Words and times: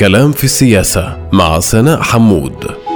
كلام 0.00 0.32
في 0.32 0.44
السياسة 0.44 1.28
مع 1.32 1.60
سناء 1.60 2.02
حمود. 2.02 2.89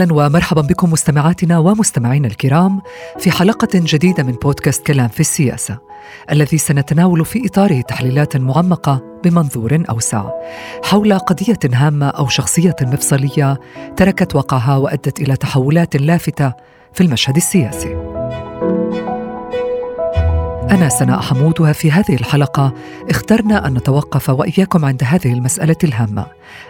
أهلا 0.00 0.12
ومرحبا 0.14 0.60
بكم 0.60 0.92
مستمعاتنا 0.92 1.58
ومستمعينا 1.58 2.28
الكرام 2.28 2.82
في 3.18 3.30
حلقة 3.30 3.68
جديدة 3.74 4.22
من 4.22 4.32
بودكاست 4.32 4.86
كلام 4.86 5.08
في 5.08 5.20
السياسة 5.20 5.78
الذي 6.30 6.58
سنتناول 6.58 7.24
في 7.24 7.46
إطاره 7.46 7.80
تحليلات 7.80 8.36
معمقة 8.36 9.02
بمنظور 9.24 9.82
أوسع. 9.90 10.30
حول 10.84 11.18
قضية 11.18 11.58
هامة 11.74 12.08
أو 12.08 12.28
شخصية 12.28 12.76
مفصلية 12.82 13.60
تركت 13.96 14.34
وقعها 14.34 14.76
وأدت 14.76 15.20
إلى 15.20 15.36
تحولات 15.36 15.96
لافتة 15.96 16.52
في 16.92 17.00
المشهد 17.00 17.36
السياسي. 17.36 18.09
أنا 20.70 20.88
سناء 20.88 21.20
حمود 21.20 21.60
وفي 21.60 21.90
هذه 21.90 22.14
الحلقة. 22.14 22.72
اخترنا 23.10 23.66
أن 23.66 23.74
نتوقف 23.74 24.30
وإياكم 24.30 24.84
عند 24.84 25.04
هذه 25.04 25.32
المسألة 25.32 25.76
الهامة 25.84 26.26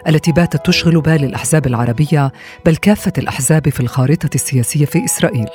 التي 0.07 0.31
باتت 0.31 0.65
تشغل 0.65 1.01
بال 1.01 1.23
الأحزاب 1.23 1.67
العربية 1.67 2.31
بل 2.65 2.75
كافة 2.75 3.13
الأحزاب 3.17 3.69
في 3.69 3.79
الخارطة 3.79 4.29
السياسية 4.35 4.85
في 4.85 5.05
إسرائيل 5.05 5.47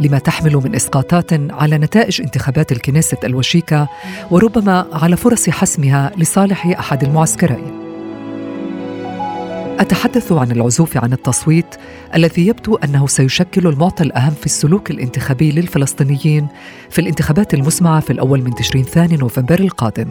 لما 0.00 0.18
تحمل 0.18 0.56
من 0.56 0.74
إسقاطات 0.74 1.32
على 1.32 1.78
نتائج 1.78 2.20
انتخابات 2.20 2.72
الكنيسة 2.72 3.18
الوشيكة 3.24 3.88
وربما 4.30 4.86
على 4.92 5.16
فرص 5.16 5.50
حسمها 5.50 6.12
لصالح 6.16 6.66
أحد 6.66 7.04
المعسكرين. 7.04 7.91
أتحدث 9.80 10.32
عن 10.32 10.50
العزوف 10.50 10.96
عن 10.96 11.12
التصويت 11.12 11.66
الذي 12.14 12.46
يبدو 12.46 12.76
أنه 12.76 13.06
سيشكل 13.06 13.66
المعطى 13.66 14.04
الأهم 14.04 14.34
في 14.34 14.46
السلوك 14.46 14.90
الانتخابي 14.90 15.52
للفلسطينيين 15.52 16.48
في 16.90 17.00
الانتخابات 17.00 17.54
المسمعة 17.54 18.00
في 18.00 18.12
الأول 18.12 18.42
من 18.42 18.54
تشرين 18.54 18.84
ثاني 18.84 19.16
نوفمبر 19.16 19.60
القادم 19.60 20.08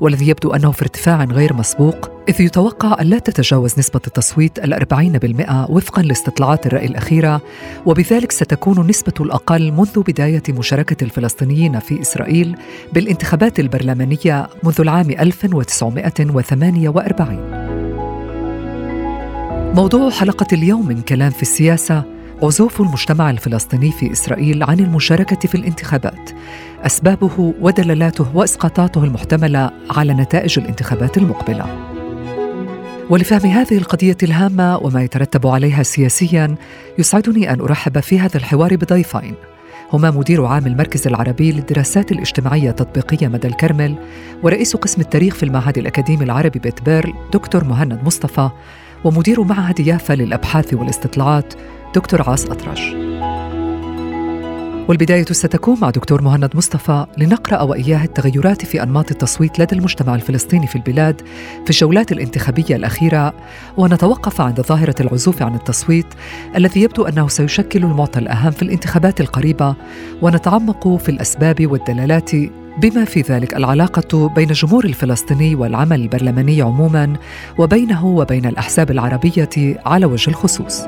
والذي 0.00 0.28
يبدو 0.28 0.54
أنه 0.54 0.72
في 0.72 0.82
ارتفاع 0.82 1.24
غير 1.24 1.54
مسبوق 1.54 2.10
إذ 2.28 2.40
يتوقع 2.40 3.00
أن 3.00 3.06
لا 3.06 3.18
تتجاوز 3.18 3.78
نسبة 3.78 4.00
التصويت 4.06 4.58
الأربعين 4.58 5.12
بالمئة 5.12 5.66
وفقا 5.70 6.02
لاستطلاعات 6.02 6.66
الرأي 6.66 6.86
الأخيرة 6.86 7.40
وبذلك 7.86 8.32
ستكون 8.32 8.86
نسبة 8.86 9.14
الأقل 9.20 9.72
منذ 9.72 10.02
بداية 10.02 10.42
مشاركة 10.48 11.04
الفلسطينيين 11.04 11.78
في 11.78 12.00
إسرائيل 12.00 12.56
بالانتخابات 12.92 13.60
البرلمانية 13.60 14.48
منذ 14.64 14.80
العام 14.80 15.10
1948 15.10 17.61
موضوع 19.74 20.10
حلقة 20.10 20.46
اليوم 20.52 20.88
من 20.88 21.00
كلام 21.00 21.30
في 21.30 21.42
السياسة 21.42 22.04
عزوف 22.42 22.80
المجتمع 22.80 23.30
الفلسطيني 23.30 23.92
في 23.92 24.12
إسرائيل 24.12 24.62
عن 24.62 24.80
المشاركة 24.80 25.48
في 25.48 25.54
الانتخابات. 25.54 26.30
أسبابه 26.86 27.54
ودللاته 27.60 28.36
وإسقاطاته 28.36 29.04
المحتملة 29.04 29.70
على 29.90 30.14
نتائج 30.14 30.58
الانتخابات 30.58 31.18
المقبلة. 31.18 31.66
ولفهم 33.10 33.50
هذه 33.50 33.78
القضية 33.78 34.16
الهامة 34.22 34.76
وما 34.76 35.02
يترتب 35.02 35.46
عليها 35.46 35.82
سياسيا 35.82 36.54
يسعدني 36.98 37.52
أن 37.52 37.60
أرحب 37.60 38.00
في 38.00 38.18
هذا 38.18 38.36
الحوار 38.36 38.76
بضيفين. 38.76 39.34
هما 39.92 40.10
مدير 40.10 40.44
عام 40.44 40.66
المركز 40.66 41.06
العربي 41.06 41.52
للدراسات 41.52 42.12
الاجتماعية 42.12 42.70
التطبيقية 42.70 43.28
مدى 43.28 43.48
الكرمل 43.48 43.94
ورئيس 44.42 44.76
قسم 44.76 45.00
التاريخ 45.00 45.34
في 45.34 45.42
المعهد 45.42 45.78
الأكاديمي 45.78 46.24
العربي 46.24 46.58
بيت 46.58 46.82
بيرل 46.82 47.12
دكتور 47.32 47.64
مهند 47.64 47.98
مصطفى 48.04 48.50
ومدير 49.04 49.42
معهد 49.42 49.80
يافا 49.80 50.12
للأبحاث 50.12 50.74
والاستطلاعات 50.74 51.54
دكتور 51.94 52.22
عاص 52.22 52.46
أطرش. 52.46 52.94
والبداية 54.88 55.24
ستكون 55.24 55.76
مع 55.82 55.90
دكتور 55.90 56.22
مهند 56.22 56.56
مصطفى 56.56 57.06
لنقرأ 57.18 57.62
وإياه 57.62 58.04
التغيرات 58.04 58.64
في 58.64 58.82
أنماط 58.82 59.10
التصويت 59.10 59.58
لدى 59.58 59.76
المجتمع 59.76 60.14
الفلسطيني 60.14 60.66
في 60.66 60.76
البلاد 60.76 61.20
في 61.64 61.70
الجولات 61.70 62.12
الانتخابية 62.12 62.76
الأخيرة 62.76 63.34
ونتوقف 63.76 64.40
عند 64.40 64.60
ظاهرة 64.60 64.94
العزوف 65.00 65.42
عن 65.42 65.54
التصويت 65.54 66.06
الذي 66.56 66.82
يبدو 66.82 67.04
أنه 67.04 67.28
سيشكل 67.28 67.84
المعطى 67.84 68.18
الأهم 68.18 68.50
في 68.50 68.62
الانتخابات 68.62 69.20
القريبة 69.20 69.74
ونتعمق 70.22 70.96
في 70.96 71.08
الأسباب 71.08 71.66
والدلالات 71.66 72.30
بما 72.78 73.04
في 73.04 73.20
ذلك 73.20 73.56
العلاقة 73.56 74.28
بين 74.28 74.50
الجمهور 74.50 74.84
الفلسطيني 74.84 75.54
والعمل 75.54 76.00
البرلماني 76.00 76.62
عموما 76.62 77.12
وبينه 77.58 78.06
وبين 78.06 78.46
الأحزاب 78.46 78.90
العربية 78.90 79.80
على 79.86 80.06
وجه 80.06 80.30
الخصوص. 80.30 80.82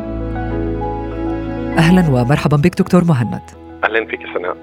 أهلا 1.78 2.08
ومرحبا 2.08 2.56
بك 2.56 2.78
دكتور 2.78 3.04
مهند. 3.04 3.40
أهلا 3.84 4.06
فيك 4.06 4.20
سناء. 4.34 4.56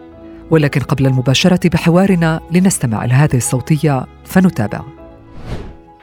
ولكن 0.51 0.81
قبل 0.81 1.05
المباشرة 1.05 1.69
بحوارنا 1.69 2.39
لنستمع 2.51 3.05
إلى 3.05 3.13
هذه 3.13 3.38
الصوتية 3.38 4.05
فنتابع. 4.25 4.81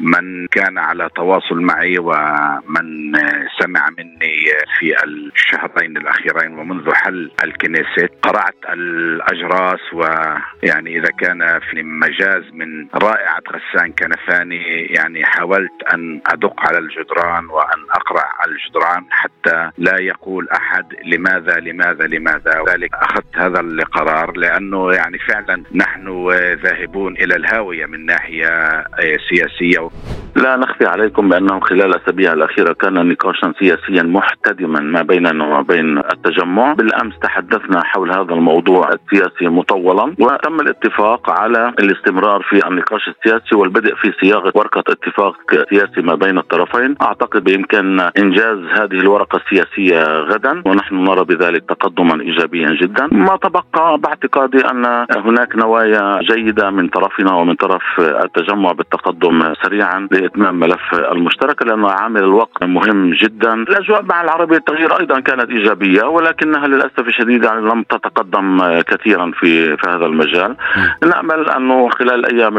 من 0.01 0.47
كان 0.47 0.79
على 0.79 1.09
تواصل 1.17 1.61
معي 1.61 1.99
ومن 1.99 3.13
سمع 3.61 3.89
مني 3.99 4.45
في 4.79 5.05
الشهرين 5.05 5.97
الأخيرين 5.97 6.59
ومنذ 6.59 6.95
حل 6.95 7.31
الكنيست 7.45 8.11
قرعت 8.23 8.57
الأجراس 8.73 9.81
ويعني 9.93 10.99
إذا 10.99 11.11
كان 11.19 11.61
في 11.71 11.83
مجاز 11.83 12.43
من 12.53 12.87
رائعة 12.95 13.43
غسان 13.53 13.93
كنفاني 13.93 14.87
يعني 14.87 15.25
حاولت 15.25 15.83
أن 15.95 16.21
أدق 16.27 16.55
على 16.59 16.79
الجدران 16.79 17.47
وأن 17.47 17.81
اقرع 17.91 18.33
الجدران 18.47 19.05
حتى 19.11 19.71
لا 19.79 20.01
يقول 20.01 20.49
أحد 20.49 20.85
لماذا 21.05 21.61
لماذا 21.61 22.07
لماذا. 22.07 22.65
ذلك 22.69 22.95
أخذت 22.95 23.37
هذا 23.37 23.61
القرار 23.61 24.37
لأنه 24.37 24.93
يعني 24.93 25.19
فعلا 25.19 25.63
نحن 25.75 26.29
ذاهبون 26.63 27.17
إلى 27.17 27.37
الهاوية 27.37 27.87
من 27.87 28.07
ناحية 28.07 28.85
سياسية 29.31 29.88
لا 30.37 30.57
نخفي 30.57 30.87
عليكم 30.87 31.29
بانه 31.29 31.61
خلال 31.61 31.83
الأسابيع 31.83 32.33
الأخيرة 32.33 32.73
كان 32.73 33.09
نقاشا 33.09 33.53
سياسيا 33.59 34.03
محتدما 34.03 34.81
ما 34.81 35.03
بيننا 35.03 35.45
وما 35.45 35.63
بين 35.63 35.99
التجمع، 35.99 36.73
بالأمس 36.73 37.15
تحدثنا 37.23 37.85
حول 37.85 38.11
هذا 38.11 38.35
الموضوع 38.35 38.89
السياسي 38.89 39.47
مطولا 39.47 40.15
وتم 40.19 40.61
الاتفاق 40.61 41.31
على 41.31 41.73
الاستمرار 41.81 42.43
في 42.43 42.67
النقاش 42.67 43.09
السياسي 43.09 43.55
والبدء 43.55 43.95
في 43.95 44.13
صياغة 44.21 44.53
ورقة 44.55 44.85
اتفاق 44.89 45.37
سياسي 45.71 46.01
ما 46.03 46.15
بين 46.15 46.39
الطرفين، 46.39 46.95
أعتقد 47.03 47.45
بإمكان 47.45 48.01
إنجاز 48.01 48.59
هذه 48.59 48.99
الورقة 49.05 49.37
السياسية 49.37 50.03
غدا 50.03 50.63
ونحن 50.67 50.95
نرى 51.05 51.25
بذلك 51.25 51.65
تقدما 51.69 52.21
ايجابيا 52.21 52.77
جدا، 52.83 53.09
ما 53.13 53.37
تبقى 53.37 53.99
باعتقادي 53.99 54.71
أن 54.71 55.07
هناك 55.17 55.57
نوايا 55.57 56.21
جيدة 56.23 56.71
من 56.71 56.89
طرفنا 56.89 57.33
ومن 57.35 57.55
طرف 57.55 57.83
التجمع 58.01 58.73
بالتقدم 58.73 59.55
سريعا. 59.63 59.78
لاتمام 60.11 60.61
ملف 60.61 60.95
المشترك 60.95 61.63
لأن 61.63 61.85
عامل 61.85 62.21
الوقت 62.21 62.65
مهم 62.65 63.15
جدا، 63.23 63.55
الأجواء 63.55 64.03
مع 64.03 64.23
العربية 64.23 64.57
التغيير 64.57 65.01
أيضا 65.01 65.21
كانت 65.21 65.51
إيجابية 65.51 66.03
ولكنها 66.03 66.67
للأسف 66.67 67.01
الشديد 67.09 67.45
يعني 67.45 67.61
لم 67.61 67.83
تتقدم 67.83 68.81
كثيرا 68.81 69.33
في 69.41 69.77
في 69.77 69.89
هذا 69.89 70.07
المجال. 70.07 70.57
نأمل 71.03 71.51
أنه 71.51 71.89
خلال 71.89 72.27
الأيام 72.27 72.57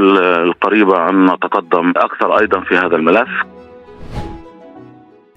القريبة 0.50 1.09
أن 1.09 1.25
نتقدم 1.25 1.94
أكثر 1.97 2.40
أيضا 2.40 2.59
في 2.59 2.78
هذا 2.78 2.96
الملف. 2.96 3.30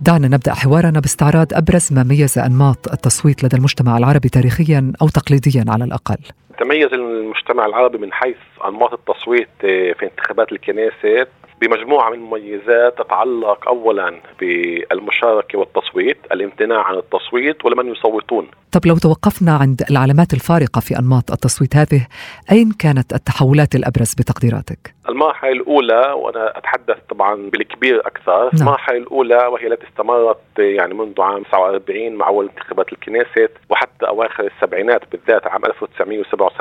دعنا 0.01 0.29
نبدأ 0.29 0.55
حوارنا 0.55 1.01
باستعراض 1.01 1.47
أبرز 1.53 1.93
ما 1.93 2.03
ميز 2.03 2.39
أنماط 2.39 2.93
التصويت 2.93 3.45
لدى 3.45 3.57
المجتمع 3.57 3.99
العربي 3.99 4.29
تاريخيا 4.29 4.93
أو 5.03 5.09
تقليديا 5.09 5.65
على 5.69 5.85
الأقل. 5.85 6.17
تميز 6.63 6.93
المجتمع 6.93 7.67
العربي 7.67 7.99
من 7.99 8.13
حيث 8.13 8.37
أنماط 8.65 8.93
التصويت 8.93 9.49
في 9.61 10.03
انتخابات 10.03 10.53
الكنيست 10.53 11.29
بمجموعة 11.61 12.11
من 12.11 12.17
المميزات 12.17 12.99
تتعلق 12.99 13.69
أولا 13.69 14.21
بالمشاركة 14.41 15.59
والتصويت 15.59 16.19
الامتناع 16.33 16.83
عن 16.83 16.95
التصويت 16.95 17.65
ولمن 17.65 17.93
يصوتون 17.93 18.47
طب 18.73 18.87
لو 18.87 18.97
توقفنا 18.97 19.53
عند 19.53 19.83
العلامات 19.91 20.35
الفارقة 20.35 20.81
في 20.81 20.99
أنماط 20.99 21.31
التصويت 21.31 21.77
هذه 21.77 22.07
أين 22.53 22.73
كانت 22.79 23.13
التحولات 23.13 23.75
الأبرز 23.75 24.15
بتقديراتك؟ 24.15 24.95
المرحلة 25.09 25.53
الأولى 25.53 26.15
وأنا 26.17 26.59
أتحدث 26.59 26.97
طبعا 27.11 27.51
بالكبير 27.51 28.01
أكثر 28.07 28.43
نعم. 28.43 28.63
المرحلة 28.63 28.97
الأولى 28.97 29.47
وهي 29.47 29.67
التي 29.67 29.87
استمرت 29.89 30.39
يعني 30.59 30.95
منذ 30.95 31.21
عام 31.21 31.43
49 31.43 32.13
مع 32.13 32.29
أول 32.29 32.49
انتخابات 32.49 32.93
الكنيست 32.93 33.51
وحتى 33.71 34.07
أواخر 34.09 34.51
السبعينات 34.57 35.03
بالذات 35.13 35.47
عام 35.47 35.65
1977 35.65 36.52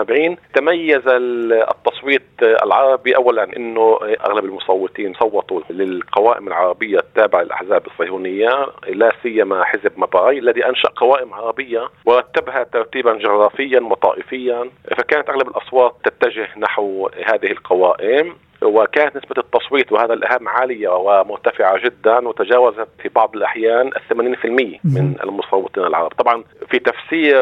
تميز 0.53 1.01
التصويت 1.07 2.23
العربي 2.41 3.15
أولا 3.15 3.57
أنه 3.57 3.99
أغلب 4.27 4.45
المصوتين 4.45 5.13
صوتوا 5.13 5.61
للقوائم 5.69 6.47
العربية 6.47 6.97
التابعة 6.97 7.41
للأحزاب 7.41 7.87
الصهيونية 7.87 8.67
لا 8.87 9.11
سيما 9.23 9.63
حزب 9.63 9.91
مباي 9.97 10.39
الذي 10.39 10.65
أنشأ 10.65 10.89
قوائم 10.95 11.33
عربية 11.33 11.89
ورتبها 12.05 12.63
ترتيبا 12.63 13.13
جغرافيا 13.13 13.79
وطائفيا. 13.79 14.69
فكانت 14.97 15.29
أغلب 15.29 15.47
الأصوات 15.47 15.95
تتجه 16.03 16.49
نحو 16.57 17.09
هذه 17.25 17.51
القوائم. 17.51 18.35
وكانت 18.63 19.15
نسبة 19.17 19.35
التصويت 19.37 19.91
وهذا 19.91 20.13
الأهم 20.13 20.49
عالية 20.49 20.89
ومرتفعة 20.89 21.77
جدا 21.77 22.27
وتجاوزت 22.27 22.87
في 23.01 23.09
بعض 23.09 23.35
الأحيان 23.35 23.87
ال 23.87 24.35
80% 24.37 24.79
من 24.83 25.15
المصوتين 25.23 25.83
العرب. 25.83 26.11
طبعا 26.11 26.43
في 26.69 26.79
تفسير 26.79 27.41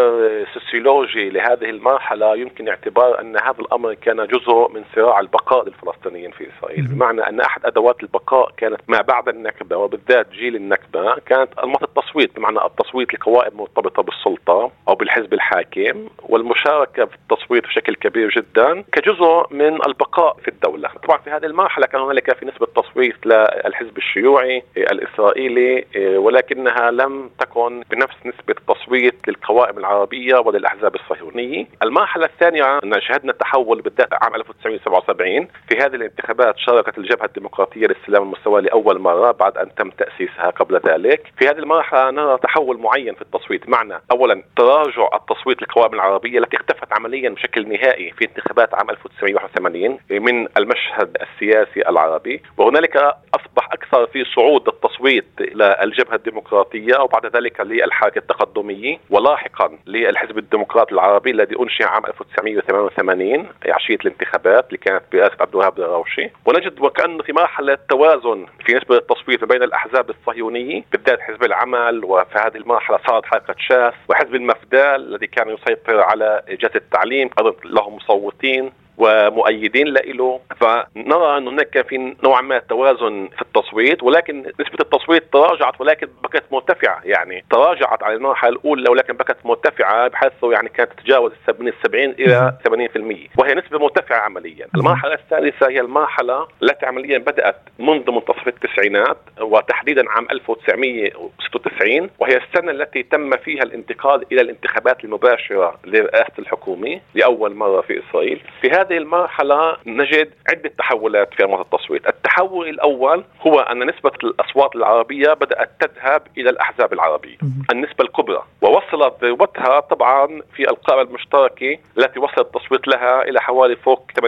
سوسيولوجي 0.53 1.29
لهذه 1.29 1.69
المرحلة 1.69 2.35
يمكن 2.35 2.67
اعتبار 2.69 3.21
أن 3.21 3.37
هذا 3.37 3.59
الأمر 3.59 3.93
كان 3.93 4.27
جزء 4.27 4.69
من 4.73 4.83
صراع 4.95 5.19
البقاء 5.19 5.65
للفلسطينيين 5.65 6.31
في 6.31 6.47
إسرائيل. 6.57 6.87
بمعنى 6.87 7.21
أن 7.21 7.39
أحد 7.41 7.65
أدوات 7.65 8.03
البقاء 8.03 8.51
كانت 8.57 8.79
ما 8.87 9.01
بعد 9.01 9.29
النكبة 9.29 9.77
وبالذات 9.77 10.31
جيل 10.31 10.55
النكبة 10.55 11.15
كانت 11.25 11.59
أنماط 11.63 11.83
التصويت 11.83 12.35
بمعنى 12.35 12.65
التصويت 12.65 13.13
لقوائم 13.13 13.57
مرتبطة 13.57 14.03
بالسلطة 14.03 14.71
أو 14.87 14.95
بالحزب 14.95 15.33
الحاكم 15.33 16.07
والمشاركة 16.29 17.05
في 17.05 17.15
التصويت 17.15 17.63
بشكل 17.63 17.95
كبير 17.95 18.29
جدا 18.29 18.83
كجزء 18.91 19.45
من 19.51 19.85
البقاء 19.87 20.37
في 20.41 20.47
الدولة. 20.47 20.89
طبعا 21.09 21.21
في 21.21 21.29
هذه 21.29 21.45
المرحلة 21.45 21.85
كان 21.85 22.01
هنالك 22.01 22.37
في 22.37 22.45
نسبة 22.45 22.67
تصويت 22.75 23.25
للحزب 23.25 23.97
الشيوعي 23.97 24.63
الإسرائيلي 24.77 25.85
ولكنها 26.17 26.91
لم 26.91 27.29
تكن 27.39 27.83
بنفس 27.91 28.15
نسبة 28.25 28.55
التصويت 28.59 29.27
للقوائم 29.27 29.77
العربية 29.77 30.35
وللأحزاب 30.35 30.95
الصهيونية. 30.95 31.65
المرحلة 31.83 32.25
الثانية 32.25 32.79
أن 32.83 33.01
شهدنا 33.01 33.33
تحول 33.33 33.81
بالذات 33.81 34.13
عام 34.23 34.35
1977 34.35 35.47
في 35.69 35.77
هذه 35.77 35.95
الانتخابات 35.95 36.57
شاركت 36.57 36.97
الجبهة 36.97 37.25
الديمقراطية 37.25 37.87
للسلام 37.87 38.23
المستوى 38.23 38.61
لأول 38.61 38.99
مرة 38.99 39.31
بعد 39.31 39.57
أن 39.57 39.75
تم 39.75 39.89
تأسيسها 39.89 40.49
قبل 40.49 40.79
ذلك. 40.85 41.33
في 41.39 41.47
هذه 41.47 41.57
المرحلة 41.59 42.11
نرى 42.11 42.37
تحول 42.37 42.77
معين 42.79 43.15
في 43.15 43.21
التصويت 43.21 43.69
معنى 43.69 44.01
أولا 44.11 44.43
تراجع 44.57 45.09
التصويت 45.13 45.61
للقوائم 45.61 45.93
العربية 45.93 46.39
التي 46.39 46.57
اختفت 46.57 46.93
عمليا 46.93 47.29
بشكل 47.29 47.69
نهائي 47.69 48.11
في 48.11 48.25
انتخابات 48.25 48.73
عام 48.73 48.89
1981 48.89 49.99
من 50.09 50.47
المشهد 50.57 50.98
السياسي 51.01 51.89
العربي 51.89 52.41
وهنالك 52.57 52.97
أصبح 53.35 53.73
أكثر 53.73 54.07
في 54.07 54.23
صعود 54.35 54.67
التصويت 54.67 55.25
للجبهة 55.39 56.15
الديمقراطية 56.15 56.99
وبعد 56.99 57.35
ذلك 57.35 57.61
للحركة 57.61 58.19
التقدمية. 58.19 58.97
ولاحقا 59.09 59.77
للحزب 59.87 60.37
الديمقراطي 60.37 60.93
العربي 60.93 61.31
الذي 61.31 61.55
أنشئ 61.59 61.83
عام 61.83 62.05
1988 62.05 63.47
عشية 63.69 63.95
الانتخابات 63.95 64.67
اللي 64.67 64.77
كانت 64.77 65.03
برئاسة 65.11 65.35
عبد 65.39 65.49
الوهاب 65.55 65.75
دراوشي 65.75 66.29
ونجد 66.45 66.79
وكأنه 66.81 67.23
في 67.23 67.33
مرحلة 67.33 67.77
توازن 67.89 68.45
في 68.65 68.73
نسبة 68.73 68.97
التصويت 68.97 69.43
بين 69.43 69.63
الأحزاب 69.63 70.09
الصهيونية 70.09 70.83
بالذات 70.91 71.19
حزب 71.21 71.43
العمل 71.43 72.05
وفي 72.05 72.39
هذه 72.39 72.57
المرحلة 72.57 72.99
صارت 73.07 73.25
حركة 73.25 73.55
شاس 73.59 73.93
وحزب 74.09 74.35
المفدال 74.35 75.13
الذي 75.13 75.27
كان 75.27 75.49
يسيطر 75.49 75.99
على 76.01 76.43
جهة 76.49 76.71
التعليم 76.75 77.29
أيضا 77.39 77.53
لهم 77.65 77.95
مصوتين. 77.95 78.71
ومؤيدين 78.99 79.87
له 79.87 80.39
فنرى 80.59 81.37
أن 81.37 81.47
هناك 81.47 81.87
في 81.87 82.15
نوع 82.23 82.41
ما 82.41 82.59
توازن 82.59 83.29
في 83.35 83.41
التصويت 83.41 84.03
ولكن 84.03 84.39
نسبة 84.39 84.77
التصويت 84.79 85.23
تراجعت 85.33 85.81
ولكن 85.81 86.07
بقت 86.23 86.43
مرتفعة. 86.51 87.01
يعني 87.03 87.43
تراجعت 87.51 88.03
على 88.03 88.15
المرحلة 88.15 88.49
الأولى 88.49 88.89
ولكن 88.89 89.13
بقت 89.13 89.37
مرتفعة 89.45 90.07
بحيث 90.07 90.31
يعني 90.43 90.69
كانت 90.69 90.91
تتجاوز 90.91 91.31
من 91.59 91.71
70 91.83 92.03
إلى 92.09 92.57
80% 92.67 93.39
وهي 93.39 93.53
نسبة 93.53 93.79
مرتفعة 93.79 94.19
عمليا. 94.19 94.67
المرحلة 94.75 95.13
الثالثة 95.13 95.69
هي 95.69 95.79
المرحلة 95.79 96.47
التي 96.63 96.85
عمليا 96.85 97.17
بدأت 97.17 97.55
منذ 97.79 98.11
منتصف 98.11 98.47
التسعينات 98.47 99.17
وتحديدا 99.41 100.09
عام 100.09 100.27
1996 100.31 102.09
وهي 102.19 102.37
السنة 102.37 102.71
التي 102.71 103.03
تم 103.03 103.37
فيها 103.37 103.63
الانتقال 103.63 104.25
إلى 104.31 104.41
الانتخابات 104.41 105.03
المباشرة 105.03 105.79
لرئاسة 105.85 106.33
الحكومة 106.39 106.99
لأول 107.15 107.55
مرة 107.55 107.81
في 107.81 107.99
إسرائيل. 107.99 108.41
في 108.61 108.69
هذا 108.69 108.88
هذه 108.89 108.97
المرحلة 108.97 109.77
نجد 109.85 110.33
عدة 110.49 110.71
تحولات 110.77 111.33
في 111.33 111.43
أنماط 111.43 111.73
التصويت. 111.73 112.07
التحول 112.07 112.69
الأول 112.69 113.23
هو 113.41 113.59
أن 113.59 113.89
نسبة 113.89 114.11
الأصوات 114.23 114.75
العربية 114.75 115.33
بدأت 115.33 115.69
تذهب 115.79 116.21
إلى 116.37 116.49
الأحزاب 116.49 116.93
العربية 116.93 117.37
النسبة 117.71 118.03
الكبرى 118.03 118.43
ووصلت 118.61 119.13
ذروتها 119.23 119.79
طبعا 119.79 120.41
في 120.55 120.69
القائمة 120.69 121.01
المشتركة 121.01 121.77
التي 121.97 122.19
وصل 122.19 122.41
التصويت 122.41 122.87
لها 122.87 123.21
إلى 123.21 123.41
حوالي 123.41 123.75
فوق 123.75 124.11
80% 124.19 124.23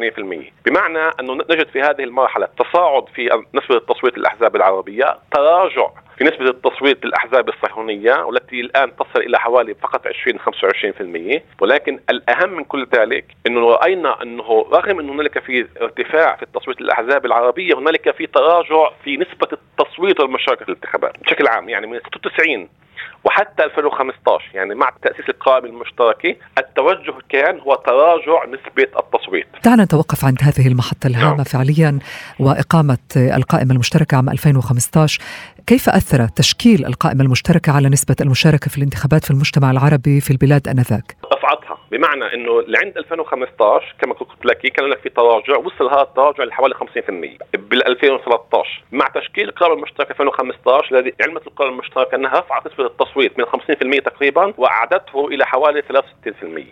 بمعنى 0.65 1.11
أنه 1.19 1.33
نجد 1.33 1.67
في 1.67 1.81
هذه 1.81 2.03
المرحلة 2.03 2.47
تصاعد 2.59 3.05
في 3.15 3.43
نسبة 3.53 3.75
التصويت 3.75 4.17
للأحزاب 4.17 4.55
العربية 4.55 5.17
تراجع 5.31 5.89
في 6.21 6.27
نسبة 6.27 6.49
التصويت 6.49 7.05
للأحزاب 7.05 7.49
الصهيونية 7.49 8.13
والتي 8.13 8.61
الآن 8.61 8.95
تصل 8.95 9.19
إلى 9.19 9.39
حوالي 9.39 9.73
فقط 9.73 10.07
20 10.07 10.39
25% 11.39 11.41
ولكن 11.61 11.99
الأهم 12.09 12.49
من 12.53 12.63
كل 12.63 12.87
ذلك 12.95 13.25
أنه 13.47 13.69
رأينا 13.69 14.21
أنه 14.21 14.65
رغم 14.73 14.99
أن 14.99 15.09
هنالك 15.09 15.39
في 15.39 15.67
ارتفاع 15.81 16.35
في 16.35 16.43
التصويت 16.43 16.81
للأحزاب 16.81 17.25
العربية 17.25 17.73
هنالك 17.75 18.15
في 18.15 18.27
تراجع 18.27 18.89
في 19.03 19.17
نسبة 19.17 19.47
التصويت 19.53 20.19
والمشاركة 20.19 20.65
في 20.65 20.69
الانتخابات 20.71 21.19
بشكل 21.19 21.47
عام 21.47 21.69
يعني 21.69 21.87
من 21.87 21.99
96 21.99 22.69
وحتى 23.23 23.63
2015 23.63 24.51
يعني 24.53 24.75
مع 24.75 24.91
تأسيس 25.01 25.29
القائمة 25.29 25.67
المشتركة 25.67 26.35
التوجه 26.57 27.13
كان 27.29 27.59
هو 27.59 27.75
تراجع 27.75 28.45
نسبة 28.45 28.87
التصويت 28.99 29.47
دعنا 29.65 29.83
نتوقف 29.83 30.25
عند 30.25 30.37
هذه 30.41 30.67
المحطة 30.67 31.07
الهامة 31.07 31.35
نعم. 31.35 31.43
فعليا 31.43 31.99
وإقامة 32.39 32.97
القائمة 33.15 33.73
المشتركة 33.73 34.17
عام 34.17 34.29
2015 34.29 35.21
كيف 35.67 35.89
أثر 35.89 36.27
تشكيل 36.27 36.85
القائمة 36.85 37.23
المشتركة 37.23 37.71
على 37.71 37.89
نسبة 37.89 38.15
المشاركة 38.21 38.69
في 38.69 38.77
الانتخابات 38.77 39.25
في 39.25 39.31
المجتمع 39.31 39.71
العربي 39.71 40.21
في 40.21 40.31
البلاد 40.31 40.67
آنذاك؟ 40.67 41.17
رفعتها 41.33 41.70
بمعنى 41.91 42.33
إنه 42.33 42.61
لعند 42.61 42.97
2015 42.97 43.95
كما 44.01 44.13
قلت 44.13 44.45
لك 44.45 44.57
كان 44.57 44.85
لك 44.85 44.99
في 44.99 45.09
تراجع 45.09 45.57
وصل 45.57 45.87
هذا 45.89 46.01
التراجع 46.01 46.43
لحوالي 46.43 46.75
50% 46.75 46.77
بال 47.53 47.87
2013 47.87 48.83
مع 48.91 49.07
تشكيل 49.07 49.49
القائمه 49.49 49.75
المشتركه 49.75 50.11
2015 50.11 50.95
الذي 50.95 51.13
علمت 51.21 51.47
القائمه 51.47 51.73
المشتركه 51.73 52.15
أنها 52.15 52.39
رفعت 52.39 52.67
نسبة 52.67 52.85
التصويت 52.85 53.39
من 53.39 53.45
50% 53.45 54.03
تقريبا 54.03 54.53
وأعدته 54.57 55.27
إلى 55.27 55.45
حوالي 55.45 55.81
63% 55.81 55.85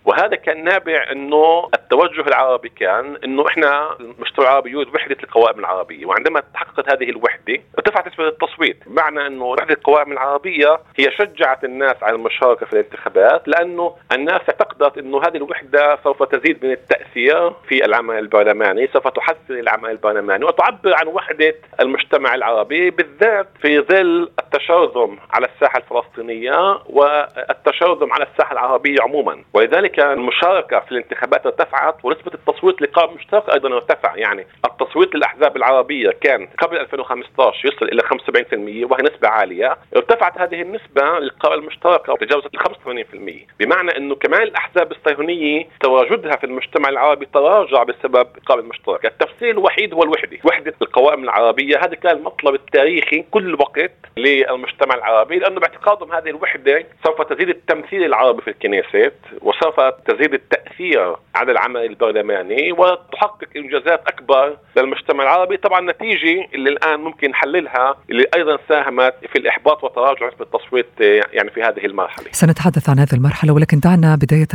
وهذا 0.06 0.36
كان 0.36 0.64
نابع 0.64 1.12
إنه 1.12 1.70
التوجه 1.74 2.22
العربي 2.22 2.70
كان 2.70 3.18
إنه 3.24 3.48
إحنا 3.48 3.96
المجتمع 4.00 4.46
العربي 4.46 4.72
يريد 4.72 4.96
وحدة 4.96 5.18
القوائم 5.24 5.60
العربية 5.60 6.06
وعندما 6.06 6.44
تحققت 6.54 6.94
هذه 6.94 7.10
الوحدة 7.10 7.58
ارتفعت 7.78 8.08
نسبة 8.08 8.28
التصويت. 8.28 8.78
بمعنى 8.88 9.28
إنه 9.28 9.46
وحدة 9.46 9.74
القوائم 9.74 10.12
العربية 10.12 10.80
هي 10.98 11.12
شجعت 11.12 11.64
الناس 11.64 11.96
على 12.02 12.16
المشاركة 12.16 12.66
في 12.66 12.74
الانتخابات 12.74 13.48
لأنه 13.48 13.96
الناس 14.12 14.42
اعتقدت 14.50 14.98
إنه 15.10 15.22
هذه 15.22 15.38
الوحدة 15.38 16.00
سوف 16.04 16.24
تزيد 16.24 16.66
من 16.66 16.72
التأثير 16.72 17.52
في 17.70 17.86
العمل 17.86 18.18
البرلماني 18.18 18.88
سوف 18.94 19.08
تحسن 19.08 19.60
العمل 19.60 19.90
البرلماني 19.90 20.46
وتعبر 20.46 20.96
عن 20.96 21.08
وحدة 21.08 21.56
المجتمع 21.80 22.36
العربي 22.36 22.90
بالذات 22.90 23.48
في 23.62 23.80
ظل 23.80 24.32
التشرذم 24.40 25.18
على 25.34 25.48
الساحة 25.56 25.80
الفلسطينية 25.80 26.80
والتشرذم 26.86 28.14
على 28.14 28.28
الساحة 28.32 28.54
العربية 28.54 29.02
عموما. 29.02 29.44
ولذلك 29.54 30.00
المشاركة 30.00 30.80
في 30.80 30.92
الانتخابات 30.92 31.46
ارتفعت 31.46 31.96
ونسبة 32.06 32.32
التصويت 32.34 32.82
لقائمه 32.82 33.14
مشتركه 33.14 33.54
أيضا 33.54 33.76
ارتفع. 33.76 34.16
يعني 34.16 34.48
التصويت 34.66 35.16
للأحزاب 35.16 35.58
العربية 35.58 36.10
كان 36.22 36.48
قبل 36.58 36.78
2015 36.78 37.68
يصل 37.68 37.86
إلى 37.86 38.02
75% 38.02 38.92
وهي 38.92 39.04
نسبة 39.04 39.28
عالية. 39.28 39.78
ارتفعت 39.96 40.38
هذه 40.38 40.62
النسبة 40.62 41.20
للقائمه 41.20 41.62
المشتركه 41.62 42.14
وتجاوزت 42.14 42.56
ال 42.56 42.60
85% 42.60 43.48
بمعنى 43.60 43.98
إنه 43.98 44.16
كمان 44.16 44.42
الأحزاب 44.42 44.92
الصهيونيه 45.00 45.68
تواجدها 45.80 46.36
في 46.36 46.44
المجتمع 46.44 46.90
العربي 46.90 47.26
تراجع 47.34 47.84
بسبب 47.84 48.28
القائمه 48.38 48.64
المشتركه 48.64 49.08
التفصيل 49.08 49.50
الوحيد 49.50 49.94
هو 49.94 50.04
الوحدة 50.04 50.38
وحدة 50.44 50.74
القوائم 50.82 51.24
العربية. 51.24 51.78
هذا 51.78 51.96
كان 51.96 52.18
المطلب 52.18 52.56
التاريخي 52.56 53.26
كل 53.32 53.54
وقت 53.54 53.92
للمجتمع 54.18 54.96
العربي 54.96 55.40
لأنه 55.40 55.60
باعتقادهم 55.60 56.14
هذه 56.14 56.30
الوحدة 56.30 56.86
سوف 57.06 57.22
تزيد 57.22 57.50
التمثيل 57.50 58.04
العربي 58.04 58.42
في 58.42 58.50
الكنيست 58.50 59.14
وسوف 59.42 59.80
تزيد 59.80 60.34
التأثير 60.34 61.16
على 61.36 61.52
العمل 61.52 61.86
البرلماني 61.86 62.72
وتحقق 62.72 63.48
إنجازات 63.58 64.02
أكبر 64.08 64.58
للمجتمع 64.78 65.24
العربي. 65.24 65.58
طبعا 65.58 65.92
نتيجة 65.92 66.48
اللي 66.54 66.70
الآن 66.70 67.00
ممكن 67.00 67.30
نحللها 67.30 67.98
اللي 68.10 68.26
أيضا 68.36 68.58
ساهمت 68.70 69.14
في 69.32 69.40
الإحباط 69.40 69.84
وتراجع 69.84 70.28
نسبه 70.28 70.46
التصويت 70.46 70.86
يعني 71.34 71.50
في 71.50 71.62
هذه 71.64 71.86
المرحلة. 71.86 72.26
سنتحدث 72.32 72.90
عن 72.90 73.00
هذه 73.00 73.14
المرحلة 73.14 73.54
ولكن 73.54 73.80
دعنا 73.80 74.16
بداية 74.16 74.48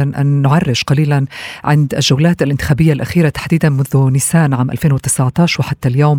نعرج 0.42 0.82
قليلا 0.82 1.26
عند 1.64 1.94
الجولات 1.94 2.42
الانتخابية 2.42 2.92
الأخيرة 2.92 3.28
تحديدا 3.28 3.68
منذ 3.68 4.10
نيسان 4.10 4.54
عام 4.54 4.70
2019 4.70 5.60
وحتى 5.60 5.88
اليوم 5.88 6.18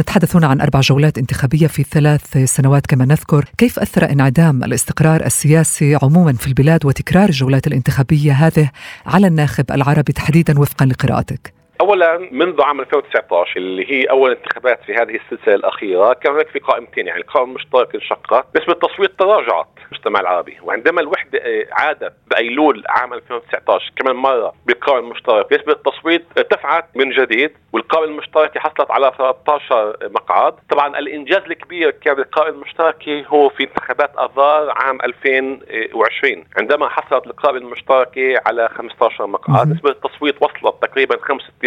نتحدث 0.00 0.36
هنا 0.36 0.46
عن 0.46 0.60
أربع 0.60 0.80
جولات 0.80 1.18
انتخابية 1.18 1.66
في 1.66 1.82
ثلاث 1.82 2.38
سنوات 2.44 2.86
كما 2.86 3.04
نذكر. 3.04 3.44
كيف 3.58 3.78
أثر 3.78 4.10
انعدام 4.10 4.64
الاستقرار 4.64 5.26
السياسي 5.26 5.98
عموما 6.02 6.32
في 6.32 6.46
البلاد 6.46 6.86
وتكرار 6.86 7.28
الجولات 7.28 7.66
الانتخابية 7.66 8.32
هذه 8.32 8.70
على 9.06 9.26
الناخب 9.26 9.64
العربي 9.70 10.12
تحديدا 10.12 10.58
وفقا 10.58 10.86
لقراءتك؟ 10.86 11.61
اولا 11.80 12.28
منذ 12.32 12.62
عام 12.62 12.80
2019 12.80 13.56
اللي 13.56 13.92
هي 13.92 14.04
أول 14.04 14.30
انتخابات 14.30 14.80
في 14.86 14.94
هذه 14.94 15.20
السلسلة 15.24 15.54
الأخيرة 15.54 16.12
كان 16.12 16.32
هناك 16.32 16.48
في 16.48 16.58
قائمتين 16.58 17.06
يعني 17.06 17.20
القائمه 17.20 17.48
المشتركه 17.48 17.96
انشقت 17.96 18.46
نسبه 18.56 18.72
التصويت 18.72 19.18
تراجعت 19.18 19.68
المجتمع 19.92 20.20
العربي. 20.20 20.58
وعندما 20.62 21.00
الوحدة 21.00 21.38
آه، 21.38 21.66
عادت 21.72 22.12
بأيلول 22.30 22.84
عام 22.88 23.14
2019 23.14 23.92
كمان 23.96 24.16
مرة 24.16 24.52
بالقائمه 24.66 25.06
المشتركه 25.06 25.56
نسبه 25.56 25.72
التصويت 25.72 26.24
ارتفعت 26.38 26.84
من 26.94 27.10
جديد 27.10 27.50
والقائمه 27.72 28.06
المشتركه 28.06 28.60
حصلت 28.60 28.90
على 28.90 29.12
13 29.18 29.96
مقعد. 30.02 30.54
طبعا 30.70 30.98
الإنجاز 30.98 31.42
الكبير 31.42 31.90
كان 31.90 32.14
بالقائمه 32.14 32.56
المشتركه 32.56 33.24
هو 33.28 33.48
في 33.48 33.64
انتخابات 33.64 34.10
اذار 34.18 34.70
عام 34.76 34.98
2020 35.04 36.44
عندما 36.58 36.88
حصلت 36.88 37.26
القائمه 37.26 37.58
المشتركه 37.58 38.34
على 38.46 38.68
15 38.68 39.26
مقعد 39.26 39.68
نسبه 39.72 39.90
التصويت 39.90 40.36
وصلت 40.42 40.82
تقريبا 40.82 41.16
65% 41.16 41.61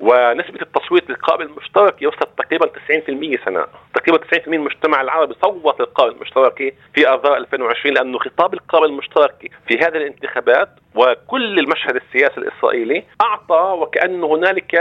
ونسبة 0.00 0.62
التصويت 0.62 1.10
للقائمه 1.10 1.44
المشتركه 1.44 2.06
وصلت 2.06 2.28
تقريبا 2.38 2.66
90% 2.66 3.44
سناء 3.44 3.68
تقريبا 3.94 4.24
90% 4.24 4.48
من 4.48 4.54
المجتمع 4.54 5.00
العربي 5.00 5.34
صوت 5.42 5.80
للقائمه 5.80 6.14
المشتركه 6.14 6.72
في 6.94 7.08
آذار 7.08 7.36
2020 7.36 7.94
لأنه 7.94 8.18
خطاب 8.18 8.54
القائمه 8.54 8.86
المشتركه 8.86 9.48
في 9.68 9.78
هذه 9.78 9.96
الانتخابات 9.96 10.68
وكل 10.94 11.58
المشهد 11.58 11.96
السياسي 11.96 12.38
الإسرائيلي 12.38 13.04
أعطى 13.20 13.76
وكأن 13.78 14.24
هنالك 14.24 14.74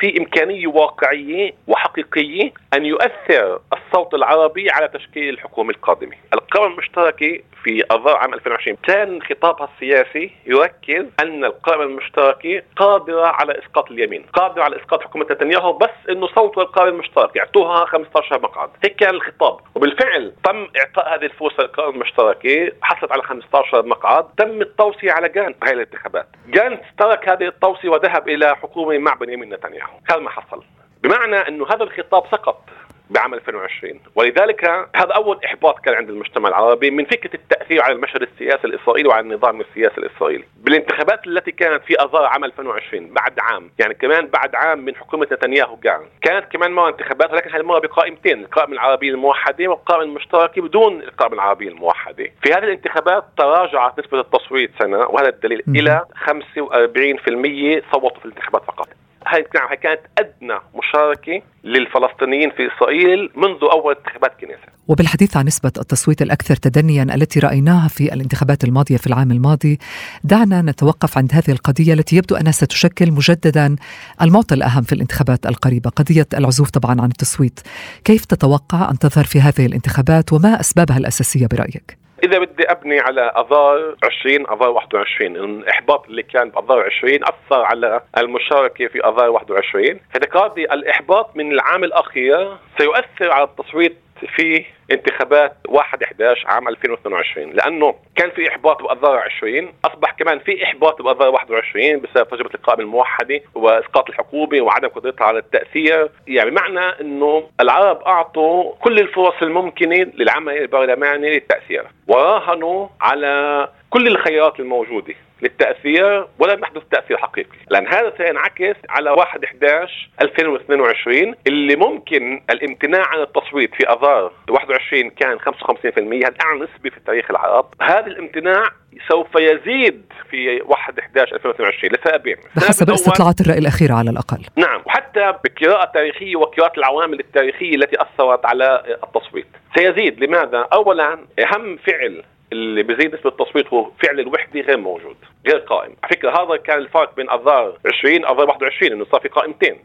في 0.00 0.18
إمكانية 0.18 0.66
واقعية 0.66 1.52
وحقيقية 1.66 2.52
أن 2.74 2.86
يؤثر 2.86 3.60
الصوت 3.72 4.14
العربي 4.14 4.70
على 4.70 4.88
تشكيل 4.88 5.34
الحكومة 5.34 5.70
القادمة. 5.70 6.16
القوائم 6.34 6.72
المشتركة 6.72 7.40
في 7.64 7.84
أذار 7.92 8.16
عام 8.16 8.34
2020 8.34 8.76
كان 8.82 9.22
خطابها 9.22 9.68
السياسي 9.74 10.30
يركز 10.46 11.06
أن 11.22 11.44
القائمة 11.44 11.82
المشتركة 11.84 12.62
قادرة 12.76 13.26
على 13.26 13.58
إسقاط 13.58 13.90
اليمين 13.90 14.22
قادرة 14.32 14.62
على 14.62 14.76
إسقاط 14.76 15.02
حكومة 15.02 15.26
نتنياهو 15.30 15.72
بس 15.72 15.90
أنه 16.10 16.26
صوت 16.26 16.58
القائمة 16.58 16.90
المشتركة 16.90 17.38
يعطوها 17.38 17.84
15 17.84 18.40
مقعد. 18.42 18.70
هيك 18.84 18.96
كان 18.96 19.14
الخطاب. 19.14 19.60
وبالفعل 19.74 20.32
تم 20.44 20.68
إعطاء 20.78 21.14
هذه 21.14 21.24
الفرصة 21.24 21.62
للقائمة 21.62 21.94
المشتركة 21.94 22.72
حصلت 22.82 23.12
على 23.12 23.22
15 23.22 23.86
مقعد. 23.86 24.24
تم 24.36 24.60
التوصية 24.60 25.12
على 25.12 25.28
جانت 25.28 25.56
هاي 25.64 25.72
الانتخابات. 25.72 26.26
جانت 26.48 26.80
ترك 26.98 27.28
هذه 27.28 27.48
التوصية 27.48 27.88
وذهب 27.88 28.28
إلى 28.28 28.56
حكومة 28.56 28.98
مع 28.98 29.14
بنيامين 29.14 29.54
نتنياهو. 29.54 29.85
هذا 30.10 30.20
ما 30.20 30.30
حصل. 30.30 30.64
بمعنى 31.02 31.36
أنه 31.36 31.66
هذا 31.66 31.82
الخطاب 31.82 32.26
سقط 32.30 32.62
بعام 33.10 33.34
2020 33.34 34.00
ولذلك 34.14 34.64
هذا 34.96 35.12
أول 35.12 35.40
إحباط 35.44 35.78
كان 35.78 35.94
عند 35.94 36.10
المجتمع 36.10 36.48
العربي 36.48 36.90
من 36.90 37.04
فكرة 37.04 37.34
التأثير 37.34 37.82
على 37.82 37.92
المشهد 37.92 38.22
السياسي 38.22 38.64
الإسرائيلي 38.64 39.08
وعلى 39.08 39.20
النظام 39.20 39.60
السياسي 39.60 39.98
الإسرائيلي. 39.98 40.44
بالانتخابات 40.56 41.26
التي 41.26 41.52
كانت 41.52 41.82
في 41.84 41.94
أذار 41.94 42.24
عام 42.24 42.44
2020 42.44 43.14
بعد 43.14 43.40
عام 43.40 43.70
يعني 43.78 43.94
كمان 43.94 44.26
بعد 44.26 44.54
عام 44.54 44.84
من 44.84 44.96
حكومة 44.96 45.26
نتنياهو 45.32 45.76
كان. 45.76 46.00
كانت 46.22 46.52
كمان 46.52 46.72
مرة 46.72 46.88
انتخابات 46.88 47.32
ولكن 47.32 47.50
هذه 47.50 47.60
المرة 47.60 47.78
بقائمتين 47.78 48.40
القائمة 48.40 48.72
العربية 48.72 49.10
الموحدة 49.10 49.68
والقائمة 49.68 50.04
المشتركة 50.04 50.62
بدون 50.62 51.02
القائمة 51.02 51.34
العربية 51.34 51.68
الموحدة 51.68 52.24
في 52.42 52.52
هذه 52.52 52.64
الانتخابات 52.64 53.24
تراجعت 53.38 53.98
نسبة 53.98 54.20
التصويت 54.20 54.70
سنة 54.78 54.98
وهذا 54.98 55.28
الدليل 55.28 55.62
إلى 55.68 56.04
45% 56.26 57.92
صوتوا 57.92 58.20
في 58.20 58.24
الانتخابات 58.24 58.64
فقط. 58.64 58.88
هاي 59.26 59.42
كانت 59.82 60.00
أدنى 60.18 60.58
مشاركة 60.74 61.42
للفلسطينيين 61.64 62.50
في 62.50 62.68
إسرائيل 62.76 63.30
منذ 63.36 63.58
أول 63.72 63.96
انتخابات 63.96 64.32
كنيسة. 64.40 64.76
وبالحديث 64.88 65.36
عن 65.36 65.46
نسبة 65.46 65.72
التصويت 65.78 66.22
الأكثر 66.22 66.56
تدنيا 66.56 67.02
التي 67.02 67.40
رأيناها 67.40 67.88
في 67.88 68.14
الانتخابات 68.14 68.64
الماضية 68.64 68.96
في 68.96 69.06
العام 69.06 69.30
الماضي، 69.30 69.78
دعنا 70.24 70.62
نتوقف 70.62 71.18
عند 71.18 71.32
هذه 71.32 71.50
القضية 71.50 71.92
التي 71.92 72.16
يبدو 72.16 72.36
أنها 72.36 72.52
ستشكل 72.52 73.12
مجددا 73.12 73.76
المعطى 74.22 74.54
الأهم 74.54 74.82
في 74.82 74.92
الانتخابات 74.92 75.46
القريبة، 75.46 75.90
قضية 75.90 76.26
العزوف 76.34 76.70
طبعا 76.70 77.00
عن 77.00 77.08
التصويت. 77.08 77.60
كيف 78.04 78.24
تتوقع 78.24 78.90
أن 78.90 78.98
تظهر 78.98 79.24
في 79.24 79.40
هذه 79.40 79.66
الانتخابات 79.66 80.32
وما 80.32 80.60
أسبابها 80.60 80.98
الأساسية 80.98 81.46
برأيك؟ 81.46 82.05
إذا 82.24 82.38
بدي 82.38 82.70
أبني 82.70 83.00
على 83.00 83.20
اذار 83.20 83.96
20 84.04 84.46
اذار 84.46 84.68
21 84.68 85.36
الإحباط 85.36 86.06
اللي 86.06 86.22
كان 86.22 86.50
باذار 86.50 86.84
20 86.98 87.14
أثر 87.14 87.64
على 87.64 88.00
المشاركة 88.18 88.86
في 88.86 89.00
اذار 89.00 89.30
21 89.30 90.00
اعتقادي 90.14 90.64
الإحباط 90.64 91.36
من 91.36 91.52
العام 91.52 91.84
الأخير 91.84 92.56
سيؤثر 92.78 93.30
على 93.30 93.44
التصويت 93.44 93.98
في 94.36 94.64
انتخابات 94.92 95.56
1 95.68 96.02
11 96.02 96.48
عام 96.48 96.68
2022 96.68 97.52
لأنه 97.52 97.94
كان 98.16 98.30
في 98.30 98.48
إحباط 98.48 98.82
بأذار 98.82 99.16
20 99.16 99.72
أصبح 99.84 100.12
كمان 100.12 100.38
في 100.38 100.64
إحباط 100.64 101.02
بأذار 101.02 101.28
21 101.28 102.00
بسبب 102.00 102.28
تجربه 102.28 102.54
القائمه 102.54 102.82
الموحده 102.82 103.40
وإسقاط 103.54 104.08
الحكومة 104.08 104.60
وعدم 104.60 104.88
قدرتها 104.88 105.24
على 105.24 105.38
التأثير. 105.38 106.10
يعني 106.26 106.50
بمعنى 106.50 107.00
إنه 107.00 107.48
العرب 107.60 108.02
أعطوا 108.02 108.74
كل 108.80 108.98
الفرص 108.98 109.34
الممكنة 109.42 109.96
للعمل 110.14 110.56
البرلماني 110.56 111.30
للتأثير 111.30 111.84
وراهنوا 112.08 112.88
على 113.00 113.68
كل 113.90 114.06
الخيارات 114.06 114.60
الموجودة. 114.60 115.14
للتأثير 115.42 116.26
ولم 116.38 116.62
يحدث 116.62 116.82
تأثير 116.90 117.16
حقيقي. 117.16 117.56
لأن 117.70 117.86
هذا 117.86 118.12
سينعكس 118.18 118.76
على 118.88 119.10
1 119.10 119.44
11 119.44 120.08
2022 120.20 121.34
اللي 121.46 121.76
ممكن 121.76 122.42
الامتناع 122.50 123.06
عن 123.06 123.20
التصويت 123.20 123.74
في 123.74 123.88
آذار 123.88 124.32
21 124.50 125.10
كان 125.10 125.38
55% 125.38 126.26
هذا 126.26 126.34
أعلى 126.42 126.60
نسبة 126.60 126.90
في 126.90 127.00
تاريخ 127.06 127.30
العرب. 127.30 127.74
هذا 127.82 128.06
الامتناع 128.06 128.64
سوف 129.08 129.34
يزيد 129.36 130.12
في 130.30 130.60
1 130.64 130.98
11 130.98 131.34
2022 131.34 131.92
لسببين 131.92 132.36
بحسب 132.56 132.90
استطلاعات 132.90 133.40
الرأي 133.40 133.58
الاخيره 133.58 133.94
على 133.94 134.10
الأقل. 134.10 134.42
نعم 134.56 134.82
وحتى 134.86 135.34
بقراءة 135.44 135.90
تاريخية 135.94 136.36
وقراءة 136.36 136.78
العوامل 136.78 137.20
التاريخية 137.20 137.74
التي 137.74 137.96
أثرت 138.02 138.46
على 138.46 138.98
التصويت. 139.04 139.46
سيزيد. 139.76 140.24
لماذا؟ 140.24 140.68
اولا 140.72 141.18
أهم 141.38 141.76
فعل 141.76 142.22
اللي 142.52 142.82
بزيد 142.82 143.14
نسبة 143.14 143.30
التصويت 143.30 143.66
هو 143.66 143.90
فعل 144.02 144.20
الوحده 144.20 144.60
غير 144.60 144.76
موجود 144.76 145.16
غير 145.46 145.58
قائم. 145.58 145.96
على 146.02 146.16
فكرة 146.16 146.30
هذا 146.30 146.56
كان 146.56 146.78
الفرق 146.78 147.16
بين 147.16 147.30
أذار 147.30 147.78
20 147.86 148.24
اذار 148.24 148.48
21 148.48 148.92
إنه 148.92 149.04
صار 149.12 149.20
في 149.20 149.28
قائمتين. 149.28 149.80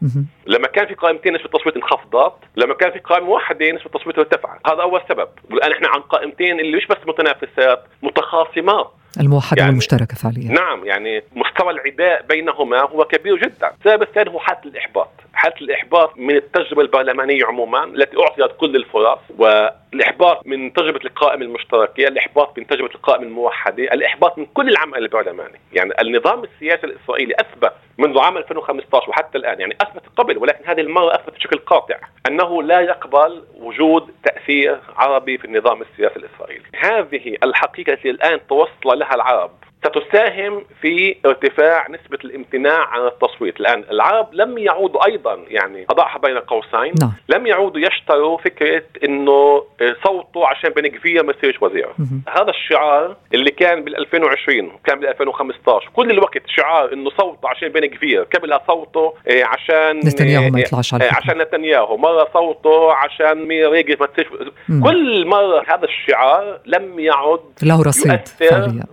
لما 0.46 0.66
كان 0.66 0.86
في 0.86 0.94
قائمتين 0.94 1.34
نسبة 1.34 1.44
التصويت 1.44 1.76
انخفضت 1.76 2.34
لما 2.56 2.74
كان 2.74 2.90
في 2.90 2.98
قائمه 2.98 3.28
واحدة 3.28 3.70
نسبة 3.70 3.86
التصويت 3.86 4.18
ارتفعت. 4.18 4.60
هذا 4.66 4.82
أول 4.82 5.00
سبب. 5.08 5.28
والآن 5.50 5.72
إحنا 5.72 5.88
عن 5.88 6.00
قائمتين 6.00 6.60
اللي 6.60 6.76
مش 6.76 6.86
بس 6.86 6.96
متنافسات 7.06 7.84
متخاصمات. 8.02 8.90
الموحدة 9.20 9.60
يعني 9.60 9.70
والمشتركة 9.70 10.14
فعليا. 10.16 10.52
نعم 10.52 10.84
يعني 10.84 11.22
مستوى 11.32 11.72
العداء 11.72 12.22
بينهما 12.22 12.80
هو 12.80 13.04
كبير 13.04 13.36
جدا. 13.36 13.72
السبب 13.80 14.02
الثاني 14.02 14.30
هو 14.30 14.38
حالة 14.38 14.60
الإحباط. 14.64 15.08
حالة 15.34 15.54
الإحباط 15.60 16.18
من 16.18 16.36
التجربة 16.36 16.82
البرلمانية 16.82 17.44
عموما 17.44 17.84
التي 17.84 18.16
أعطيت 18.20 18.56
كل 18.56 18.76
الفرص 18.76 19.18
والإحباط 19.38 20.46
من 20.46 20.72
تجربة 20.72 21.00
القائمة 21.04 21.44
المشتركة 21.44 22.08
الإحباط 22.08 22.58
من 22.58 22.66
تجربة 22.66 22.94
القائمة 22.94 23.24
الموحدة 23.24 23.82
الإحباط 23.82 24.38
من 24.38 24.46
كل 24.46 24.68
العمل 24.68 24.98
البرلماني. 24.98 25.60
يعني 25.72 25.92
النظام 26.00 26.44
السياسي 26.44 26.86
الإسرائيلي 26.86 27.34
أثبت 27.40 27.72
منذ 27.98 28.18
عام 28.18 28.36
2015 28.36 29.10
وحتى 29.10 29.38
الآن 29.38 29.60
يعني 29.60 29.76
أثبت 29.80 30.02
قبل 30.16 30.38
ولكن 30.38 30.64
هذه 30.66 30.80
المرة 30.80 31.14
أثبت 31.14 31.34
بشكل 31.34 31.58
قاطع 31.58 31.96
أنه 32.28 32.62
لا 32.62 32.80
يقبل 32.80 33.42
وجود 33.54 34.10
تأثير 34.24 34.80
عربي 34.96 35.38
في 35.38 35.44
النظام 35.44 35.82
السياسي 35.82 36.16
الإسرائيلي. 36.16 36.64
هذه 36.76 37.36
الحقيقة 37.44 37.92
التي 37.92 38.10
الآن 38.10 38.40
توصل 38.48 39.01
لها 39.02 39.14
العرب 39.14 39.50
ستساهم 39.84 40.64
في 40.80 41.16
ارتفاع 41.26 41.86
نسبة 41.88 42.18
الامتناع 42.24 42.86
عن 42.88 43.06
التصويت. 43.06 43.60
الآن 43.60 43.84
العرب 43.90 44.28
لم 44.32 44.58
يعودوا 44.58 45.06
أيضا 45.06 45.38
يعني 45.48 45.86
أضعها 45.90 46.18
بين 46.18 46.38
قوسين. 46.38 46.92
نعم. 47.00 47.12
لم 47.28 47.46
يعودوا 47.46 47.80
يشتروا 47.80 48.38
فكرة 48.38 48.82
أنه 49.04 49.64
صوتوا 50.04 50.46
عشان 50.46 50.70
بن 50.70 50.86
كفير 50.86 51.24
ما 51.24 51.34
يصيرش 51.38 51.62
وزير 51.62 51.88
هذا 52.28 52.50
الشعار 52.50 53.16
اللي 53.34 53.50
كان 53.50 53.84
بال 53.84 53.96
2020 53.96 54.66
وكان 54.66 55.00
بال 55.00 55.08
2015 55.08 55.90
كل 55.92 56.10
الوقت 56.10 56.42
شعار 56.46 56.92
إنه 56.92 57.10
صوته 57.10 57.48
عشان 57.48 57.68
بن 57.68 57.86
كفير 57.86 58.22
قبلها 58.22 58.60
صوته 58.66 59.14
إيه، 59.26 59.44
عشان 59.44 59.98
نتنياهو 59.98 60.48
ما 60.48 60.60
يطلعش 60.60 60.94
على 60.94 61.04
إيه، 61.04 61.10
عشان 61.12 61.38
نتنياهو. 61.38 61.96
مرة 61.96 62.28
صوته 62.34 62.92
عشان 62.92 63.48
ريجل 63.48 63.96
ما 64.00 64.06
تصيرش 64.06 64.28
كل 64.82 65.26
مرة 65.26 65.64
هذا 65.68 65.84
الشعار 65.84 66.60
لم 66.66 66.98
يعد 66.98 67.40
له 67.62 67.82
رصيد 67.82 68.20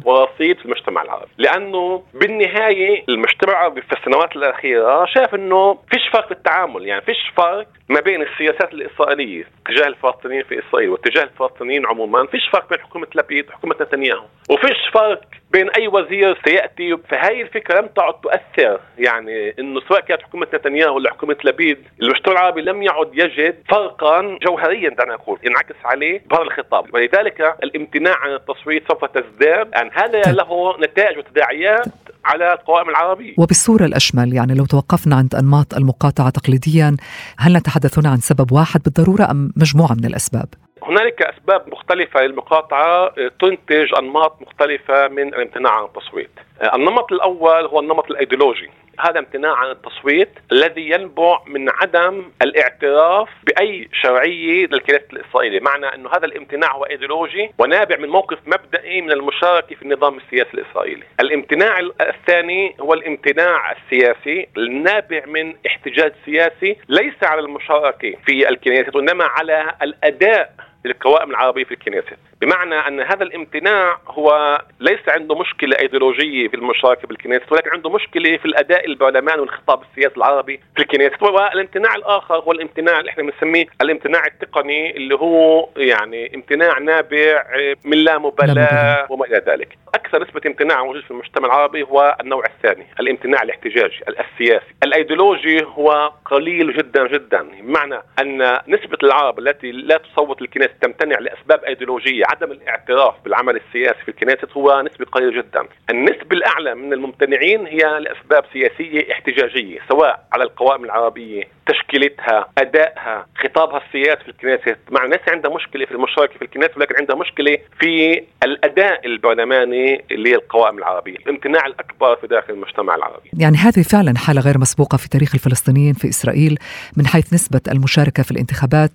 ورصيد 0.06 0.58
في 0.58 0.66
المجتمع 0.80 1.02
العربي. 1.02 1.32
لأنه 1.38 2.04
بالنهاية 2.14 3.04
المجتمع 3.10 3.54
العربي 3.54 3.82
في 3.82 3.94
السنوات 3.94 4.36
الأخيرة 4.36 5.06
شاف 5.06 5.36
إنه 5.36 5.78
فيش 5.92 6.08
فرق 6.14 6.26
في 6.26 6.32
التعامل. 6.32 6.88
يعني 6.88 7.02
فيش 7.02 7.18
فرق 7.38 7.68
ما 7.90 8.00
بين 8.00 8.22
السياسات 8.22 8.74
الإسرائيلية 8.74 9.48
تجاه 9.66 9.88
الفلسطينيين 9.88 10.44
في 10.44 10.60
إسرائيل 10.60 10.90
واتجاه 10.90 11.24
الفلسطينيين 11.24 11.86
عموما. 11.86 12.26
فيش 12.26 12.50
فرق 12.54 12.70
بين 12.70 12.80
حكومة 12.80 13.08
لبيد 13.16 13.50
وحكومة 13.50 13.76
نتنياهو. 13.82 14.26
وفيش 14.50 14.90
فرق 14.94 15.22
بين 15.52 15.70
أي 15.70 15.88
وزير 15.88 16.42
سيأتي 16.46 16.98
فهي 17.10 17.42
الفكرة 17.42 17.82
لم 17.82 17.88
تعد 17.88 18.14
تؤثر. 18.14 18.80
يعني 18.98 19.54
إنه 19.60 19.82
سواء 19.90 20.02
كانت 20.02 20.22
حكومة 20.22 20.48
نتنياهو 20.54 20.96
ولا 20.96 21.12
حكومة 21.12 21.38
لبيد 21.44 21.78
المجتمع 22.02 22.34
العربي 22.34 22.62
لم 22.62 22.84
يعد 22.84 23.10
يجد 23.14 23.56
فرقا 23.70 24.38
جوهريا 24.48 24.90
دعنا 24.90 25.14
نقول 25.14 25.40
ينعكس 25.44 25.76
عليه 25.86 26.22
بهذا 26.30 26.44
الخطاب. 26.44 26.94
ولذلك 26.94 27.56
الامتناع 27.64 28.16
عن 28.18 28.34
التصويت 28.34 28.84
سوف 28.92 29.06
تزداد. 29.06 29.70
يعني 29.74 29.90
هذا 29.94 30.22
طيب. 30.22 30.36
له 30.36 30.78
نتائج 30.80 31.18
وتداعيات 31.18 31.86
على 32.26 32.54
القوائم 32.54 32.90
العربية. 32.90 33.34
وبالصورة 33.38 33.86
الأشمل 33.86 34.34
يعني 34.34 34.54
لو 34.54 34.66
توقفنا 34.66 35.16
عند 35.16 35.36
أنماط 35.36 35.74
المقاطعة 35.74 36.30
تقليديا 36.30 36.98
هل 37.38 37.54
نتحدث 37.54 38.06
عن 38.06 38.18
سبب 38.18 38.52
واحد 38.52 38.82
بالضرورة 38.84 39.32
أم 39.32 39.52
مجموعة 39.58 39.94
من 39.94 40.06
الأسباب؟ 40.06 40.48
هنالك 40.84 41.22
أسباب 41.22 41.70
مختلفة 41.70 42.22
للمقاطعة 42.22 43.14
تنتج 43.42 43.92
أنماط 44.00 44.42
مختلفة 44.42 45.08
من 45.08 45.28
الامتناع 45.28 45.72
عن 45.72 45.84
التصويت. 45.84 46.32
النمط 46.74 47.12
الأول 47.12 47.66
هو 47.66 47.80
النمط 47.80 48.12
الأيديولوجي، 48.12 48.70
هذا 49.00 49.20
امتناع 49.20 49.56
عن 49.56 49.72
التصويت 49.72 50.30
الذي 50.52 50.90
ينبع 50.90 51.40
من 51.48 51.70
عدم 51.70 52.32
الاعتراف 52.42 53.30
بأي 53.44 53.90
شرعية 53.94 54.66
للكنيست 54.66 55.06
الاسرائيلي، 55.14 55.60
معنى 55.60 55.86
إنه 55.96 56.10
هذا 56.10 56.26
الامتناع 56.26 56.76
هو 56.76 56.84
أيديولوجي 56.84 57.52
ونابع 57.58 57.98
من 57.98 58.10
موقف 58.10 58.38
مبدئي 58.46 59.02
من 59.02 59.12
المشاركة 59.12 59.76
في 59.76 59.82
النظام 59.82 60.18
السياسي 60.18 60.54
الإسرائيلي. 60.54 61.04
الامتناع 61.20 61.80
الثاني 62.02 62.76
هو 62.82 62.94
الامتناع 62.94 63.72
السياسي 63.72 64.48
النابع 64.58 65.26
من 65.26 65.56
احتجاج 65.68 66.14
سياسي 66.26 66.78
ليس 66.90 67.24
على 67.24 67.42
المشاركة 67.42 68.14
في 68.26 68.50
الكنيست 68.50 68.92
وإنما 68.96 69.24
على 69.24 69.74
الأداء 69.82 70.54
للقوائم 70.86 71.30
العربية 71.30 71.64
في 71.64 71.74
الكنيسة. 71.74 72.18
بمعنى 72.42 72.76
أن 72.76 73.00
هذا 73.02 73.24
الامتناع 73.24 73.98
هو 74.08 74.62
ليس 74.80 75.00
عنده 75.08 75.36
مشكلة 75.36 75.78
إيديولوجية 75.80 76.48
في 76.48 76.54
المشاركه 76.54 77.08
بالكنيسة 77.08 77.46
ولكن 77.52 77.70
عنده 77.70 77.90
مشكلة 77.90 78.38
في 78.38 78.46
الأداء 78.46 78.86
البرلماني 78.86 79.42
والخطاب 79.42 79.82
السياسي 79.82 80.18
العربي 80.18 80.60
في 80.76 80.82
الكنيسة 80.82 81.16
والامتناع 81.22 81.96
الآخر 81.96 82.36
هو 82.36 82.52
الامتناع 82.52 83.00
اللي 83.00 83.12
إحنا 83.12 83.24
بنسميه 83.24 83.66
الامتناع 83.82 84.26
التقني 84.26 84.98
اللي 84.98 85.16
هو 85.16 85.70
يعني 85.78 86.36
امتناع 86.36 86.80
نابع 86.80 87.44
من 87.86 87.98
لا 87.98 88.18
مبالاة 88.18 89.08
وما 89.10 89.26
إلى 89.26 89.44
ذلك. 89.48 89.78
أكثر 89.96 90.24
نسبة 90.24 90.42
امتناع 90.46 90.84
موجود 90.84 91.04
في 91.04 91.12
المجتمع 91.12 91.48
العربي 91.48 91.84
هو 91.84 92.18
النوع 92.22 92.44
الثاني 92.46 92.86
الامتناع 93.00 93.42
الاحتجاجي 93.44 94.00
السياسي. 94.10 94.66
الإيديولوجي 94.84 95.64
هو 95.66 96.12
قليل 96.26 96.78
جدا 96.78 97.08
جدا. 97.08 97.42
بمعنى 97.62 97.96
أن 98.20 98.60
نسبة 98.68 98.98
العرب 99.04 99.40
التي 99.40 99.72
لا 99.72 99.98
تصوت 99.98 100.42
الكنيسة 100.42 100.74
تمتنع 100.82 101.20
لأسباب 101.20 101.64
إيديولوجية 101.64 102.24
عدم 102.30 102.52
الاعتراف 102.52 103.14
بالعمل 103.24 103.56
السياسي 103.56 104.00
في 104.06 104.10
الكنيسة 104.10 104.48
هو 104.58 104.82
نسبة 104.82 105.06
قليلة 105.06 105.42
جدا. 105.42 105.64
النسبة 105.90 106.36
الأعلى 106.38 106.76
من 106.76 106.94
الممتنعين 106.94 107.66
هي 107.68 108.00
لأسباب 108.00 108.44
سياسية 108.54 109.12
احتجاجية 109.12 109.80
سواء 109.90 110.28
على 110.34 110.44
القوائم 110.44 110.86
العربية 110.86 111.44
تشكيلتها 111.68 112.50
أدائها 112.58 113.26
خطابها 113.44 113.82
السياسي 113.88 114.24
في 114.24 114.30
الكنيسة. 114.30 114.76
مع 114.92 115.06
الناس 115.06 115.20
عندها 115.28 115.56
مشكلة 115.56 115.86
في 115.86 115.92
المشاركة 115.92 116.34
في 116.34 116.42
الكنيسة 116.42 116.74
ولكن 116.78 116.96
عندها 116.96 117.16
مشكلة 117.16 117.58
في 117.80 118.24
الأداء 118.44 119.06
البرلماني 119.06 120.06
للقوائم 120.12 120.78
العربية 120.78 121.16
الامتناع 121.16 121.66
الأكبر 121.66 122.16
في 122.16 122.28
داخل 122.28 122.54
المجتمع 122.54 122.96
العربي. 122.96 123.30
يعني 123.40 123.58
هذه 123.58 123.82
فعلا 123.82 124.18
حالة 124.18 124.42
غير 124.42 124.58
مسبوقة 124.58 124.98
في 124.98 125.10
تاريخ 125.10 125.36
الفلسطينيين 125.36 125.94
في 125.94 126.10
إسرائيل 126.10 126.58
من 126.98 127.08
حيث 127.08 127.34
نسبة 127.34 127.62
المشاركة 127.72 128.24
في 128.24 128.32
الانتخابات. 128.32 128.92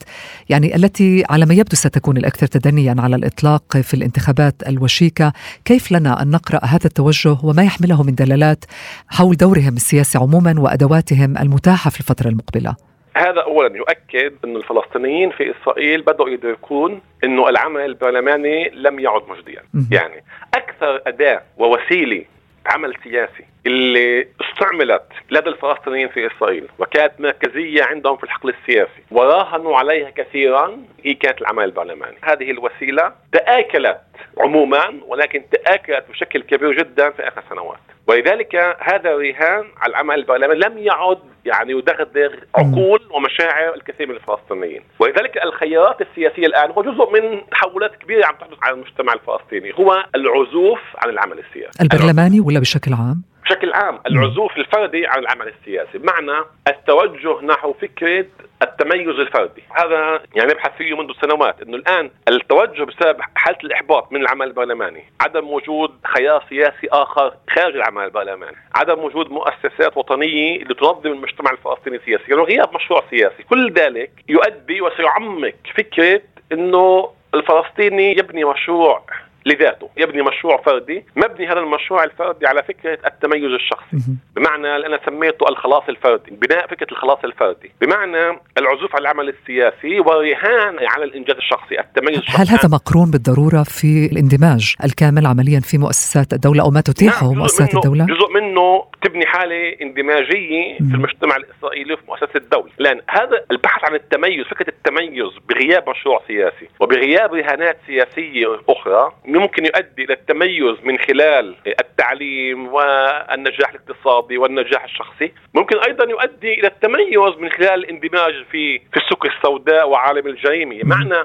يعني 0.49 0.77
التي 0.77 1.25
على 1.31 1.47
ما 1.47 1.55
يبدو 1.55 1.77
ستكون 1.77 2.17
الأكثر 2.17 2.47
تدنيا 2.47 2.95
على 2.99 3.17
الإطلاق 3.25 3.77
في 3.77 3.95
الانتخابات 3.95 4.55
الوشيكة. 4.69 5.33
كيف 5.65 5.93
لنا 5.93 6.23
أن 6.23 6.31
نقرأ 6.31 6.65
هذا 6.65 6.85
التوجه 6.85 7.37
وما 7.43 7.63
يحمله 7.63 8.03
من 8.03 8.15
دلالات 8.15 8.65
حول 9.09 9.37
دورهم 9.37 9.75
السياسي 9.77 10.19
عموما 10.19 10.55
وأدواتهم 10.59 11.39
المتاحة 11.39 11.91
في 11.91 12.01
الفترة 12.01 12.29
المقبلة؟ 12.29 12.77
هذا 13.17 13.41
اولا 13.41 13.77
يؤكد 13.77 14.33
انه 14.45 14.59
الفلسطينيين 14.59 15.31
في 15.31 15.55
إسرائيل 15.55 16.03
بدأوا 16.03 16.29
يدركون 16.29 17.01
أنه 17.25 17.49
العمل 17.49 17.81
البرلماني 17.81 18.71
لم 18.75 18.99
يعد 19.01 19.23
مجديا، 19.29 19.63
يعني 19.91 20.25
أكثر 20.55 21.03
أداة 21.07 21.43
ووسيلة 21.59 22.25
عمل 22.67 22.95
سياسي 23.05 23.45
اللي 23.67 24.29
استعملت 24.41 25.03
لدى 25.31 25.49
الفلسطينيين 25.49 26.09
في 26.09 26.27
إسرائيل 26.27 26.69
وكانت 26.79 27.13
مركزية 27.19 27.85
عندهم 27.85 28.17
في 28.17 28.25
الحقل 28.25 28.49
السياسي 28.49 29.03
وراهنوا 29.11 29.77
عليها 29.79 30.11
كثيرا 30.11 30.79
هي 31.05 31.15
كانت 31.15 31.41
العمل 31.41 31.65
البرلماني، 31.65 32.17
هذه 32.23 32.51
الوسيلة 32.51 33.13
تآكلت 33.33 34.01
عموما 34.39 35.01
ولكن 35.07 35.43
تآكلت 35.53 36.05
بشكل 36.11 36.43
كبير 36.43 36.73
جدا 36.73 37.11
في 37.11 37.29
آخر 37.29 37.43
سنوات. 37.51 37.79
ولذلك 38.07 38.57
هذا 38.81 39.11
الرهان 39.11 39.65
على 39.77 39.91
العمل 39.91 40.15
البرلماني 40.15 40.61
لم 40.61 40.79
يعد 40.79 41.34
يعني 41.47 41.73
يدغدغ 41.73 42.35
عقول 42.55 43.01
ومشاعر 43.11 43.75
الكثير 43.75 44.07
من 44.09 44.15
الفلسطينيين. 44.15 44.83
ولذلك 44.99 45.45
الخيارات 45.45 46.01
السياسية 46.01 46.47
الآن 46.47 46.71
هو 46.71 46.83
جزء 46.83 47.11
من 47.11 47.51
تحولات 47.51 47.97
كبيرة 47.97 48.27
عم 48.27 48.35
تحدث 48.35 48.59
على 48.63 48.75
المجتمع 48.75 49.13
الفلسطيني. 49.13 49.73
هو 49.75 50.05
العزوف 50.15 50.81
عن 50.97 51.11
العمل 51.11 51.39
السياسي. 51.39 51.83
البرلماني 51.83 52.41
ولا 52.41 52.61
بشكل 52.61 52.93
عام؟ 52.93 53.23
بشكل 53.45 53.73
عام 53.73 54.01
العزوف 54.07 54.57
الفردي 54.57 55.07
عن 55.07 55.19
العمل 55.19 55.49
السياسي. 55.49 55.99
بمعنى 55.99 56.45
التوجه 56.69 57.41
نحو 57.43 57.73
فكرة 57.73 58.27
التميز 58.63 59.09
الفردي. 59.09 59.63
هذا 59.71 60.21
يعني 60.35 60.53
نبحث 60.53 60.77
فيه 60.79 60.97
منذ 60.97 61.13
سنوات 61.21 61.63
إنه 61.63 61.77
الآن 61.77 62.11
التوجه 62.29 62.85
بسبب 62.85 63.17
حالة 63.35 63.59
الإحباط 63.65 64.13
من 64.13 64.21
العمل 64.21 64.47
البرلماني 64.47 65.05
عدم 65.21 65.51
وجود 65.51 65.91
خيار 66.05 66.45
سياسي 66.49 66.89
آخر 66.93 67.35
خارج 67.51 67.77
العمل 67.77 68.05
البرلماني 68.05 68.57
عدم 68.75 68.99
وجود 68.99 69.31
مؤسسات 69.31 69.97
وطنية 69.97 70.63
اللي 70.63 70.75
تنظم 70.75 71.13
المجتمع 71.35 71.51
الفلسطيني 71.51 71.99
سياسيا 72.05 72.29
يعني 72.29 72.43
غياب 72.43 72.75
مشروع 72.75 73.05
سياسي. 73.11 73.43
كل 73.43 73.73
ذلك 73.73 74.11
يؤدي 74.29 74.81
وسيعمق 74.81 75.55
فكرة 75.77 76.23
إنه 76.53 77.11
الفلسطيني 77.35 78.19
يبني 78.19 78.45
مشروع. 78.45 79.03
لذاته. 79.47 79.91
يبني 79.97 80.23
مشروع 80.23 80.63
فردي. 80.63 81.05
مبني 81.17 81.47
هذا 81.47 81.61
المشروع 81.61 82.05
الفردي 82.05 82.47
على 82.47 82.63
فكرة 82.63 82.99
التميز 83.07 83.53
الشخصي. 83.53 83.97
بمعنى 84.37 84.77
اللي 84.77 84.87
أنا 84.87 85.01
سميته 85.07 85.49
الخلاص 85.49 85.83
الفردي. 85.89 86.31
بناء 86.31 86.67
فكرة 86.67 86.87
الخلاص 86.93 87.19
الفردي. 87.25 87.73
بمعنى 87.81 88.39
العزوف 88.59 88.95
على 88.97 89.03
العمل 89.03 89.29
السياسي 89.29 90.01
ورهان 90.01 90.77
على 90.89 91.05
الإنجاز 91.05 91.37
الشخصي. 91.37 91.81
التميز 91.81 92.19
الشخصي. 92.19 92.43
هل 92.43 92.49
هذا 92.49 92.69
مقرون 92.69 93.11
بالضرورة 93.11 93.63
في 93.63 94.09
الاندماج 94.13 94.75
الكامل 94.85 95.27
عمليا 95.27 95.61
في 95.61 95.79
مؤسسات 95.79 96.33
الدولة 96.33 96.63
أو 96.63 96.71
ما 96.71 96.81
تتيحه 96.81 97.27
نعم 97.27 97.39
مؤسسات 97.39 97.75
الدولة؟ 97.75 98.07
جزء 98.07 98.33
منه 98.35 98.85
تبني 99.03 99.27
حالة 99.27 99.77
اندماجية 99.83 100.79
في 100.79 100.95
المجتمع 100.95 101.37
الإسرائيلي 101.37 101.95
وفي 101.95 102.03
مؤسسة 102.09 102.37
الدولة. 102.37 102.71
لأن 102.79 103.01
هذا 103.09 103.45
البحث 103.51 103.85
عن 103.85 103.95
التميز 103.95 104.47
فكرة 104.47 104.69
التميز 104.69 105.31
بغياب 105.49 105.89
مشروع 105.91 106.23
سياسي 106.27 106.69
وبغياب 106.81 107.35
رهانات 107.35 107.79
سياسية 107.87 108.61
أخرى 108.69 109.13
ممكن 109.39 109.65
يؤدي 109.65 110.05
إلى 110.05 110.15
التميز 110.15 110.77
من 110.83 110.99
خلال 110.99 111.55
التعليم 111.67 112.69
والنجاح 112.75 113.71
الاقتصادي 113.71 114.39
والنجاح 114.39 114.85
الشخصي. 114.85 115.33
ممكن 115.55 115.79
أيضا 115.79 116.11
يؤدي 116.11 116.55
إلى 116.55 116.67
التميز 116.67 117.39
من 117.39 117.51
خلال 117.51 117.75
الاندماج 117.75 118.45
في 118.51 118.79
في 118.79 118.97
السوق 118.97 119.27
السوداء 119.27 119.89
وعالم 119.89 120.27
الجريمة. 120.27 120.81
معنى 120.85 121.25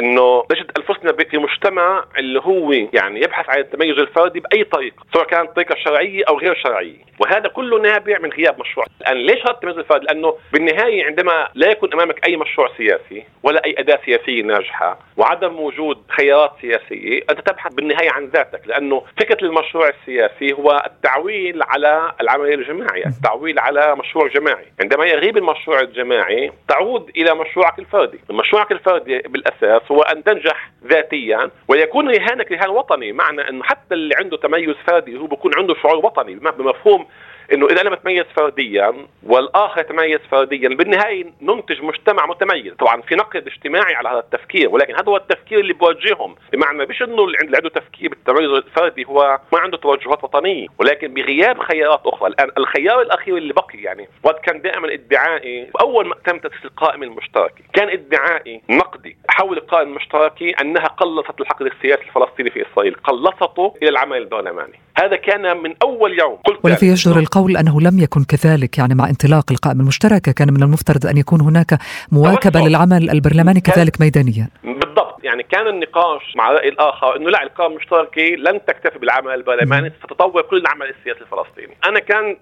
إنه 0.00 0.44
نجد 0.52 0.70
أنفسنا 0.78 1.12
في 1.30 1.38
مجتمع 1.38 2.04
اللي 2.18 2.40
هو 2.40 2.72
يعني 2.72 3.20
يبحث 3.20 3.48
عن 3.48 3.58
التميز 3.58 3.98
الفردي 3.98 4.40
بأي 4.40 4.64
طريقة، 4.64 4.96
سواء 5.14 5.24
كانت 5.24 5.50
طريقة 5.50 5.74
شرعية 5.84 6.24
أو 6.28 6.38
غير 6.38 6.54
شرعية، 6.54 6.96
وهذا 7.18 7.48
كله 7.48 7.80
نابع 7.80 8.18
من 8.18 8.30
غياب 8.32 8.60
مشروع، 8.60 8.86
الآن 9.00 9.16
ليش 9.16 9.40
هذا 9.42 9.50
التميز 9.50 9.78
الفردي؟ 9.78 10.06
لأنه 10.06 10.34
بالنهاية 10.52 11.04
عندما 11.04 11.48
لا 11.54 11.70
يكون 11.70 11.92
أمامك 11.92 12.26
أي 12.26 12.36
مشروع 12.36 12.68
سياسي 12.76 13.24
ولا 13.42 13.64
أي 13.64 13.74
أداة 13.78 14.00
سياسية 14.04 14.42
ناجحة 14.42 14.98
وعدم 15.16 15.60
وجود 15.60 16.02
خيارات 16.08 16.52
سياسية، 16.60 17.20
أنت 17.30 17.40
تبحث 17.40 17.74
بالنهاية 17.74 18.10
عن 18.10 18.24
ذاتك، 18.24 18.60
لأنه 18.66 19.02
فكرة 19.20 19.44
المشروع 19.44 19.88
السياسي 19.88 20.52
هو 20.52 20.82
التعويل 20.86 21.62
على 21.62 22.12
العملية 22.20 22.54
الجماعية، 22.54 23.06
التعويل 23.06 23.58
على 23.58 23.96
مشروع 23.96 24.28
جماعي، 24.28 24.66
عندما 24.80 25.06
يغيب 25.06 25.36
المشروع 25.36 25.80
الجماعي 25.80 26.52
تعود 26.68 27.10
إلى 27.16 27.34
مشروعك 27.34 27.78
الفردي، 27.78 28.20
مشروعك 28.30 28.72
الفردي 28.72 29.18
بالأساس 29.18 29.89
هو 29.90 30.02
أن 30.02 30.24
تنجح 30.24 30.70
ذاتيا 30.86 31.50
ويكون 31.68 32.10
رهانك 32.10 32.52
رهان 32.52 32.70
وطني 32.70 33.12
معنى 33.12 33.48
انه 33.48 33.64
حتى 33.64 33.94
اللي 33.94 34.14
عنده 34.16 34.36
تميز 34.36 34.76
فردي 34.86 35.18
هو 35.18 35.26
بيكون 35.26 35.52
عنده 35.58 35.74
شعور 35.82 36.06
وطني 36.06 36.34
بمفهوم 36.34 37.06
إنه 37.52 37.66
إذا 37.66 37.80
أنا 37.80 37.90
بتميز 37.90 38.24
فرديا 38.36 38.94
والآخر 39.22 39.80
يتميز 39.80 40.20
فرديا 40.30 40.68
بالنهاية 40.68 41.32
ننتج 41.42 41.82
مجتمع 41.82 42.26
متميز. 42.26 42.72
طبعا 42.78 43.02
في 43.02 43.14
نقد 43.14 43.46
اجتماعي 43.46 43.94
على 43.94 44.08
هذا 44.08 44.18
التفكير 44.18 44.68
ولكن 44.68 44.94
هذا 44.94 45.08
هو 45.08 45.16
التفكير 45.16 45.60
اللي 45.60 45.72
بوجههم. 45.72 46.34
بمعنى 46.52 46.86
مش 46.86 47.02
إنه 47.02 47.24
اللي 47.24 47.56
عنده 47.56 47.68
تفكير 47.68 48.08
بالتميز 48.08 48.50
الفردي 48.50 49.04
هو 49.04 49.40
ما 49.52 49.58
عنده 49.58 49.76
توجهات 49.76 50.24
وطنية 50.24 50.66
ولكن 50.78 51.14
بغياب 51.14 51.58
خيارات 51.58 52.00
أخرى. 52.04 52.28
الآن 52.28 52.50
الخيار 52.58 53.00
الأخير 53.00 53.36
اللي 53.36 53.52
بقي 53.52 53.78
يعني 53.78 54.08
وقت 54.22 54.44
كان 54.44 54.60
دائما 54.60 54.92
ادعائي 54.94 55.70
اول 55.80 56.06
ما 56.06 56.14
تم 56.26 56.38
تأسيس 56.38 56.64
القائمة 56.64 57.06
المشتركة 57.06 57.64
كان 57.72 57.88
ادعائي 57.88 58.62
نقدي 58.70 59.16
حول 59.28 59.56
القائمة 59.58 59.90
المشتركة 59.90 60.52
أنها 60.60 60.86
قلصت 60.86 61.40
الحقل 61.40 61.66
السياسي 61.66 62.02
الفلسطيني 62.02 62.50
في 62.50 62.66
إسرائيل 62.72 62.94
قلصته 62.94 63.74
إلى 63.82 63.90
العمل 63.90 64.16
البرلماني. 64.16 64.80
هذا 64.98 65.16
كان 65.16 65.62
من 65.62 65.74
أول 65.82 66.18
يوم. 66.20 66.36
قلت 66.36 66.58
ولكن 66.64 66.86
يجدر 66.86 67.18
القول 67.18 67.39
أنه 67.48 67.80
لم 67.80 67.98
يكن 67.98 68.24
كذلك 68.24 68.78
يعني 68.78 68.94
مع 68.94 69.08
انطلاق 69.08 69.52
القائمة 69.52 69.80
المشتركة. 69.80 70.32
كان 70.32 70.52
من 70.52 70.62
المفترض 70.62 71.06
أن 71.06 71.16
يكون 71.16 71.40
هناك 71.40 71.78
مواكبة 72.12 72.60
للعمل 72.60 73.10
البرلماني 73.10 73.60
كذلك 73.60 74.00
ميدانيا. 74.00 74.48
بالضبط. 74.64 75.09
يعني 75.30 75.42
كان 75.42 75.66
النقاش 75.66 76.36
مع 76.36 76.50
الرأي 76.50 76.68
الآخر 76.68 77.16
إنه 77.16 77.30
لا 77.30 77.42
القائمه 77.42 77.72
المشتركه 77.72 78.22
لن 78.22 78.64
تكتفي 78.64 78.98
بالعمل 78.98 79.34
البرلماني 79.34 79.92
ستطور 80.04 80.42
كل 80.42 80.56
العمل 80.56 80.86
السياسي 80.86 81.20
الفلسطيني. 81.20 81.76
أنا 81.84 81.98
كان 81.98 82.36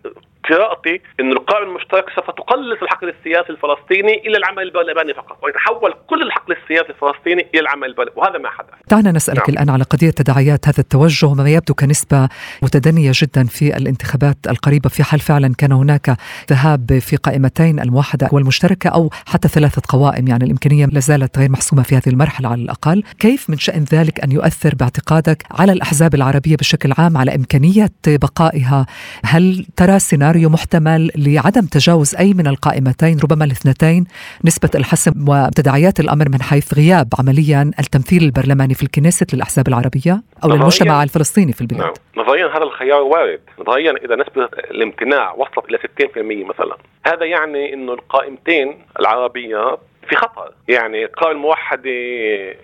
قراءتي 0.50 1.00
إنه 1.20 1.32
القائمه 1.32 1.68
المشتركه 1.68 2.14
سوف 2.16 2.30
تقلص 2.30 2.82
الحقل 2.82 3.08
السياسي 3.08 3.50
الفلسطيني 3.50 4.14
إلى 4.26 4.36
العمل 4.36 4.62
البرلماني 4.62 5.14
فقط 5.14 5.38
ويتحول 5.44 5.94
كل 6.06 6.22
الحقل 6.22 6.56
السياسي 6.62 6.88
الفلسطيني 6.88 7.46
إلى 7.54 7.60
العمل 7.60 7.88
البرلماني 7.88 8.20
وهذا 8.20 8.38
ما 8.38 8.50
حدث. 8.50 8.68
دعنا 8.90 9.12
نسألك 9.12 9.38
نعم. 9.38 9.48
الآن 9.48 9.70
على 9.70 9.84
قضية 9.84 10.10
تداعيات 10.10 10.68
هذا 10.68 10.78
التوجه 10.78 11.26
وما 11.26 11.50
يبدو 11.50 11.74
كنسبة 11.74 12.28
متدنية 12.62 13.12
جدا 13.14 13.44
في 13.44 13.76
الانتخابات 13.76 14.36
القريبة 14.48 14.88
في 14.88 15.02
حال 15.02 15.20
فعلا 15.20 15.54
كان 15.58 15.72
هناك 15.72 16.16
ذهاب 16.50 16.98
في 16.98 17.16
قائمتين 17.16 17.80
الموحدة 17.80 18.28
والمشتركة 18.32 18.90
أو 18.90 19.10
حتى 19.26 19.48
ثلاثة 19.48 19.82
قوائم 19.88 20.28
يعني 20.28 20.44
الإمكانية 20.44 20.86
لا 20.86 21.00
زالت 21.00 21.38
غير 21.38 21.50
محسومة 21.50 21.82
في 21.82 21.96
هذه 21.96 22.08
المرحلة 22.08 22.48
على 22.48 22.62
الأقل. 22.62 22.77
كيف 23.18 23.50
من 23.50 23.58
شأن 23.58 23.84
ذلك 23.92 24.24
أن 24.24 24.32
يؤثر 24.32 24.74
باعتقادك 24.74 25.42
على 25.50 25.72
الأحزاب 25.72 26.14
العربية 26.14 26.56
بشكل 26.56 26.92
عام 26.98 27.16
على 27.16 27.34
إمكانية 27.34 27.90
بقائها؟ 28.06 28.86
هل 29.24 29.66
ترى 29.76 29.98
سيناريو 29.98 30.48
محتمل 30.48 31.10
لعدم 31.16 31.66
تجاوز 31.66 32.14
أي 32.14 32.34
من 32.34 32.46
القائمتين؟ 32.46 33.18
ربما 33.24 33.44
الاثنتين 33.44 34.06
نسبة 34.44 34.70
الحسم 34.74 35.28
وتداعيات 35.28 36.00
الأمر 36.00 36.28
من 36.28 36.42
حيث 36.42 36.74
غياب 36.74 37.08
عمليا 37.18 37.70
التمثيل 37.78 38.22
البرلماني 38.22 38.74
في 38.74 38.82
الكنيست 38.82 39.34
للأحزاب 39.34 39.68
العربية 39.68 40.22
أو 40.44 40.50
للمجتمع 40.50 41.02
الفلسطيني 41.02 41.52
في 41.52 41.60
البلاد؟ 41.60 41.82
نعم. 41.82 41.92
نظريا 42.16 42.46
هذا 42.46 42.62
الخيار 42.62 43.02
وارد. 43.02 43.40
نظريا 43.60 43.92
إذا 44.04 44.16
نسبة 44.16 44.48
الامتناع 44.70 45.32
وصلت 45.32 45.64
إلى 45.68 45.78
60% 45.78 46.48
مثلا. 46.48 46.76
هذا 47.06 47.24
يعني 47.24 47.74
أنه 47.74 47.92
القائمتين 47.92 48.78
العربية 49.00 49.78
في 50.08 50.16
خطر 50.16 50.52
يعني 50.68 51.04
القائمة 51.04 51.32
الموحدة 51.32 51.90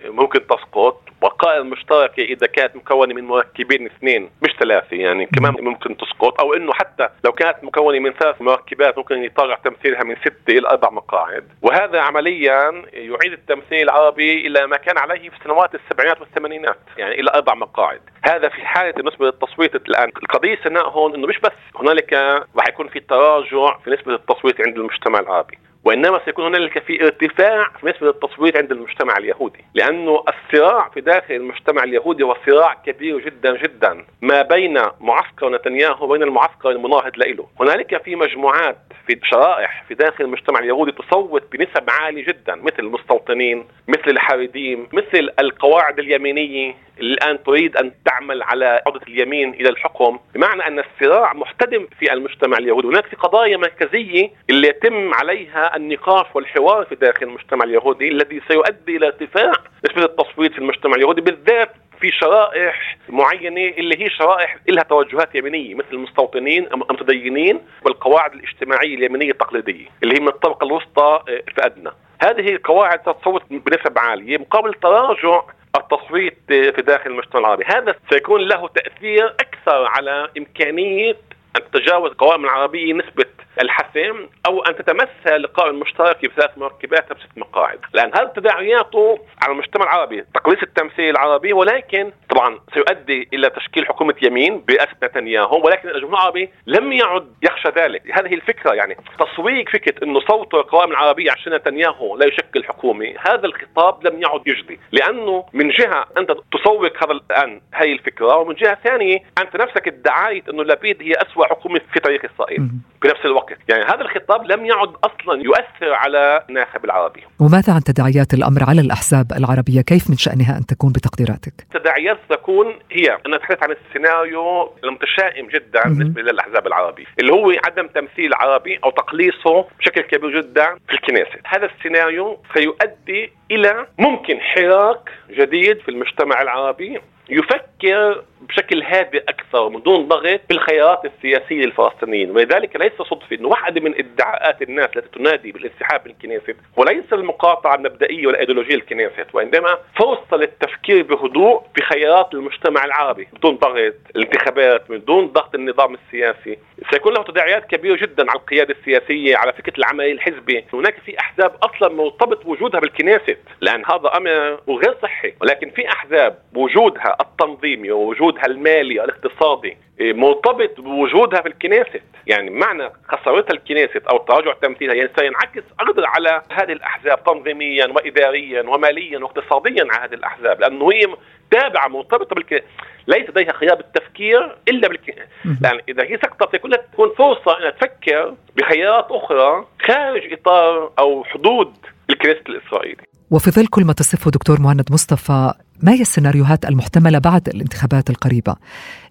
ممكن 0.05 0.47
تسقط 0.47 1.01
والقائمة 1.21 1.61
المشتركة 1.61 2.23
إذا 2.23 2.47
كانت 2.47 2.75
مكونة 2.75 3.13
من 3.13 3.23
مركبين 3.23 3.85
اثنين 3.85 4.29
مش 4.43 4.51
ثلاثة 4.59 4.97
يعني 4.97 5.25
كمان 5.25 5.55
ممكن 5.59 5.97
تسقط 5.97 6.41
أو 6.41 6.53
إنه 6.53 6.73
حتى 6.73 7.09
لو 7.25 7.31
كانت 7.31 7.63
مكونة 7.63 7.99
من 7.99 8.13
ثلاث 8.13 8.41
مركبات 8.41 8.97
ممكن 8.97 9.23
يطلع 9.23 9.55
تمثيلها 9.55 10.03
من 10.03 10.15
ستة 10.15 10.57
إلى 10.57 10.69
أربع 10.69 10.89
مقاعد. 10.89 11.47
وهذا 11.61 11.99
عمليا 11.99 12.83
يعيد 12.93 13.33
التمثيل 13.33 13.83
العربي 13.83 14.47
إلى 14.47 14.67
ما 14.67 14.77
كان 14.77 14.97
عليه 14.97 15.29
في 15.29 15.35
سنوات 15.43 15.75
السبعينات 15.75 16.21
والثمانينات 16.21 16.79
يعني 16.97 17.19
إلى 17.19 17.31
أربع 17.35 17.53
مقاعد. 17.53 18.01
هذا 18.23 18.49
في 18.49 18.65
حالة 18.65 18.91
بالنسبة 18.91 19.25
للتصويت 19.25 19.75
الآن. 19.75 20.11
القضية 20.23 20.59
سناء 20.63 20.89
هون 20.89 21.15
إنه 21.15 21.27
مش 21.27 21.39
بس 21.39 21.51
هنالك 21.75 22.13
راح 22.57 22.67
يكون 22.67 22.87
في 22.87 22.99
تراجع 22.99 23.77
في 23.77 23.89
نسبة 23.89 24.15
التصويت 24.15 24.67
عند 24.67 24.77
المجتمع 24.77 25.19
العربي. 25.19 25.57
وإنما 25.85 26.21
سيكون 26.25 26.45
هنالك 26.45 26.79
في 26.79 27.03
ارتفاع 27.03 27.69
في 27.81 27.87
نسبة 27.87 28.09
التصويت 28.09 28.57
عند 28.57 28.71
المجتمع 28.71 29.17
اليهودي، 29.17 29.63
لأنه 29.73 30.23
الصراع 30.27 30.89
في 30.89 31.01
داخل 31.01 31.33
المجتمع 31.33 31.83
اليهودي 31.83 32.23
هو 32.23 32.35
صراع 32.45 32.73
كبير 32.73 33.19
جدا 33.19 33.57
جدا 33.57 34.05
ما 34.21 34.41
بين 34.41 34.81
معسكر 35.01 35.49
نتنياهو 35.49 36.05
وبين 36.05 36.23
المعسكر 36.23 36.69
المناهض 36.69 37.17
له، 37.17 37.47
هنالك 37.59 38.03
في 38.03 38.15
مجموعات 38.15 38.77
في 39.07 39.19
شرائح 39.23 39.83
في 39.87 39.93
داخل 39.93 40.23
المجتمع 40.23 40.59
اليهودي 40.59 40.91
تصوت 40.91 41.43
بنسب 41.51 41.89
عالية 41.89 42.25
جدا 42.25 42.55
مثل 42.55 42.79
المستوطنين، 42.79 43.65
مثل 43.87 44.07
الحريديم، 44.07 44.87
مثل 44.93 45.29
القواعد 45.39 45.99
اليمينية. 45.99 46.75
الآن 46.99 47.43
تريد 47.43 47.77
أن 47.77 47.91
تعمل 48.05 48.43
على 48.43 48.81
عودة 48.87 49.01
اليمين 49.07 49.53
إلى 49.53 49.69
الحكم، 49.69 50.19
بمعنى 50.35 50.67
أن 50.67 50.79
الصراع 50.79 51.33
محتدم 51.33 51.87
في 51.99 52.13
المجتمع 52.13 52.57
اليهودي، 52.57 52.87
هناك 52.87 53.05
في 53.05 53.15
قضايا 53.15 53.57
مركزية 53.57 54.29
اللي 54.49 54.67
يتم 54.67 55.13
عليها 55.13 55.75
النقاش 55.75 56.25
والحوار 56.33 56.85
في 56.85 56.95
داخل 56.95 57.25
المجتمع 57.25 57.65
اليهودي 57.65 58.07
الذي 58.07 58.41
سيؤدي 58.47 58.97
إلى 58.97 59.07
ارتفاع 59.07 59.51
نسبة 59.89 60.05
التصويت 60.05 60.51
في 60.51 60.59
المجتمع 60.59 60.95
اليهودي 60.95 61.21
بالذات 61.21 61.71
في 62.01 62.11
شرائح 62.11 62.97
معينة 63.09 63.73
اللي 63.77 64.03
هي 64.03 64.09
شرائح 64.09 64.57
لها 64.67 64.83
توجهات 64.83 65.35
يمينية 65.35 65.75
مثل 65.75 65.87
المستوطنين 65.93 66.67
المتدينين 66.73 67.61
والقواعد 67.85 68.33
الاجتماعية 68.33 68.95
اليمينية 68.95 69.31
التقليدية 69.31 69.85
اللي 70.03 70.15
هي 70.15 70.19
من 70.19 70.27
الطبقة 70.27 70.65
الوسطى 70.65 71.19
آه، 71.29 71.43
في 71.55 71.65
أدنى. 71.65 71.89
هذه 72.25 72.49
القواعد 72.49 72.99
تصوت 72.99 73.43
بنسب 73.49 73.99
عالية 73.99 74.37
مقابل 74.37 74.73
تراجع 74.73 75.41
التصويت 75.75 76.37
في 76.47 76.81
داخل 76.87 77.09
المجتمع 77.11 77.39
العربي. 77.39 77.63
هذا 77.65 77.95
سيكون 78.09 78.41
له 78.41 78.67
تأثير 78.67 79.25
أكثر 79.25 79.85
على 79.85 80.29
إمكانية 80.37 81.17
أن 81.55 81.71
تتجاوز 81.71 82.11
القوائم 82.11 82.45
العربية 82.45 82.93
نسبة 82.93 83.25
الحسم 83.61 84.27
أو 84.47 84.63
أن 84.63 84.75
تتمثل 84.75 85.35
القائمه 85.35 85.71
المشتركه 85.71 86.27
بثلاث 86.27 86.57
مركبات 86.57 87.13
بست 87.13 87.37
مقاعد، 87.37 87.79
لأن 87.93 88.11
هذا 88.15 88.31
تداعياته 88.35 89.19
على 89.43 89.51
المجتمع 89.51 89.83
العربي 89.83 90.25
تقليص 90.33 90.61
التمثيل 90.63 91.09
العربي 91.09 91.53
ولكن 91.53 92.11
طبعا 92.29 92.59
سيؤدي 92.73 93.29
إلى 93.33 93.49
تشكيل 93.49 93.87
حكومة 93.87 94.15
يمين 94.21 94.63
برئاسه 94.67 94.95
نتنياهو 95.03 95.65
ولكن 95.65 95.89
الجمهور 95.89 96.13
العربي 96.15 96.49
لم 96.67 96.91
يعد 96.93 97.33
يخشى 97.43 97.69
ذلك، 97.69 98.01
هذه 98.11 98.33
الفكرة 98.33 98.73
يعني 98.73 98.97
تصويق 99.19 99.69
فكرة 99.69 100.03
إنه 100.03 100.19
صوت 100.19 100.53
القوائم 100.53 100.91
العربية 100.91 101.31
عشان 101.31 101.53
نتنياهو 101.53 102.17
لا 102.17 102.25
يشكل 102.25 102.63
حكومة، 102.63 103.13
هذا 103.29 103.45
الخطاب 103.45 104.07
لم 104.07 104.21
يعد 104.21 104.47
يجدي، 104.47 104.79
لأنه 104.91 105.45
من 105.53 105.69
جهة 105.69 106.07
أنت 106.17 106.31
تسوق 106.31 107.03
هذا 107.03 107.11
الآن 107.11 107.61
هذه 107.73 107.93
الفكرة 107.93 108.35
ومن 108.35 108.55
جهة 108.55 108.77
ثانية 108.83 109.19
أنت 109.41 109.55
نفسك 109.55 109.87
ادعيت 109.87 110.49
إنه 110.49 110.63
لبيد 110.63 111.01
هي 111.01 111.13
اسوء 111.45 111.57
حكومه 111.57 111.81
في 111.93 111.99
تاريخ 111.99 112.21
إسرائيل 112.25 112.69
بنفس 113.03 113.25
الوقت. 113.25 113.35
الوقت 113.35 113.57
يعني 113.69 113.83
هذا 113.83 114.01
الخطاب 114.01 114.51
لم 114.51 114.65
يعد 114.65 114.93
أصلا 115.03 115.41
يؤثر 115.43 115.93
على 115.93 116.45
الناخب 116.49 116.85
العربي. 116.85 117.23
وماذا 117.39 117.73
عن 117.73 117.83
تداعيات 117.83 118.33
الأمر 118.33 118.63
على 118.69 118.81
الأحزاب 118.81 119.31
العربية؟ 119.31 119.81
كيف 119.81 120.09
من 120.09 120.17
شأنها 120.17 120.57
أن 120.57 120.65
تكون 120.65 120.91
بتقديراتك؟ 120.91 121.53
تداعيات 121.73 122.19
تكون 122.29 122.67
هي 122.91 123.17
أنا 123.25 123.37
تحدث 123.37 123.63
عن 123.63 123.71
السيناريو 123.71 124.73
المتشائم 124.83 125.47
جدا 125.47 125.83
بالنسبة 125.83 126.21
للأحزاب 126.21 126.67
العربي 126.67 127.07
اللي 127.19 127.31
هو 127.33 127.53
عدم 127.65 127.87
تمثيل 127.87 128.33
عربي 128.33 128.79
أو 128.83 128.89
تقليصه 128.91 129.65
بشكل 129.79 130.01
كبير 130.01 130.41
جدا 130.41 130.75
في 130.87 130.93
الكنيسة. 130.93 131.39
هذا 131.45 131.65
السيناريو 131.65 132.39
سيؤدي 132.53 133.31
إلى 133.51 133.87
ممكن 133.99 134.39
حراك 134.39 135.11
جديد 135.29 135.79
في 135.79 135.89
المجتمع 135.89 136.41
العربي 136.41 136.99
يفكر 137.29 138.23
بشكل 138.45 138.83
هادئ 138.83 139.23
أكثر 139.29 139.69
من 139.69 139.81
دون 139.81 140.07
ضغط 140.07 140.39
بالخيارات 140.49 141.05
السياسية 141.05 141.65
للفلسطينيين. 141.65 142.31
ولذلك 142.31 142.75
ليس 142.75 142.93
صدفه 143.09 143.35
إنه 143.35 143.47
واحدة 143.47 143.81
من 143.81 143.95
ادعاءات 143.95 144.61
الناس 144.61 144.89
التي 144.95 145.19
تنادي 145.19 145.51
بالانسحاب 145.51 146.01
من 146.05 146.11
الكنيست 146.11 146.55
وليس 146.77 147.13
المقاطعة 147.13 147.75
المبدئيه 147.75 148.27
والايديولوجيه 148.27 148.75
للكنيست 148.75 149.27
وإنما 149.33 149.77
فرصة 149.95 150.37
للتفكير 150.37 151.03
بهدوء 151.03 151.61
بخيارات 151.77 152.33
المجتمع 152.33 152.85
العربي. 152.85 153.27
بدون 153.33 153.55
ضغط 153.55 153.93
الانتخابات 154.15 154.91
من 154.91 155.05
دون 155.05 155.27
ضغط 155.27 155.55
النظام 155.55 155.93
السياسي. 155.93 156.57
سيكون 156.91 157.13
له 157.13 157.23
تداعيات 157.23 157.65
كبيرة 157.65 157.95
جدا 157.95 158.29
على 158.29 158.39
القيادة 158.39 158.75
السياسية 158.79 159.37
على 159.37 159.53
فكرة 159.53 159.73
العمل 159.77 160.11
الحزبي 160.11 160.65
هناك 160.73 160.95
في 161.05 161.19
أحزاب 161.19 161.55
أصلا 161.63 161.93
مرتبط 161.93 162.45
وجودها 162.45 162.79
بالكنيست 162.79 163.37
لأن 163.61 163.83
هذا 163.85 164.11
أمر 164.17 164.59
غير 164.69 164.97
صحي. 165.01 165.33
ولكن 165.41 165.69
في 165.69 165.87
أحزاب 165.89 166.37
وجودها 166.55 167.17
التنظيمي 167.21 167.91
ووجودها 168.35 168.45
المالي 168.45 169.03
الاقتصادي 169.03 169.77
إيه، 169.99 170.13
مرتبط 170.13 170.81
بوجودها 170.81 171.41
في 171.41 171.47
الكنيست. 171.47 172.03
يعني 172.27 172.49
معنى 172.49 172.89
خسارتها 173.07 173.53
الكنيست 173.53 174.03
أو 174.09 174.17
تراجع 174.17 174.53
تمثيلها 174.53 174.95
يعني 174.95 175.09
سينعكس 175.19 175.63
أيضا 175.87 176.07
على 176.07 176.41
هذه 176.51 176.71
الأحزاب 176.71 177.23
تنظيميا 177.23 177.85
واداريا 177.87 178.61
وماليا 178.61 179.19
واقتصاديا 179.19 179.87
على 179.89 180.05
هذه 180.05 180.13
الأحزاب 180.13 180.59
لأنه 180.61 180.91
هي 180.91 181.07
تابعة 181.51 181.87
مرتبطة 181.87 182.35
بالكنيست 182.35 182.65
ليس 183.07 183.29
لديها 183.29 183.53
خيار 183.53 183.75
بالتفكير 183.75 184.57
إلا 184.69 184.87
بالكنيست 184.87 185.29
لأن 185.61 185.79
إذا 185.89 186.03
هي 186.03 186.17
سقطت 186.17 186.53
يكون 186.53 186.71
تكون 186.93 187.09
فرصة 187.17 187.57
إنها 187.59 187.69
تفكر 187.69 188.35
بخيارات 188.55 189.07
أخرى 189.09 189.65
خارج 189.81 190.33
إطار 190.33 190.91
أو 190.99 191.23
حدود 191.23 191.73
الكنيست 192.09 192.49
الإسرائيلي. 192.49 193.03
وفي 193.31 193.51
ظل 193.51 193.67
كل 193.67 193.85
ما 193.85 193.93
تصفه 193.93 194.31
دكتور 194.31 194.59
مهند 194.59 194.91
مصطفى 194.91 195.53
ما 195.83 195.91
هي 195.91 196.01
السيناريوهات 196.01 196.65
المحتملة 196.65 197.19
بعد 197.19 197.47
الانتخابات 197.47 198.09
القريبة؟ 198.09 198.55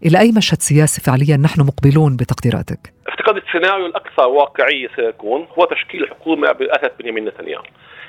إلى 0.06 0.18
أي 0.20 0.32
مشهد 0.36 0.62
سياسي 0.62 1.00
فعليا 1.02 1.36
نحن 1.36 1.60
مقبلون 1.60 2.16
بتقديراتك؟ 2.16 2.92
باعتقاد 3.06 3.36
السيناريو 3.36 3.86
الاكثر 3.86 4.26
واقعيه 4.26 4.88
سيكون 4.96 5.46
هو 5.58 5.64
تشكيل 5.64 6.08
حكومة 6.10 6.52
برئاسه 6.52 6.90
بنيامين 7.00 7.24
نتنياهو 7.24 7.64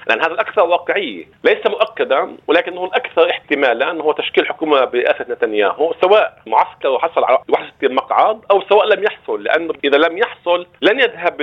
لأن 0.07 0.19
هذا 0.19 0.33
الأكثر 0.33 0.61
واقعيه 0.61 1.25
ليس 1.43 1.67
مؤكدا 1.67 2.37
ولكنه 2.47 2.85
الأكثر 2.85 3.29
احتمالا 3.29 4.03
هو 4.03 4.11
تشكيل 4.11 4.47
حكومة 4.47 4.85
برئاسه 4.85 5.25
نتنياهو 5.29 5.93
سواء 6.01 6.37
معسكر 6.47 6.99
حصل 6.99 7.23
على 7.23 7.37
61 7.49 7.95
مقعد 7.95 8.41
أو 8.51 8.61
سواء 8.69 8.87
لم 8.87 9.03
يحصل 9.03 9.43
لأنه 9.43 9.73
إذا 9.83 9.97
لم 9.97 10.17
يحصل 10.17 10.67
لن 10.81 10.99
يذهب 10.99 11.41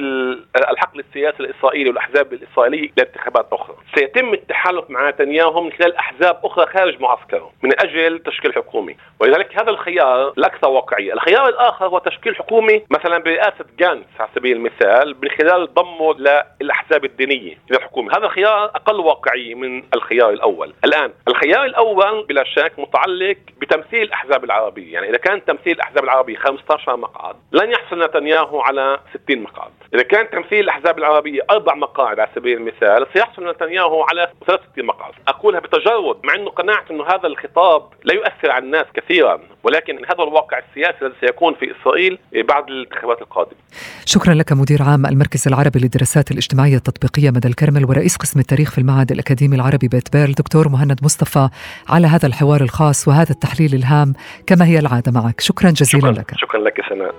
الحقل 0.71 1.01
السياسي 1.01 1.41
الإسرائيلي 1.41 1.91
والأحزاب 1.91 2.33
الإسرائيلية 2.33 2.91
إلى 2.99 3.07
انتخابات 3.07 3.47
أخرى. 3.53 3.77
سيتم 3.95 4.35
التحالف 4.35 4.91
مع 4.91 5.11
نتنياهو 5.11 5.61
من 5.61 5.73
خلال 5.73 5.97
أحزاب 5.97 6.41
أخرى 6.45 6.67
خارج 6.67 7.01
معسكره 7.01 7.53
من 7.63 7.71
أجل 7.81 8.19
تشكيل 8.19 8.55
حكومه 8.55 8.95
ولذلك 9.21 9.61
هذا 9.61 9.71
الخيار 9.71 10.33
الأكثر 10.39 10.69
واقعية. 10.69 11.13
الخيار 11.13 11.49
الآخر 11.49 11.87
هو 11.87 11.99
تشكيل 11.99 12.37
حكومه 12.37 12.81
مثلا 12.91 13.19
برئاسة 13.19 13.65
جانس 13.79 14.07
على 14.21 14.29
سبيل 14.35 14.57
المثال 14.57 15.17
من 15.23 15.29
خلال 15.31 15.75
ضمه 15.75 16.15
للأحزاب 16.61 17.05
الدينية 17.05 17.59
إلى 17.71 17.79
الحكومة 17.79 18.13
هذا 18.19 18.25
الخيار 18.27 18.52
أقل 18.53 19.01
واقعية 19.01 19.55
من 19.55 19.83
الخيار 19.95 20.31
الأول. 20.31 20.75
الآن 20.85 21.13
الخيار 21.29 21.65
الأول 21.65 22.27
بلا 22.27 22.45
شك 22.45 22.73
متعلق 22.79 23.37
بتمثيل 23.61 24.03
الأحزاب 24.03 24.45
العربية. 24.45 24.93
يعني 24.93 25.09
إذا 25.09 25.19
كان 25.19 25.45
تمثيل 25.45 25.73
الأحزاب 25.73 26.05
العربية 26.05 26.37
15 26.37 26.97
مقعد 26.97 27.37
لن 27.53 27.71
يحصل 27.71 28.05
نتنياهو 28.05 28.61
على 28.61 28.99
60 29.25 29.43
مقعد. 29.43 29.71
إذا 29.95 30.03
كان 30.03 30.31
تمثيل 30.31 30.61
الأحزاب 30.61 30.99
العربية 30.99 31.41
أربع 31.51 31.75
مقاعد 31.75 32.21
على 32.21 32.31
سبيل 32.35 32.59
المثال 32.59 33.07
سيحصل 33.15 33.51
نتنياهو 33.51 34.03
على 34.03 34.29
63 34.47 34.85
مقعد 34.87 35.13
أقولها 35.29 35.61
بتجرد 35.61 36.17
مع 36.25 36.35
إنه 36.35 36.51
قناعة 36.51 36.85
إنه 36.91 37.05
هذا 37.05 37.27
الخطاب 37.27 37.83
لا 38.05 38.15
يؤثر 38.15 38.51
على 38.51 38.65
الناس 38.65 38.87
كثيرا 38.95 39.41
ولكن 39.63 40.05
هذا 40.05 40.23
الواقع 40.23 40.59
السياسي 40.59 40.99
الذي 41.03 41.15
سيكون 41.21 41.55
في 41.55 41.73
إسرائيل 41.73 42.19
بعد 42.33 42.69
الانتخابات 42.69 43.23
القادمة. 43.23 43.59
شكرا 44.07 44.35
لك 44.35 44.53
مدير 44.53 44.83
عام 44.83 45.07
المركز 45.07 45.49
العربي 45.49 45.79
للدراسات 45.79 46.31
الاجتماعية 46.31 46.77
التطبيقية 46.77 47.31
مدى 47.31 47.49
الكرمل 47.49 47.85
ورئيس 47.85 48.17
قسم 48.17 48.41
التاريخ 48.43 48.71
في 48.71 48.79
المعهد 48.79 49.13
الأكاديمي 49.13 49.57
العربي 49.57 49.89
بيت 49.89 50.13
بيرل. 50.13 50.33
دكتور 50.33 50.69
مهند 50.69 50.99
مصطفى 51.03 51.49
على 51.89 52.07
هذا 52.07 52.27
الحوار 52.27 52.61
الخاص 52.61 53.09
وهذا 53.09 53.31
التحليل 53.31 53.75
الهام 53.75 54.13
كما 54.47 54.65
هي 54.65 54.79
العادة 54.79 55.13
معك. 55.13 55.41
شكرا 55.41 55.71
جزيلا 55.71 56.13
شكرا. 56.13 56.23
لك. 56.23 56.35
شكرا 56.37 56.61
لك 56.61 56.75
سناء 56.89 57.15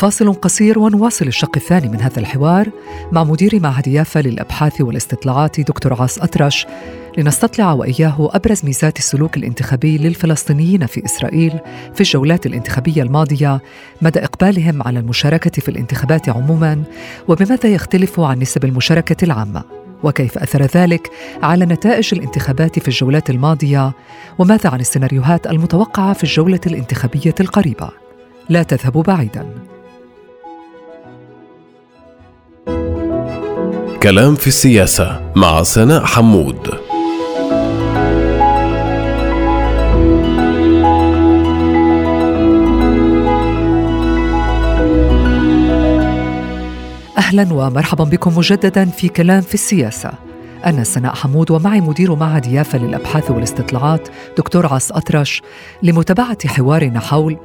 فاصل 0.00 0.34
قصير 0.34 0.78
ونواصل 0.78 1.26
الشق 1.26 1.56
الثاني 1.56 1.88
من 1.88 2.00
هذا 2.00 2.18
الحوار 2.18 2.70
مع 3.12 3.24
مدير 3.24 3.60
معهد 3.60 3.86
يافا 3.86 4.18
للأبحاث 4.18 4.80
والاستطلاعات 4.80 5.60
دكتور 5.60 6.00
عاص 6.00 6.18
أطرش. 6.18 6.66
لنستطلع 7.18 7.72
وإياه 7.72 8.30
أبرز 8.32 8.64
ميزات 8.64 8.98
السلوك 8.98 9.36
الانتخابي 9.36 9.98
للفلسطينيين 9.98 10.86
في 10.86 11.04
إسرائيل 11.04 11.58
في 11.94 12.00
الجولات 12.00 12.46
الانتخابية 12.46 13.02
الماضية، 13.02 13.60
مدى 14.02 14.24
إقبالهم 14.24 14.82
على 14.82 14.98
المشاركة 14.98 15.62
في 15.62 15.68
الانتخابات 15.68 16.28
عموما، 16.28 16.82
وبماذا 17.28 17.68
يختلف 17.68 18.20
عن 18.20 18.38
نسب 18.38 18.64
المشاركة 18.64 19.24
العامة. 19.24 19.64
وكيف 20.02 20.38
أثر 20.38 20.62
ذلك 20.62 21.10
على 21.42 21.66
نتائج 21.66 22.08
الانتخابات 22.12 22.78
في 22.78 22.88
الجولات 22.88 23.30
الماضية؟ 23.30 23.92
وماذا 24.38 24.70
عن 24.70 24.80
السيناريوهات 24.80 25.46
المتوقعة 25.46 26.12
في 26.12 26.24
الجولة 26.24 26.60
الانتخابية 26.66 27.34
القريبة؟ 27.40 27.90
لا 28.48 28.62
تذهبوا 28.62 29.02
بعيدا. 29.02 29.46
كلام 34.02 34.34
في 34.34 34.46
السياسة 34.46 35.32
مع 35.36 35.62
سناء 35.62 36.04
حمود. 36.04 36.68
أهلا 47.18 47.52
ومرحبا 47.52 48.04
بكم 48.04 48.38
مجددا 48.38 48.84
في 48.84 49.08
كلام 49.08 49.40
في 49.40 49.54
السياسة. 49.54 50.12
أنا 50.66 50.84
سناء 50.84 51.14
حمود 51.14 51.50
ومعي 51.50 51.80
مدير 51.80 52.14
معهد 52.14 52.46
يافا 52.46 52.76
للأبحاث 52.78 53.30
والاستطلاعات 53.30 54.08
دكتور 54.38 54.66
عاص 54.66 54.92
أطرش 54.92 55.42
لمتابعة 55.82 56.48
حوارنا 56.48 57.00
حول 57.00 57.36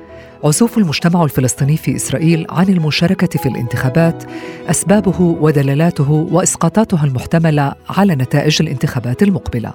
عزوف 0.45 0.77
المجتمع 0.77 1.23
الفلسطيني 1.23 1.77
في 1.77 1.95
إسرائيل 1.95 2.45
عن 2.49 2.69
المشاركة 2.69 3.39
في 3.39 3.49
الانتخابات 3.49 4.23
أسبابه 4.69 5.21
ودلالاته 5.21 6.11
واسقاطاته 6.31 7.03
المحتملة 7.03 7.73
على 7.89 8.15
نتائج 8.15 8.61
الانتخابات 8.61 9.23
المقبلة. 9.23 9.73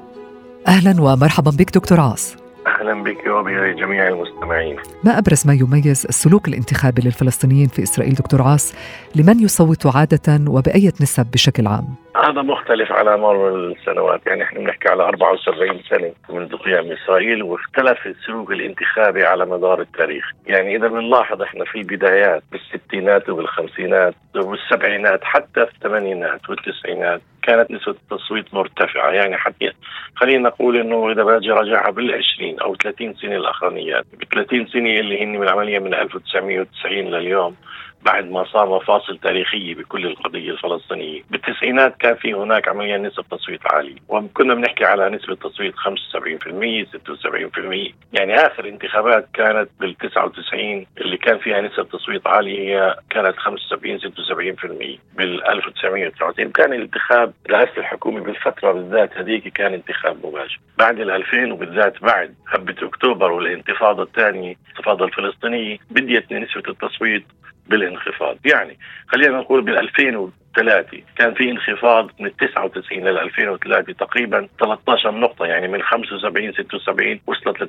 أهلا 0.68 1.02
ومرحبا 1.02 1.50
بك 1.50 1.74
دكتور 1.74 2.00
عاص. 2.00 2.36
أهلا 2.66 3.02
بك 3.02 3.26
وبجميع 3.26 4.08
المستمعين. 4.08 4.76
ما 5.04 5.18
أبرز 5.18 5.46
ما 5.46 5.54
يميز 5.54 6.06
السلوك 6.08 6.48
الانتخابي 6.48 7.02
للفلسطينيين 7.02 7.68
في 7.68 7.82
إسرائيل 7.82 8.14
دكتور 8.14 8.42
عاص؟ 8.42 8.72
لمن 9.14 9.40
يصوت 9.40 9.86
عادة 9.96 10.50
وبأية 10.50 10.92
نسب 11.00 11.26
بشكل 11.32 11.66
عام؟ 11.66 11.94
هذا 12.22 12.42
مختلف 12.42 12.92
على 12.92 13.16
مر 13.16 13.48
السنوات. 13.48 14.26
يعني 14.26 14.42
إحنا 14.42 14.58
بنحكي 14.58 14.88
على 14.88 15.02
74 15.02 15.80
سنة 15.90 16.12
منذ 16.28 16.56
قيام 16.56 16.92
إسرائيل 16.92 17.42
واختلف 17.42 18.06
السلوك 18.06 18.52
الانتخابي 18.52 19.24
على 19.24 19.46
مدار 19.46 19.80
التاريخ. 19.80 20.24
يعني 20.46 20.76
إذا 20.76 20.88
بنلاحظ 20.88 21.42
إحنا 21.42 21.64
في 21.64 21.82
بدايات 21.82 22.42
بالستينات 22.52 23.28
وبالخمسينات 23.28 24.14
والسبعينات 24.36 25.24
حتى 25.24 25.66
في 25.66 25.72
الثمانينات 25.74 26.50
والتسعينات 26.50 27.20
كانت 27.42 27.70
نسبة 27.70 27.94
التصويت 28.12 28.54
مرتفعة. 28.54 29.10
يعني 29.10 29.36
حتى 29.36 29.72
خلينا 30.14 30.48
نقول 30.48 30.76
إنه 30.76 31.12
إذا 31.12 31.22
باجي 31.22 31.50
راجعها 31.50 31.92
بال20 31.92 32.62
أو 32.62 32.74
30 32.74 33.14
سنة 33.14 33.36
الأخرانيات. 33.36 34.04
ب 34.12 34.24
30 34.34 34.66
سنة 34.66 35.00
اللي 35.00 35.24
هن 35.24 35.28
من 35.28 35.42
العملية 35.42 35.78
من 35.78 35.94
1990 35.94 36.94
لليوم. 36.96 37.56
بعد 38.02 38.30
ما 38.30 38.44
صار 38.44 38.76
مفاصل 38.76 39.18
تاريخية 39.18 39.74
بكل 39.74 40.06
القضية 40.06 40.50
الفلسطينية. 40.50 41.22
بالتسعينات 41.30 41.96
كان 41.96 42.14
في 42.14 42.34
هناك 42.34 42.68
عمليا 42.68 42.98
نسب 42.98 43.24
تصويت 43.30 43.60
عالية. 43.72 43.96
وكنا 44.08 44.54
بنحكي 44.54 44.84
على 44.84 45.10
نسبة 45.10 45.34
تصويت 45.34 45.74
75% 45.74 46.86
76% 46.86 47.92
يعني 48.12 48.34
آخر 48.34 48.68
انتخابات 48.68 49.28
كانت 49.34 49.68
بال 49.80 49.96
99 49.96 50.86
اللي 51.00 51.16
كان 51.16 51.38
فيها 51.38 51.60
نسب 51.60 51.88
تصويت 51.88 52.26
عالية 52.26 52.58
هي 52.58 52.96
كانت 53.10 53.36
75 53.36 53.98
76% 53.98 54.98
بال 55.16 55.48
1999 55.48 56.50
كان 56.52 56.72
الانتخاب 56.72 57.32
رئاسة 57.50 57.78
الحكومة 57.78 58.20
بالفترة 58.20 58.72
بالذات 58.72 59.16
هذيك 59.16 59.48
كان 59.48 59.74
انتخاب 59.74 60.26
مباشر. 60.26 60.60
بعد 60.78 61.00
ال 61.00 61.10
2000 61.10 61.52
وبالذات 61.52 62.02
بعد 62.02 62.34
هبة 62.48 62.74
أكتوبر 62.82 63.32
والانتفاضة 63.32 64.02
الثانية 64.02 64.54
الانتفاضة 64.64 65.04
الفلسطينية 65.04 65.78
بديت 65.90 66.32
نسبة 66.32 66.62
التصويت 66.68 67.24
بالانخفاض. 67.70 68.36
يعني 68.44 68.78
خلينا 69.06 69.38
نقول 69.38 69.62
بال 69.62 69.78
2003 69.78 71.02
كان 71.16 71.34
في 71.34 71.50
انخفاض 71.50 72.10
من 72.20 72.36
99 72.36 73.04
لل 73.08 73.18
2003 73.18 73.92
تقريبا 73.92 74.48
13 74.60 75.10
نقطة 75.10 75.46
يعني 75.46 75.68
من 75.68 75.82
75 75.82 76.52
76 76.52 77.20
وصلت 77.26 77.62
ل 77.62 77.68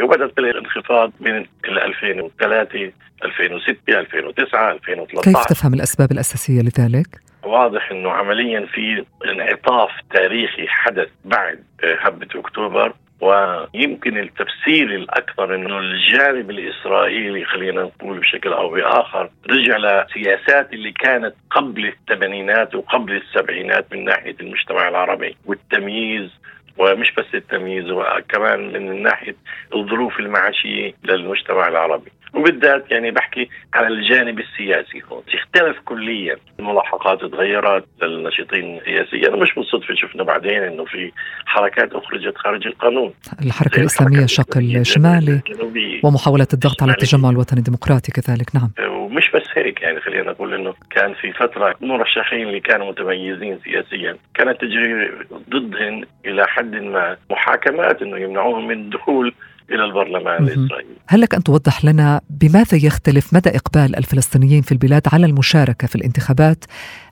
62% 0.00 0.02
وبدأت 0.02 0.38
الانخفاض 0.38 1.12
من 1.20 1.36
ال 1.64 1.78
2003 1.78 2.92
2006 3.24 4.00
2009 4.00 4.72
2013 4.72 5.32
كيف 5.32 5.44
تفهم 5.44 5.74
الأسباب 5.74 6.12
الأساسية 6.12 6.60
لذلك؟ 6.60 7.06
واضح 7.42 7.90
إنه 7.90 8.10
عمليا 8.10 8.66
في 8.66 9.04
انعطاف 9.24 9.90
تاريخي 10.10 10.68
حدث 10.68 11.08
بعد 11.24 11.64
هبة 12.00 12.28
أكتوبر. 12.34 12.92
ويمكن 13.20 14.18
التفسير 14.18 14.94
الاكثر 14.94 15.54
إنه 15.54 15.78
الجانب 15.78 16.50
الإسرائيلي 16.50 17.44
خلينا 17.44 17.82
نقول 17.82 18.18
بشكل 18.18 18.52
أو 18.52 18.68
بآخر 18.68 19.30
رجع 19.50 19.76
لسياسات 19.76 20.72
اللي 20.72 20.92
كانت 20.92 21.34
قبل 21.50 21.86
الثمانينات 21.86 22.74
وقبل 22.74 23.12
السبعينات 23.16 23.92
من 23.92 24.04
ناحية 24.04 24.36
المجتمع 24.40 24.88
العربي 24.88 25.36
والتمييز 25.46 26.30
ومش 26.78 27.12
بس 27.14 27.26
التمييز 27.34 27.90
وكمان 27.90 28.72
من 28.72 29.02
ناحية 29.02 29.36
الظروف 29.74 30.20
المعاشيه 30.20 30.92
للمجتمع 31.04 31.68
العربي. 31.68 32.10
وبالذات 32.34 32.90
يعني 32.90 33.10
بحكي 33.10 33.48
على 33.74 33.88
الجانب 33.88 34.38
السياسي 34.38 35.02
هون. 35.10 35.22
اختلف 35.34 35.76
كليا 35.84 36.36
الملاحقات 36.58 37.20
تغيرت 37.20 37.84
للناشطين 38.02 38.78
السياسيين. 38.78 39.32
مش 39.32 39.54
بالصدفه 39.54 39.94
شفنا 39.94 40.22
بعدين 40.22 40.62
إنه 40.62 40.84
في 40.84 41.12
حركات 41.46 41.92
أخرجت 41.92 42.36
خارج 42.36 42.66
القانون. 42.66 43.14
الحركة 43.44 43.80
الإسلامية 43.80 44.24
الشق 44.24 44.56
الشمالي 44.56 45.40
ومحاولة 46.04 46.46
الضغط 46.52 46.82
على 46.82 46.92
التجمع 46.92 47.30
الوطني 47.30 47.58
الديمقراطي 47.58 48.12
كذلك. 48.12 48.54
نعم. 48.54 48.70
ومش 48.90 49.30
بس 49.34 49.42
هيك 49.54 49.82
يعني 49.82 50.00
خلينا 50.00 50.30
نقول 50.30 50.54
إنه 50.54 50.74
كان 50.90 51.14
في 51.14 51.32
فترة 51.32 51.74
مرشحين 51.80 52.46
اللي 52.48 52.60
كانوا 52.60 52.90
متميزين 52.90 53.58
سياسيا 53.64 54.16
كانت 54.34 54.60
تجري 54.60 55.10
ضدهم 55.50 56.04
إلى 56.26 56.46
حد 56.46 56.74
ما 56.74 57.16
محاكمات 57.30 58.02
إنه 58.02 58.18
يمنعوهم 58.18 58.68
من 58.68 58.80
الدخول 58.80 59.34
إلى 59.70 59.84
البرلمان 59.84 60.42
الإسرائيلي. 60.44 60.94
هل 61.08 61.20
لك 61.20 61.34
أن 61.34 61.42
توضح 61.42 61.84
لنا 61.84 62.20
بماذا 62.30 62.78
يختلف 62.86 63.34
مدى 63.34 63.50
إقبال 63.50 63.96
الفلسطينيين 63.96 64.62
في 64.62 64.72
البلاد 64.72 65.02
على 65.12 65.26
المشاركة 65.26 65.86
في 65.86 65.96
الانتخابات 65.96 66.64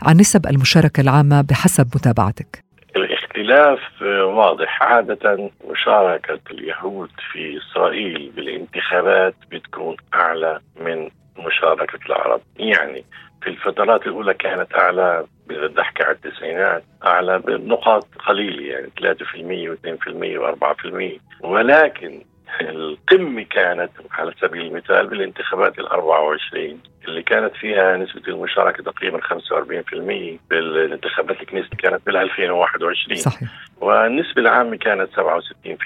عن 0.03 0.17
نسب 0.17 0.47
المشاركة 0.47 1.01
العامة 1.01 1.41
بحسب 1.41 1.87
متابعتك؟ 1.95 2.65
الاختلاف 2.97 4.03
واضح 4.23 4.83
عادة 4.83 5.51
مشاركة 5.71 6.41
اليهود 6.51 7.11
في 7.33 7.59
إسرائيل 7.59 8.33
بالانتخابات 8.37 9.35
بتكون 9.51 9.97
أعلى 10.15 10.61
من 10.81 11.09
مشاركة 11.39 11.99
العرب 12.07 12.41
يعني 12.57 13.05
في 13.43 13.51
الفترات 13.51 14.07
الأولى 14.07 14.35
كانت 14.35 14.75
أعلى 14.75 15.25
بحكي 15.49 16.03
على 16.03 16.13
التسعينات 16.13 16.85
أعلى 17.05 17.39
بنقاط 17.39 18.07
قليلة 18.27 18.73
يعني 18.73 18.91
3% 19.01 19.77
و2% 19.77 20.07
و4% 20.43 21.21
ولكن 21.41 22.23
القمة 22.61 23.43
كانت 23.43 23.91
على 24.11 24.33
سبيل 24.41 24.67
المثال 24.67 25.07
بالانتخابات 25.07 25.79
ال 25.79 25.87
24 25.87 26.81
اللي 27.09 27.23
كانت 27.23 27.55
فيها 27.55 27.97
نسبة 27.97 28.23
المشاركة 28.29 28.83
تقريبا 28.83 29.21
45% 29.21 30.39
بالانتخابات 30.51 31.41
الكنيست 31.41 31.75
كانت 31.75 32.07
بال 32.07 32.17
2021 32.17 33.17
صحيح. 33.17 33.49
والنسبة 33.81 34.43
العامة 34.43 34.77
كانت 34.77 35.09
67% 35.15 35.21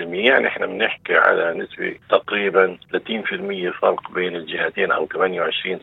يعني 0.00 0.46
إحنا 0.46 0.66
بنحكي 0.66 1.14
على 1.14 1.54
نسبة 1.54 1.94
تقريبا 2.10 2.78
30% 2.92 3.80
فرق 3.80 4.10
بين 4.12 4.36
الجهتين 4.36 4.92
أو 4.92 5.06
28 5.06 5.80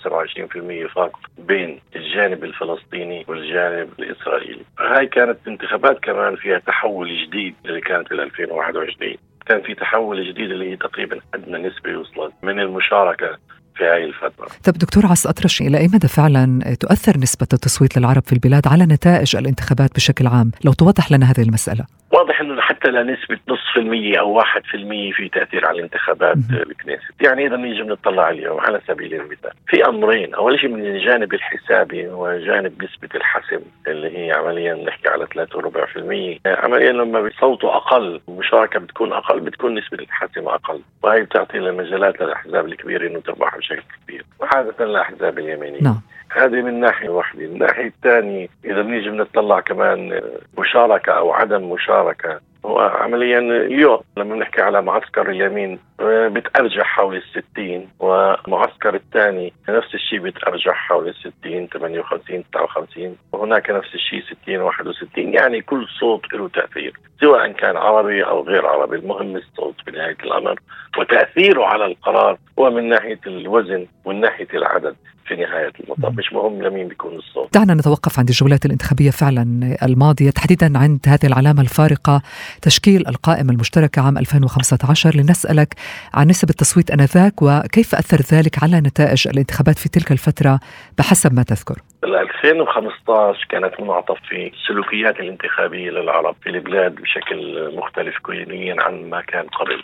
27% 0.87 0.93
فرق 0.93 1.17
بين 1.37 1.79
الجانب 1.95 2.43
الفلسطيني 2.43 3.25
والجانب 3.27 3.89
الإسرائيلي. 3.99 4.61
هاي 4.79 5.07
كانت 5.07 5.37
انتخابات 5.47 5.99
كمان 6.03 6.35
فيها 6.35 6.59
تحول 6.59 7.25
جديد 7.25 7.55
اللي 7.65 7.81
كانت 7.81 8.09
بال 8.09 8.19
2021 8.19 9.15
كان 9.45 9.62
في 9.62 9.75
تحول 9.75 10.27
جديد 10.27 10.51
اللي 10.51 10.71
هي 10.71 10.75
تقريبا 10.77 11.19
ادنى 11.34 11.67
نسبه 11.67 11.97
وصلت 11.97 12.34
من 12.43 12.60
المشاركة 12.60 13.38
في 13.75 13.83
هذه 13.83 14.03
الفترة. 14.03 14.47
طب 14.63 14.73
دكتور 14.73 15.05
عص 15.05 15.27
أطرش 15.27 15.62
إلى 15.62 15.77
أي 15.77 15.88
مدى 15.93 16.07
فعلا 16.07 16.75
تؤثر 16.79 17.17
نسبة 17.17 17.47
التصويت 17.53 17.97
للعرب 17.97 18.23
في 18.25 18.33
البلاد 18.33 18.67
على 18.67 18.83
نتائج 18.86 19.36
الانتخابات 19.36 19.95
بشكل 19.95 20.27
عام؟ 20.27 20.51
لو 20.65 20.73
توضح 20.73 21.12
لنا 21.12 21.25
هذه 21.25 21.41
المسألة. 21.41 21.86
واضح 22.12 22.41
إنه 22.41 22.62
حتى 22.62 22.89
لنسبه 22.91 23.38
نصف 23.47 23.73
في 23.73 23.79
المية 23.79 24.19
أو 24.19 24.31
واحد 24.31 24.62
في 24.65 24.77
المية 24.77 25.12
في 25.12 25.29
تأثير 25.29 25.67
على 25.67 25.77
الانتخابات 25.77 26.38
الكنيست، 26.51 27.21
يعني 27.21 27.47
إذا 27.47 27.55
نيجي 27.55 27.83
بنطلع 27.83 28.29
اليوم 28.29 28.59
على 28.59 28.81
سبيل 28.88 29.13
المثال، 29.13 29.51
في 29.67 29.86
أمرين، 29.86 30.33
أول 30.33 30.59
شيء 30.59 30.69
من 30.69 30.86
الجانب 30.86 31.33
الحسابي 31.33 32.07
وجانب 32.07 32.83
نسبة 32.83 33.09
الحسم 33.15 33.59
اللي 33.88 34.17
هي 34.17 34.31
عمليا 34.31 34.73
نحكي 34.73 35.09
على 35.09 35.27
3 35.33 35.57
وربع 35.57 35.86
في 35.86 35.99
المية، 35.99 36.38
عمليا 36.45 36.91
لما 36.91 37.21
بصوتوا 37.21 37.75
أقل 37.75 38.21
المشاركه 38.29 38.79
بتكون 38.79 39.13
أقل 39.13 39.39
بتكون 39.39 39.79
نسبة 39.79 39.97
الحسم 39.97 40.47
أقل، 40.47 40.81
وهي 41.03 41.21
بتعطي 41.21 41.59
مجالات 41.59 42.21
للاحزاب 42.21 42.65
الكبيرة 42.65 43.07
إنه 43.07 43.19
تربح 43.19 43.55
بشكل 43.63 43.84
كبير، 44.04 44.26
وعاده 44.39 44.86
الأحزاب 44.86 45.39
اليمينية. 45.39 45.82
نعم. 45.82 46.02
هذه 46.33 46.61
من 46.61 46.79
ناحية 46.79 47.09
واحدة، 47.09 47.39
من 47.39 47.45
الناحيه 47.45 47.87
الثانية 47.87 48.47
إذا 48.65 48.81
بنيجي 48.81 49.09
بنطلع 49.09 49.59
كمان 49.59 50.21
مشاركة 50.57 51.11
أو 51.11 51.31
عدم 51.31 51.69
مشاركة 51.71 52.39
هو 52.65 52.79
عمليا 52.79 53.39
اليوم 53.39 53.99
لما 54.17 54.35
بنحكي 54.35 54.61
على 54.61 54.81
معسكر 54.81 55.29
اليمين 55.29 55.79
بتأرجح 56.01 56.83
حول 56.83 57.15
الستين 57.15 57.89
ومعسكر 57.99 58.95
الثاني 58.95 59.53
نفس 59.69 59.95
الشيء 59.95 60.19
بتأرجح 60.19 60.73
حول 60.73 61.07
الستين 61.07 61.67
58 61.67 62.43
59 62.53 63.15
وهناك 63.31 63.69
نفس 63.69 63.95
الشيء 63.95 64.23
60 64.43 64.61
61 64.61 65.33
يعني 65.33 65.61
كل 65.61 65.87
صوت 65.99 66.33
له 66.33 66.47
تأثير 66.49 66.93
سواء 67.21 67.51
كان 67.51 67.77
عربي 67.77 68.23
أو 68.23 68.43
غير 68.43 68.65
عربي. 68.65 68.95
المهم 68.95 69.35
الصوت 69.35 69.75
في 69.85 69.91
نهاية 69.91 70.17
الأمر 70.23 70.59
وتأثيره 70.97 71.65
على 71.65 71.85
القرار 71.85 72.37
هو 72.59 72.69
من 72.69 72.89
ناحية 72.89 73.19
الوزن 73.27 73.87
ومن 74.05 74.21
ناحية 74.21 74.47
العدد 74.53 74.95
في 75.25 75.35
نهاية 75.35 75.71
المطاف. 75.79 76.19
مش 76.23 76.33
مهم 76.33 76.62
لمين 76.62 76.88
بيكون 76.88 77.15
الصوت 77.15 77.53
دعنا 77.53 77.73
نتوقف 77.73 78.19
عند 78.19 78.29
الجولات 78.29 78.65
الانتخابية 78.65 79.12
فعلا 79.12 79.43
الماضية 79.83 80.29
تحديدا 80.29 80.77
عند 80.77 80.99
هذه 81.07 81.25
العلامة 81.25 81.62
الفارقة 81.62 82.21
تشكيل 82.62 83.07
القائمة 83.07 83.51
المشتركة 83.51 84.01
عام 84.01 84.17
2015 84.17 85.15
لنسألك 85.15 85.73
عن 86.13 86.27
نسب 86.27 86.49
التصويت 86.49 86.91
آنذاك 86.91 87.41
وكيف 87.41 87.95
أثر 87.95 88.38
ذلك 88.38 88.63
على 88.63 88.77
نتائج 88.77 89.27
الانتخابات 89.27 89.77
في 89.77 89.89
تلك 89.89 90.12
الفترة 90.12 90.59
بحسب 90.97 91.33
ما 91.33 91.43
تذكر. 91.43 91.75
2015 92.03 93.47
كانت 93.49 93.81
منعطف 93.81 94.17
في 94.29 94.51
السلوكيات 94.53 95.19
الانتخابية 95.19 95.89
للعرب 95.91 96.36
في 96.43 96.49
البلاد 96.49 96.95
بشكل 96.95 97.71
مختلف 97.75 98.15
كليا 98.23 98.75
عن 98.79 99.09
ما 99.09 99.21
كان 99.21 99.45
قبل. 99.47 99.83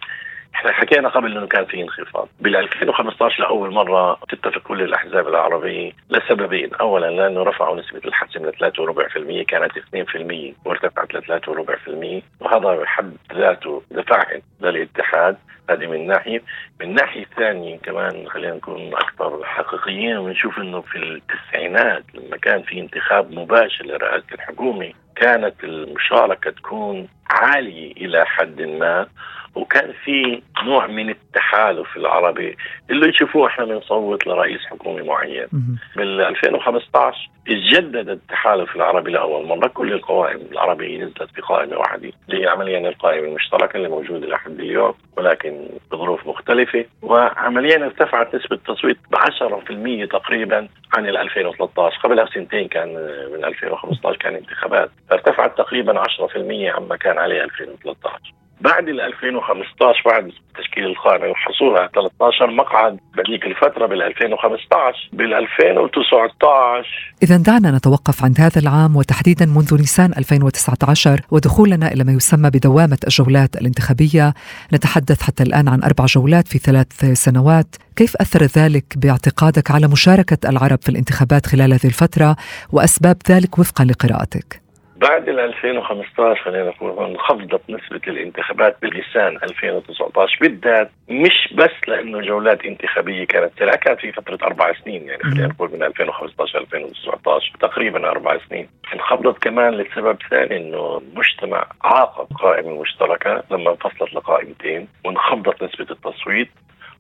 إحنا 0.55 0.71
حكينا 0.71 1.09
قبل 1.09 1.38
إنه 1.38 1.47
كان 1.47 1.65
في 1.65 1.81
انخفاض. 1.81 2.27
بال 2.39 2.55
2015 2.55 3.43
لأول 3.43 3.73
مرة 3.73 4.19
تتفق 4.29 4.62
كل 4.62 4.81
الأحزاب 4.81 5.27
العربية 5.27 5.91
لسببين. 6.09 6.73
اولا 6.73 7.12
لأنه 7.12 7.43
رفعوا 7.43 7.79
نسبة 7.79 8.01
الحسم 8.05 8.45
ل 8.45 8.51
3.4% 8.53 9.45
كانت 9.47 9.71
2% 9.77 10.55
وارتفعت 10.65 11.13
ل 11.13 11.21
3.4% 11.21 12.23
وهذا 12.39 12.75
بحد 12.75 13.17
ذاته 13.33 13.83
دفع 13.91 14.25
للاتحاد. 14.62 15.38
هذه 15.69 15.88
من 15.88 16.07
ناحية، 16.07 16.41
من 16.81 16.93
ناحية 16.93 17.25
ثانية 17.38 17.77
كمان 17.77 18.29
خلينا 18.29 18.55
نكون 18.55 18.93
أكثر 18.93 19.43
حقيقيين 19.43 20.17
ونشوف 20.17 20.57
إنه 20.59 20.81
في 20.81 20.97
التسعينات 20.97 22.03
لما 22.13 22.38
كان 22.38 22.62
في 22.62 22.79
انتخاب 22.79 23.31
مباشر 23.31 23.85
لرئاسة 23.85 24.25
الحكومة 24.33 24.91
كانت 25.15 25.63
المشاركة 25.63 26.51
تكون 26.51 27.07
عالية 27.29 27.91
إلى 27.91 28.25
حد 28.25 28.62
ما. 28.62 29.07
وكان 29.55 29.93
في 30.03 30.41
نوع 30.65 30.88
من 30.88 31.09
التحالف 31.09 31.97
العربي 31.97 32.57
اللي 32.89 33.09
يشوفوه 33.09 33.47
إحنا 33.47 33.65
بنصوت 33.65 34.27
لرئيس 34.27 34.65
حكومي 34.65 35.01
معين. 35.01 35.47
بال 35.95 36.21
2015 36.21 37.29
تجدد 37.47 38.09
التحالف 38.09 38.75
العربي 38.75 39.12
لأول 39.12 39.45
مرة. 39.47 39.67
كل 39.67 39.93
القوائم 39.93 40.41
العربية 40.51 40.97
نزلت 41.03 41.38
بقائمة 41.38 41.77
واحدة 41.77 42.12
اللي 42.29 42.43
هي 42.43 42.47
عمليا 42.47 42.89
القائمة 42.89 43.27
المشتركة 43.27 43.77
اللي 43.77 43.89
موجودة 43.89 44.27
لحد 44.27 44.59
اليوم 44.59 44.93
ولكن 45.17 45.67
بظروف 45.91 46.27
مختلفة. 46.27 46.85
وعمليا 47.01 47.85
ارتفعت 47.85 48.35
نسبة 48.35 48.55
التصويت 48.55 48.97
ب 49.12 49.15
10% 49.15 50.05
تقريبا 50.12 50.67
عن 50.97 51.07
ال 51.09 51.17
2013 51.17 51.97
قبلها 52.03 52.23
بسنتين 52.23 52.67
كان 52.67 52.88
من 53.33 53.45
2015 53.45 54.17
كان 54.17 54.35
انتخابات. 54.35 54.89
ارتفعت 55.12 55.57
تقريبا 55.57 55.99
10% 55.99 56.75
عما 56.75 56.95
كان 56.95 57.17
عليه 57.17 57.43
2013 57.43 58.33
بعد 58.62 58.88
ال 58.88 59.02
2015 59.02 60.04
بعد 60.06 60.32
تشكيل 60.58 60.86
القائمه 60.86 61.28
وحصولها 61.28 61.88
13 61.88 62.48
مقعد 62.52 63.00
بهذيك 63.15 63.45
الفترة 63.45 63.86
بال 63.86 64.02
2015 64.02 65.10
بال 65.13 65.34
2019 65.34 67.10
إذا 67.24 67.38
دعنا 67.38 67.72
نتوقف 67.72 68.24
عند 68.24 68.39
هذا 68.39 68.62
العام 68.62 68.95
وتحديدا 68.95 69.45
منذ 69.45 69.78
نيسان 69.78 70.12
2019 70.17 71.22
ودخولنا 71.32 71.91
إلى 71.91 72.04
ما 72.04 72.12
يسمى 72.12 72.50
بدوامة 72.50 72.98
الجولات 73.08 73.56
الانتخابية. 73.56 74.34
نتحدث 74.74 75.22
حتى 75.22 75.43
الآن 75.43 75.67
عن 75.67 75.84
أربع 75.84 76.06
جولات 76.06 76.48
في 76.48 76.58
ثلاث 76.58 77.06
سنوات. 77.13 77.76
كيف 77.95 78.15
أثر 78.15 78.43
ذلك 78.43 78.86
باعتقادك 78.98 79.72
على 79.72 79.88
مشاركة 79.88 80.50
العرب 80.50 80.80
في 80.82 80.89
الانتخابات 80.89 81.45
خلال 81.45 81.74
هذه 81.74 81.86
الفترة؟ 81.86 82.36
وأسباب 82.72 83.17
ذلك 83.30 83.60
وفقا 83.60 83.86
لقراءتك. 83.86 84.68
بعد 85.01 85.29
ال 85.29 85.39
2015 85.39 86.43
خلينا 86.43 86.69
نقول 86.69 87.05
انخفضت 87.05 87.62
نسبة 87.69 88.01
الانتخابات 88.07 88.77
بلسان 88.81 89.38
2019 89.43 90.38
بالذات 90.41 90.91
مش 91.09 91.53
بس 91.53 91.88
لأنه 91.88 92.21
جولات 92.21 92.65
انتخابية 92.65 93.25
كانت 93.25 93.62
لا 93.62 93.75
كانت 93.75 93.99
في 93.99 94.12
فترة 94.12 94.38
أربع 94.43 94.73
سنين 94.83 95.07
يعني 95.07 95.23
خلينا 95.23 95.47
نقول 95.47 95.71
من 95.73 95.83
2015 95.83 96.59
2019 96.59 97.53
تقريبا 97.62 98.09
أربع 98.09 98.38
سنين. 98.49 98.69
انخفضت 98.93 99.43
كمان 99.43 99.73
لسبب 99.73 100.17
ثاني 100.29 100.57
إنه 100.57 100.97
المجتمع 100.97 101.67
عاقب 101.83 102.27
قائمة 102.38 102.81
مشتركة 102.81 103.43
لما 103.51 103.71
انفصلت 103.71 104.13
لقائمتين 104.13 104.88
وانخفضت 105.05 105.63
نسبة 105.63 105.88
التصويت 105.91 106.49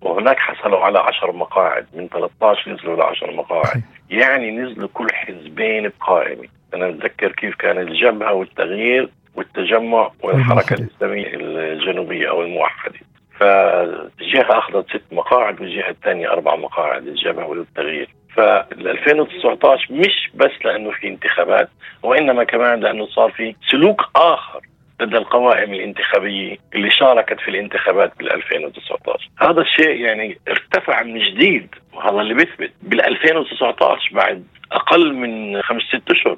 وهناك 0.01 0.39
حصلوا 0.39 0.79
على 0.79 0.99
10 0.99 1.31
مقاعد 1.31 1.87
من 1.93 2.07
13 2.07 2.71
نزلوا 2.71 2.95
ل 2.95 3.01
10 3.01 3.31
مقاعد 3.31 3.83
يعني 4.09 4.51
نزلوا 4.51 4.89
كل 4.93 5.07
حزبين 5.13 5.91
بقائمه 5.99 6.58
أنا 6.73 6.89
أتذكر 6.89 7.31
كيف 7.31 7.55
كان 7.55 7.77
الجبهه 7.77 8.33
والتغيير 8.33 9.09
والتجمع 9.35 10.11
والحركة 10.23 10.73
الإسلامية 10.73 11.27
الجنوبية 11.33 12.29
أو 12.29 12.41
الموحدة. 12.41 12.99
فالجهه 13.39 14.57
أخذت 14.57 14.89
ست 14.89 15.03
مقاعد 15.11 15.61
والجهة 15.61 15.89
الثانية 15.89 16.31
أربع 16.31 16.55
مقاعد 16.55 17.07
الجبهه 17.07 17.45
والتغيير. 17.47 18.09
فال 18.35 18.87
2019 18.87 19.93
مش 19.93 20.29
بس 20.35 20.51
لأنه 20.65 20.91
في 20.91 21.07
انتخابات 21.07 21.69
وإنما 22.03 22.43
كمان 22.43 22.79
لأنه 22.79 23.05
صار 23.07 23.31
في 23.31 23.55
سلوك 23.71 24.01
آخر 24.15 24.61
لدى 25.01 25.17
القوائم 25.17 25.73
الانتخابية 25.73 26.57
اللي 26.75 26.91
شاركت 26.91 27.39
في 27.39 27.47
الانتخابات 27.47 28.11
بال 28.19 28.33
2019 28.33 29.29
هذا 29.39 29.61
الشيء 29.61 29.95
يعني 30.01 30.37
ارتفع 30.47 31.03
من 31.03 31.19
جديد 31.19 31.75
وهذا 31.93 32.21
اللي 32.21 32.33
بيثبت. 32.33 32.71
بال 32.81 33.01
2019 33.01 34.15
بعد 34.15 34.43
أقل 34.71 35.13
من 35.13 35.61
خمس 35.61 35.81
ست 35.81 36.11
أشهر 36.11 36.37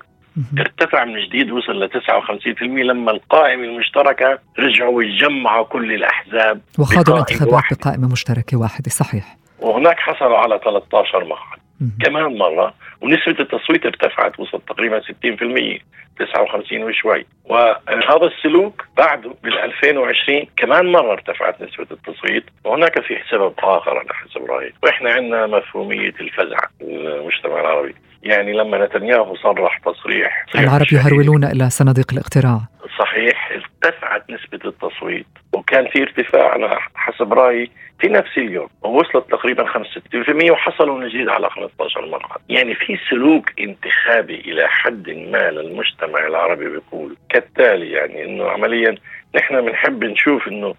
ارتفع 0.60 1.06
من 1.06 1.26
جديد 1.26 1.52
وصل 1.52 1.84
ل 1.84 1.90
59% 1.90 2.62
لما 2.62 3.12
القائمه 3.12 3.64
المشتركة 3.64 4.40
رجعوا 4.60 5.04
يجمعوا 5.04 5.66
كل 5.66 5.94
الأحزاب 5.94 6.62
وخاضوا 6.80 7.14
الانتخابات 7.14 7.64
بقائمه 7.72 8.12
مشتركه 8.12 8.58
واحدة 8.58 8.90
صحيح. 8.90 9.38
وهناك 9.60 10.00
حصلوا 10.00 10.38
على 10.38 10.60
13 10.64 11.26
مقعد 11.26 11.60
كمان 12.06 12.38
مرة 12.38 12.74
ونسبة 13.02 13.36
التصويت 13.40 13.86
ارتفعت 13.86 14.40
وصلت 14.40 14.68
تقريبا 14.68 15.02
60% 15.02 15.82
59 16.20 16.84
وشوي. 16.84 17.26
وهذا 17.46 18.26
السلوك 18.26 18.86
بعده 18.98 19.34
بال 19.44 19.58
2020 19.58 20.46
كمان 20.58 20.92
مرة 20.92 21.12
ارتفعت 21.12 21.62
نسبة 21.62 21.88
التصويت. 21.92 22.44
وهناك 22.64 23.00
في 23.02 23.18
سبب 23.32 23.54
آخر 23.60 23.98
على 23.98 24.14
حسب 24.14 24.46
رأيي. 24.46 24.74
وإحنا 24.84 25.12
عندنا 25.12 25.48
مفهومية 25.48 26.14
الفزع 26.20 26.58
المجتمع 26.82 27.60
العربي. 27.60 27.96
يعني 28.24 28.54
لما 28.54 28.86
نتنياهو 28.86 29.36
صرح 29.36 29.78
تصريح 29.78 30.46
العرب 30.56 30.86
يهرولون 30.94 31.44
إلى 31.44 31.70
صناديق 31.70 32.06
الاقتراع. 32.14 32.60
صحيح 33.00 33.52
ارتفعت 33.52 34.30
نسبة 34.30 34.60
التصويت 34.66 35.28
وكان 35.54 35.88
في 35.88 36.02
ارتفاع 36.02 36.52
على 36.52 36.78
حسب 36.96 37.34
رأيي 37.34 37.72
في 38.00 38.08
نفس 38.08 38.38
اليوم 38.38 38.68
ووصلت 38.82 39.32
تقريبا 39.32 39.66
65% 39.66 40.52
وحصلوا 40.52 40.98
من 41.00 41.08
جديد 41.08 41.30
على 41.30 41.50
15 41.50 42.06
مقعد 42.06 42.40
يعني 42.50 42.76
في 42.76 42.98
سلوك 43.10 43.60
انتخابي 43.60 44.36
إلى 44.36 44.68
حد 44.68 45.10
ما 45.10 45.52
للمجتمع 45.52 46.28
العربي 46.28 46.70
بيقول 46.70 47.16
كالتالي 47.30 47.92
يعني 47.92 48.26
أنه 48.26 48.50
عمليا 48.50 48.96
نحن 49.36 49.62
بنحب 49.62 50.04
نشوف 50.04 50.48
أنه 50.48 50.76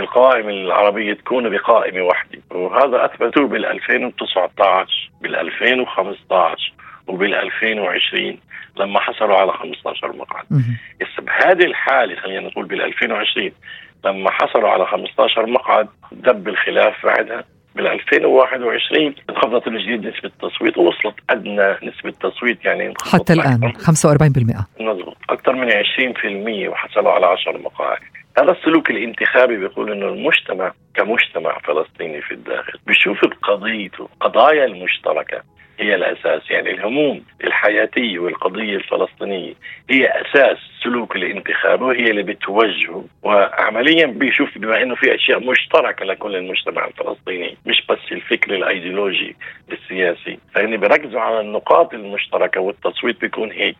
القوائم 0.00 0.48
العربية 0.48 1.12
تكون 1.14 1.48
بقائمة 1.50 2.02
واحدة 2.02 2.38
وهذا 2.50 3.04
أثبتوه 3.04 3.48
بال 3.48 3.66
2019 3.66 5.10
بال 5.20 5.36
2015 5.36 6.72
وبال 7.10 7.34
2020 7.34 8.38
لما 8.76 9.00
حصلوا 9.00 9.36
على 9.36 9.52
15 9.52 10.12
مقعد. 10.16 10.44
هسه 11.02 11.22
بهذه 11.22 11.64
الحالة 11.64 12.16
خلينا 12.16 12.40
نقول 12.40 12.64
بال 12.64 12.82
2020 12.82 13.50
لما 14.04 14.30
حصلوا 14.30 14.68
على 14.68 14.86
15 14.86 15.46
مقعد 15.46 15.88
دب 16.12 16.48
الخلاف 16.48 17.06
بعدها. 17.06 17.44
بال 17.74 17.86
2021 17.86 19.14
انخفضت 19.30 19.68
من 19.68 19.78
جديد 19.78 20.06
نسبة 20.06 20.30
التصويت 20.42 20.78
ووصلت 20.78 21.14
أدنى 21.30 21.70
نسبة 21.82 22.10
تصويت 22.10 22.64
يعني 22.64 22.94
حتى 23.12 23.32
الآن 23.32 23.72
45% 23.72 24.80
مضبوط 24.80 25.16
أكثر 25.30 25.52
من 25.52 25.70
20% 25.70 26.68
وحصلوا 26.68 27.12
على 27.12 27.26
10 27.26 27.58
مقاعد. 27.58 27.98
هذا 28.38 28.52
السلوك 28.52 28.90
الانتخابي 28.90 29.56
بيقول 29.56 29.92
إنه 29.92 30.06
المجتمع 30.08 30.72
كمجتمع 30.94 31.58
فلسطيني 31.58 32.20
في 32.22 32.34
الداخل 32.34 32.78
بيشوف 32.86 33.24
بقضيته 33.24 34.08
قضايا 34.20 34.64
المشتركة. 34.64 35.42
هي 35.80 35.94
الأساس 35.94 36.50
يعني 36.50 36.70
الهموم 36.70 37.22
الحياتيه 37.44 38.18
والقضية 38.18 38.76
الفلسطينية 38.76 39.54
هي 39.90 40.06
أساس 40.06 40.58
سلوك 40.84 41.16
الانتخاب 41.16 41.82
وهي 41.82 42.10
اللي 42.10 42.22
بتوجهه. 42.22 43.04
وعمليا 43.22 44.06
بيشوف 44.06 44.58
بما 44.58 44.82
إنه 44.82 44.94
في 44.94 45.14
أشياء 45.14 45.40
مشتركة 45.50 46.04
لكل 46.04 46.36
المجتمع 46.36 46.84
الفلسطيني 46.86 47.56
مش 47.66 47.86
بس 47.88 47.98
الفكر 48.12 48.54
الأيديولوجي 48.54 49.36
السياسي. 49.72 50.38
فهني 50.54 50.76
بيركزوا 50.76 51.20
على 51.20 51.40
النقاط 51.40 51.94
المشتركة 51.94 52.60
والتصويت 52.60 53.20
بيكون 53.20 53.52
هيك 53.52 53.76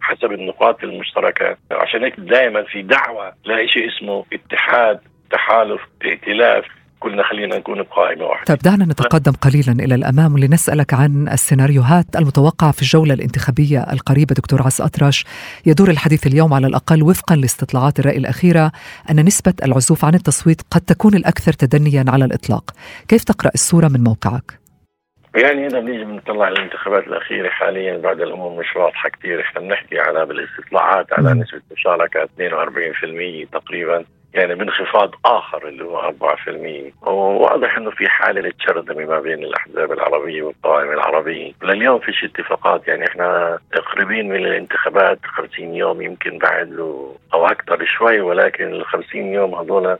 حسب 0.00 0.32
النقاط 0.32 0.84
المشتركة. 0.84 1.56
عشان 1.70 2.04
هيك 2.04 2.20
دائما 2.20 2.62
في 2.62 2.82
دعوة 2.82 3.32
لا 3.44 3.66
شيء 3.66 3.88
اسمه 3.88 4.24
اتحاد 4.32 5.00
تحالف 5.30 5.80
ائتلاف 6.04 6.64
كلنا 7.04 7.22
خلينا 7.22 7.58
نكون 7.58 7.82
بقائمة 7.82 8.24
واحدة. 8.24 8.44
طيب 8.46 8.58
دعنا 8.58 8.84
نتقدم 8.84 9.32
قليلا 9.32 9.72
إلى 9.72 9.94
الأمام 9.94 10.38
لنسألك 10.38 10.94
عن 10.94 11.28
السيناريوهات 11.28 12.16
المتوقعة 12.16 12.72
في 12.72 12.82
الجولة 12.82 13.14
الانتخابية 13.14 13.80
القريبة. 13.92 14.34
دكتور 14.34 14.62
عز 14.62 14.80
أطرش 14.80 15.24
يدور 15.66 15.90
الحديث 15.90 16.26
اليوم 16.26 16.54
على 16.54 16.66
الأقل 16.66 17.02
وفقا 17.02 17.36
لاستطلاعات 17.36 18.00
الرأي 18.00 18.16
الأخيرة 18.16 18.72
أن 19.10 19.24
نسبة 19.24 19.54
العزوف 19.64 20.04
عن 20.04 20.14
التصويت 20.14 20.62
قد 20.70 20.80
تكون 20.80 21.14
الأكثر 21.14 21.52
تدنيا 21.52 22.04
على 22.08 22.24
الإطلاق. 22.24 22.70
كيف 23.08 23.24
تقرأ 23.24 23.50
الصورة 23.54 23.88
من 23.88 24.04
موقعك؟ 24.04 24.63
يعني 25.34 25.66
اذا 25.66 25.80
بنيجي 25.80 26.04
بنطلع 26.04 26.44
على 26.44 26.54
الانتخابات 26.54 27.06
الأخيرة 27.06 27.48
حاليا 27.48 27.96
بعد 27.96 28.20
الأمور 28.20 28.60
مش 28.60 28.76
واضحه 28.76 29.08
كثير 29.08 29.40
إحنا 29.40 29.60
بنحكي 29.60 29.98
على 29.98 30.26
بالاستطلاعات 30.26 31.12
على 31.12 31.34
نسبة 31.34 31.60
مشاركة 31.72 32.24
42% 32.24 33.48
تقريبا 33.52 34.04
يعني 34.34 34.54
بانخفاض 34.54 35.14
آخر 35.24 35.68
اللي 35.68 35.84
هو 35.84 36.12
4% 37.02 37.08
وواضح 37.08 37.76
إنه 37.76 37.90
في 37.90 38.08
حالة 38.08 38.40
للتشرذمه 38.40 39.04
ما 39.04 39.20
بين 39.20 39.44
الأحزاب 39.44 39.92
العربية 39.92 40.42
والقوائم 40.42 40.92
العربية، 40.92 41.52
لليوم 41.62 41.98
فيش 41.98 42.24
اتفاقات 42.24 42.88
يعني 42.88 43.06
إحنا 43.08 43.58
قريبين 43.92 44.28
من 44.28 44.36
الانتخابات 44.36 45.18
50 45.24 45.74
يوم 45.74 46.02
يمكن 46.02 46.38
بعد 46.38 46.72
أو 47.34 47.46
أكثر 47.46 47.84
شوي 47.84 48.20
ولكن 48.20 48.64
ال 48.64 48.84
50 48.84 49.32
يوم 49.32 49.54
هذول 49.54 49.98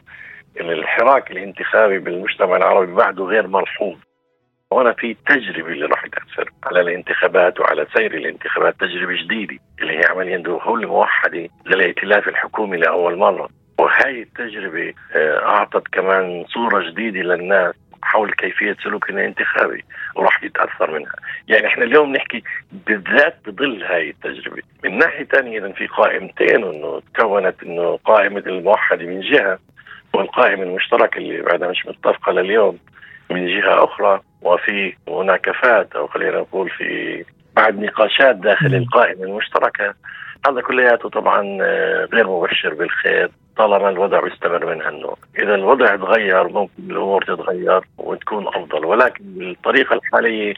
الحراك 0.61 1.31
الانتخابي 1.31 1.99
بالمجتمع 1.99 2.57
العربي 2.57 2.93
بعده 2.93 3.25
غير 3.25 3.47
ملحوظ. 3.47 3.97
هنا 4.73 4.93
في 4.93 5.17
تجربة 5.29 5.69
اللي 5.69 5.87
راح 5.87 6.07
تأثر 6.07 6.51
على 6.65 6.81
الانتخابات 6.81 7.61
وعلى 7.61 7.87
سير 7.97 8.15
الانتخابات 8.15 8.75
تجربة 8.81 9.23
جديدة 9.23 9.59
اللي 9.81 9.99
هي 9.99 10.05
عمليا 10.11 10.39
دخول 10.39 10.87
موحدة 10.87 11.49
للائتلاف 11.67 12.29
الحكومي 12.29 12.77
لأول 12.77 13.17
مرة. 13.17 13.49
وهي 13.79 14.23
التجربة 14.23 14.95
آه، 15.17 15.47
أعطت 15.47 15.89
كمان 15.93 16.45
صورة 16.49 16.91
جديدة 16.91 17.21
للناس 17.21 17.75
حول 18.03 18.33
كيفية 18.33 18.77
سلوكنا 18.85 19.21
الانتخابي 19.21 19.85
وراح 20.17 20.45
يتأثر 20.45 20.91
منها. 20.91 21.13
يعني 21.49 21.67
إحنا 21.67 21.85
اليوم 21.85 22.13
نحكي 22.13 22.43
بالذات 22.73 23.37
بظل 23.47 23.83
هاي 23.83 24.11
التجربة. 24.11 24.63
من 24.85 24.99
ناحية 24.99 25.25
ثانية 25.25 25.59
إذا 25.59 25.73
في 25.73 25.87
قائمتين 25.87 26.65
انه 26.65 27.03
تكونت 27.15 27.63
إنه 27.63 27.99
قائمة 28.05 28.43
الموحدة 28.47 29.07
من 29.07 29.21
جهة 29.21 29.59
والقائمة 30.15 30.63
المشتركة 30.63 31.19
اللي 31.19 31.43
بعدها 31.43 31.69
مش 31.69 31.87
متفقة 31.87 32.33
لليوم 32.33 32.79
من 33.31 33.47
جهة 33.47 33.85
أخرى. 33.85 34.21
وفي 34.45 34.95
مناكفات 35.09 35.97
أو 35.97 36.07
خلينا 36.07 36.39
نقول 36.39 36.71
في 36.71 37.25
بعد 37.57 37.79
نقاشات 37.81 38.37
داخل 38.37 38.75
القائمة 38.75 39.25
المشتركة. 39.25 39.95
هذا 40.47 40.61
كلياته 40.61 41.09
طبعا 41.09 41.59
آه، 41.63 42.09
غير 42.13 42.27
مبشر 42.29 42.75
بالخير 42.75 43.31
طالما 43.57 43.89
الوضع 43.89 44.21
بيستمر 44.21 44.75
من 44.75 44.83
هالنوع. 44.83 45.17
إذا 45.39 45.55
الوضع 45.55 45.97
تغير 45.97 46.49
ممكن 46.49 46.73
الأمور 46.91 47.23
تتغير 47.25 47.81
وتكون 47.99 48.49
أفضل. 48.49 48.85
ولكن 48.85 49.25
بالطريقة 49.25 49.95
الحالية 49.95 50.55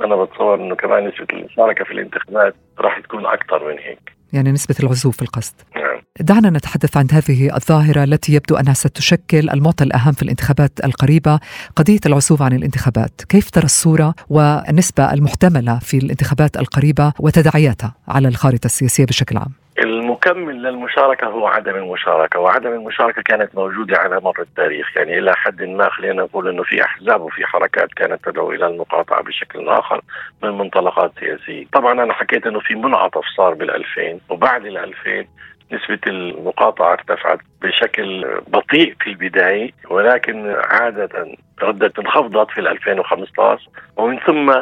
أنا 0.00 0.16
بتصور 0.16 0.54
أنه 0.54 0.74
كمان 0.74 1.08
نسبة 1.08 1.26
المشاركة 1.32 1.84
في 1.84 1.90
الانتخابات 1.90 2.54
راح 2.78 2.98
تكون 2.98 3.26
أكثر 3.26 3.68
من 3.68 3.78
هيك. 3.78 4.12
يعني 4.32 4.52
نسبة 4.52 4.74
العزوف 4.80 5.16
في 5.16 5.22
القصد. 5.22 5.54
نعم. 5.76 5.87
دعنا 6.20 6.50
نتحدث 6.50 6.96
عن 6.96 7.06
هذه 7.12 7.56
الظاهرة 7.56 8.04
التي 8.04 8.32
يبدو 8.34 8.56
أنها 8.56 8.74
ستشكل 8.74 9.50
المعطى 9.50 9.84
الأهم 9.84 10.12
في 10.12 10.22
الانتخابات 10.22 10.84
القريبة 10.84 11.40
قضية 11.76 12.00
العزوف 12.06 12.42
عن 12.42 12.52
الانتخابات. 12.52 13.22
كيف 13.28 13.50
ترى 13.50 13.64
الصورة 13.64 14.14
والنسبة 14.30 15.12
المحتملة 15.12 15.78
في 15.78 15.96
الانتخابات 15.96 16.56
القريبة 16.56 17.12
وتداعياتها 17.20 17.94
على 18.08 18.28
الخارطة 18.28 18.66
السياسية 18.66 19.04
بشكل 19.04 19.36
عام؟ 19.36 19.52
المكمل 19.78 20.62
للمشاركة 20.62 21.26
هو 21.26 21.46
عدم 21.46 21.74
المشاركة 21.74 22.40
وعدم 22.40 22.72
المشاركة 22.72 23.22
كانت 23.22 23.54
موجودة 23.54 23.96
على 23.98 24.20
مر 24.20 24.40
التاريخ. 24.40 24.96
يعني 24.96 25.18
إلى 25.18 25.34
حد 25.36 25.62
ما 25.62 25.88
خلينا 25.88 26.22
نقول 26.22 26.48
أنه 26.48 26.62
في 26.62 26.84
أحزاب 26.84 27.20
وفي 27.20 27.46
حركات 27.46 27.88
كانت 27.96 28.24
تدعو 28.24 28.52
إلى 28.52 28.66
المقاطعة 28.66 29.22
بشكل 29.22 29.68
آخر 29.68 30.00
من 30.42 30.50
منطلقات 30.50 31.12
سياسية. 31.20 31.66
طبعا 31.72 31.92
أنا 31.92 32.12
حكيت 32.12 32.46
أنه 32.46 32.60
في 32.60 32.74
منعطف 32.74 33.24
صار 33.36 33.54
بال2000 33.54 34.32
وبعد 34.32 34.62
ال2000 34.62 35.26
نسبة 35.72 35.98
المقاطعة 36.06 36.92
ارتفعت 36.92 37.38
بشكل 37.62 38.40
بطيء 38.48 38.94
في 39.00 39.10
البداية 39.10 39.70
ولكن 39.90 40.56
عادة 40.64 41.26
ردت 41.62 41.98
انخفضت 41.98 42.50
في 42.50 42.60
2015 42.60 43.68
ومن 43.96 44.18
ثم 44.18 44.52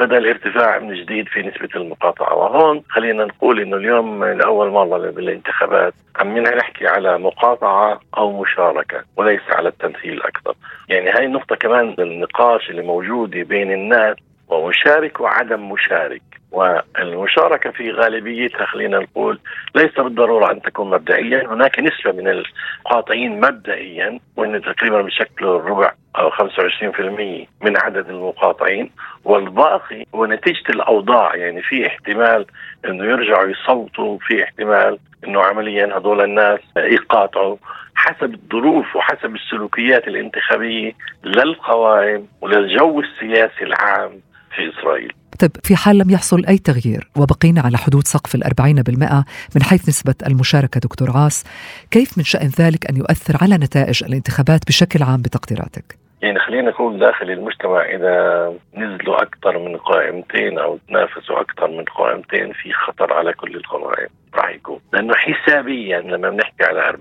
بدأ 0.00 0.18
الارتفاع 0.18 0.78
من 0.78 0.94
جديد 0.94 1.28
في 1.28 1.42
نسبة 1.42 1.68
المقاطعة. 1.74 2.34
وهون 2.34 2.82
خلينا 2.88 3.24
نقول 3.24 3.60
إنه 3.60 3.76
اليوم 3.76 4.24
لأول 4.24 4.70
مرة 4.70 5.10
بالانتخابات 5.10 5.94
عم 6.16 6.38
نحكي 6.38 6.86
على 6.86 7.18
مقاطعة 7.18 8.00
أو 8.16 8.40
مشاركة 8.42 9.04
وليس 9.16 9.40
على 9.50 9.68
التمثيل 9.68 10.22
أكثر. 10.22 10.54
يعني 10.88 11.10
هاي 11.10 11.24
النقطة 11.24 11.56
كمان 11.56 11.94
النقاش 11.98 12.70
اللي 12.70 12.82
موجودة 12.82 13.42
بين 13.42 13.72
الناس 13.72 14.16
ومشارك 14.48 15.20
وعدم 15.20 15.72
مشارك. 15.72 16.22
والمشاركة 16.52 17.70
في 17.70 17.90
غالبيتها 17.90 18.66
خلينا 18.66 18.98
نقول 18.98 19.38
ليس 19.74 19.94
بالضرورة 20.00 20.52
أن 20.52 20.62
تكون 20.62 20.90
مبدئيا. 20.90 21.46
هناك 21.46 21.80
نسبة 21.80 22.12
من 22.12 22.28
القاطعين 22.28 23.40
مبدئيا 23.40 24.20
وأن 24.36 24.62
تقريبا 24.62 25.02
بشكل 25.02 25.46
الربع 25.46 25.92
أو 26.18 26.30
25% 26.30 27.48
من 27.62 27.76
عدد 27.76 28.08
المقاطعين. 28.08 28.90
والباقي 29.24 30.06
هو 30.14 30.26
نتيجة 30.26 30.68
الأوضاع 30.70 31.36
يعني 31.36 31.62
في 31.62 31.86
احتمال 31.86 32.46
أنه 32.84 33.04
يرجعوا 33.04 33.48
يصوتوا 33.48 34.18
في 34.18 34.44
احتمال 34.44 34.98
أنه 35.24 35.42
عمليا 35.42 35.96
هذول 35.98 36.20
الناس 36.20 36.60
يقاطعوا. 36.76 37.56
حسب 37.94 38.34
الظروف 38.34 38.96
وحسب 38.96 39.34
السلوكيات 39.34 40.08
الانتخابية 40.08 40.92
للقوائم 41.24 42.28
وللجو 42.40 43.00
السياسي 43.00 43.64
العام. 43.64 44.20
في 44.56 44.78
إسرائيل 44.78 45.12
طيب 45.40 45.50
في 45.64 45.76
حال 45.76 45.98
لم 45.98 46.10
يحصل 46.10 46.46
أي 46.46 46.58
تغيير 46.58 47.10
وبقينا 47.16 47.60
على 47.60 47.78
حدود 47.78 48.06
سقف 48.06 48.34
الأربعين 48.34 48.82
بالمئة 48.82 49.24
من 49.56 49.62
حيث 49.62 49.88
نسبة 49.88 50.14
المشاركة 50.26 50.80
دكتور 50.80 51.10
عاص 51.10 51.44
كيف 51.90 52.18
من 52.18 52.24
شأن 52.24 52.50
ذلك 52.60 52.90
أن 52.90 52.96
يؤثر 52.96 53.36
على 53.42 53.54
نتائج 53.54 54.04
الانتخابات 54.04 54.60
بشكل 54.66 55.02
عام 55.02 55.22
بتقديراتك؟ 55.22 55.98
يعني 56.22 56.38
خلينا 56.38 56.70
نقول 56.70 56.98
داخل 56.98 57.30
المجتمع 57.30 57.82
إذا 57.82 58.52
نزلوا 58.76 59.22
أكثر 59.22 59.58
من 59.58 59.76
قائمتين 59.76 60.58
أو 60.58 60.78
تنافسوا 60.88 61.40
أكثر 61.40 61.68
من 61.68 61.84
قائمتين 61.84 62.52
في 62.52 62.72
خطر 62.72 63.12
على 63.12 63.32
كل 63.32 63.56
القوائم 63.56 64.08
راح 64.34 64.50
يكون 64.50 64.80
لأنه 64.92 65.14
حسابيا 65.14 66.00
لما 66.00 66.30
بنحكي 66.30 66.64
على 66.64 66.92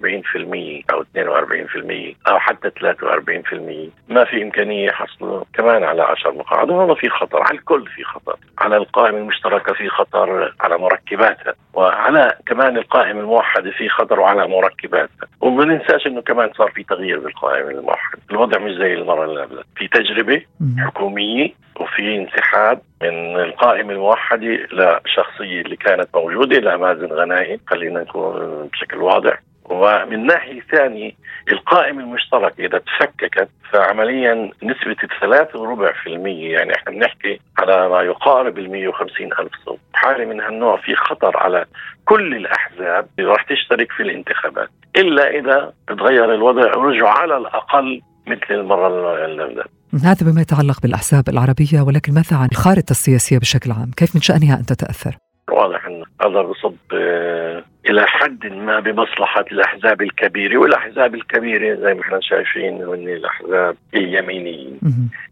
40% 0.90 0.94
أو 0.94 1.04
42% 1.04 2.30
أو 2.32 2.40
حتى 2.40 2.70
43% 2.70 4.14
ما 4.14 4.24
في 4.24 4.44
إمكانية 4.44 4.92
حصله 4.92 5.46
كمان 5.54 5.84
على 5.84 6.02
10 6.02 6.32
مقاعد 6.32 6.70
وهذا 6.70 6.94
في 6.94 7.10
خطر 7.10 7.42
على 7.42 7.58
الكل 7.58 7.88
في 7.88 8.04
خطر. 8.04 8.36
على 8.58 8.78
القائمه 8.78 9.18
المشتركه 9.18 9.74
في 9.74 9.90
خطر 9.90 10.54
على 10.60 10.78
مركباتها 10.78 11.54
وعلى 11.74 12.38
كمان 12.46 12.78
القائمه 12.78 13.20
الموحده 13.20 13.72
في 13.72 13.90
خطر 13.90 14.20
وعلى 14.20 14.48
مركباتها 14.48 15.28
وما 15.42 15.66
ننساش 15.66 16.08
إنه 16.08 16.22
كمان 16.22 16.50
صار 16.58 16.72
في 16.72 16.84
تغيير 16.84 17.20
بالقائمه 17.20 17.70
الموحده 17.70 18.20
الوضع 18.32 18.60
مش 18.60 18.72
زي 18.72 18.94
المرة 18.94 19.26
اللي 19.26 19.42
قبلها. 19.42 19.64
في 19.76 19.88
تجربة 19.88 20.42
حكومية 20.78 21.50
وفي 21.80 22.16
انسحاب 22.16 22.82
من 23.02 23.40
القائمة 23.40 23.94
الموحدة 23.94 24.48
لشخصية 24.72 25.62
اللي 25.62 25.76
كانت 25.76 26.08
موجودة 26.16 26.60
لمازن 26.60 27.06
غنائم 27.06 27.60
خلينا 27.68 28.02
نكون 28.02 28.68
بشكل 28.74 28.98
واضح. 28.98 29.40
ومن 29.66 30.26
ناحية 30.26 30.62
ثانية 30.62 31.12
القائمة 31.52 32.04
المشتركة 32.04 32.66
إذا 32.66 32.78
تفككت 32.78 33.50
فعمليا 33.72 34.52
نسبة 34.64 34.96
الثلاث 35.04 35.56
وربع 35.56 35.92
في 35.92 36.08
المية. 36.08 36.54
يعني 36.54 36.76
إحنا 36.76 36.92
بنحكي 36.92 37.40
على 37.60 37.90
ما 37.90 38.02
يقارب 38.02 38.58
ال 38.58 38.72
150 38.72 39.28
ألف 39.40 39.52
صوت. 39.66 39.80
حالة 39.94 40.26
من 40.26 40.42
هالنوع 40.42 40.78
في 40.78 40.96
خطر 40.96 41.38
على 41.38 41.66
كل 42.06 42.36
الأحزاب 42.36 43.08
اللي 43.20 43.32
راح 43.32 43.44
تشترك 43.44 43.92
في 43.92 44.04
الانتخابات. 44.04 44.70
إلا 44.96 45.30
إذا 45.30 45.74
تغير 45.88 46.34
الوضع 46.34 46.78
ورجعوا 46.78 47.10
على 47.10 47.38
الأقل 47.38 48.02
مثل 48.28 48.52
المرة 48.52 49.26
اللي 49.26 49.66
هذا 49.94 50.32
بما 50.32 50.42
يتعلق 50.42 50.82
بالأحزاب 50.82 51.30
العربية 51.30 51.82
ولكن 51.82 52.14
ماذا 52.14 52.38
عن 52.38 52.50
الخارطة 52.52 52.92
السياسية 52.92 53.38
بشكل 53.38 53.72
عام؟ 53.72 53.92
كيف 53.98 54.16
من 54.16 54.22
شأنها 54.22 54.60
أن 54.60 54.66
تتأثر؟ 54.66 55.18
واضح 55.52 55.86
أن 55.86 56.04
هذا 56.22 56.42
بصب 56.42 56.76
آه، 56.94 57.64
إلى 57.90 58.08
حد 58.08 58.46
ما 58.46 58.80
بمصلحة 58.80 59.46
الأحزاب 59.52 60.02
الكبيرة 60.02 60.58
والأحزاب 60.58 61.16
الكبيرة 61.16 61.76
زي 61.76 61.94
ما 61.94 62.02
إحنا 62.02 62.20
شايفين 62.22 62.84
هن 62.84 63.10
الأحزاب 63.10 63.76
اليمينيين. 63.94 64.80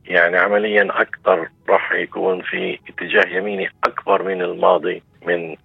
يعني 0.06 0.38
عمليا 0.38 0.88
أكثر 1.02 1.48
راح 1.70 1.92
يكون 1.92 2.42
في 2.42 2.80
اتجاه 2.90 3.38
يميني 3.38 3.70
أكبر 3.84 4.24
من 4.24 4.42
الماضي 4.42 5.04
من 5.28 5.56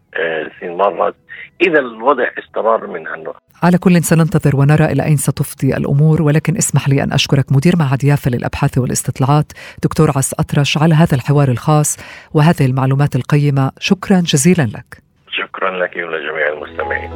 سنين 0.60 0.76
مرت 0.76 1.14
إذا 1.60 1.78
الوضع 1.78 2.24
استمر 2.38 2.86
من 2.86 3.06
هالنوع. 3.06 3.34
على 3.62 3.78
كل 3.78 4.02
سننتظر 4.02 4.56
ونرى 4.56 4.84
إلى 4.84 5.04
أين 5.04 5.16
ستفضي 5.16 5.76
الأمور 5.76 6.22
ولكن 6.22 6.56
اسمح 6.56 6.88
لي 6.88 7.02
أن 7.02 7.12
أشكرك 7.12 7.52
مدير 7.52 7.76
معهد 7.76 8.04
يافا 8.04 8.30
للأبحاث 8.30 8.78
والاستطلاعات 8.78 9.52
دكتور 9.82 10.10
عس 10.16 10.34
أطرش 10.34 10.78
على 10.78 10.94
هذا 10.94 11.14
الحوار 11.14 11.48
الخاص 11.48 11.98
وهذه 12.34 12.66
المعلومات 12.66 13.16
القيمة. 13.16 13.70
شكرا 13.78 14.20
جزيلا 14.20 14.62
لك. 14.62 15.02
شكرا 15.30 15.70
لك 15.70 15.96
ولجميع 15.96 16.48
المستمعين. 16.52 17.10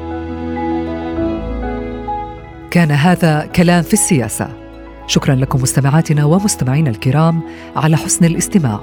كان 2.70 2.90
هذا 2.90 3.47
كلام 3.57 3.82
في 3.82 3.92
السياسة. 3.92 4.49
شكرا 5.07 5.34
لكم 5.34 5.62
مستمعاتنا 5.62 6.24
ومستمعينا 6.24 6.90
الكرام 6.90 7.42
على 7.76 7.97
حسن 7.97 8.24
الاستماع. 8.24 8.80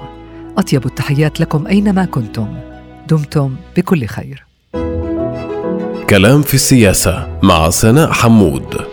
أطيب 0.57 0.85
التحيات 0.85 1.39
لكم 1.41 1.67
أينما 1.67 2.05
كنتم. 2.05 2.72
دمتم 3.07 3.55
بكل 3.77 4.05
خير. 4.05 4.45
كلام 6.09 6.41
في 6.41 6.53
السياسة 6.53 7.39
مع 7.43 7.69
سناء 7.69 8.11
حمود. 8.11 8.92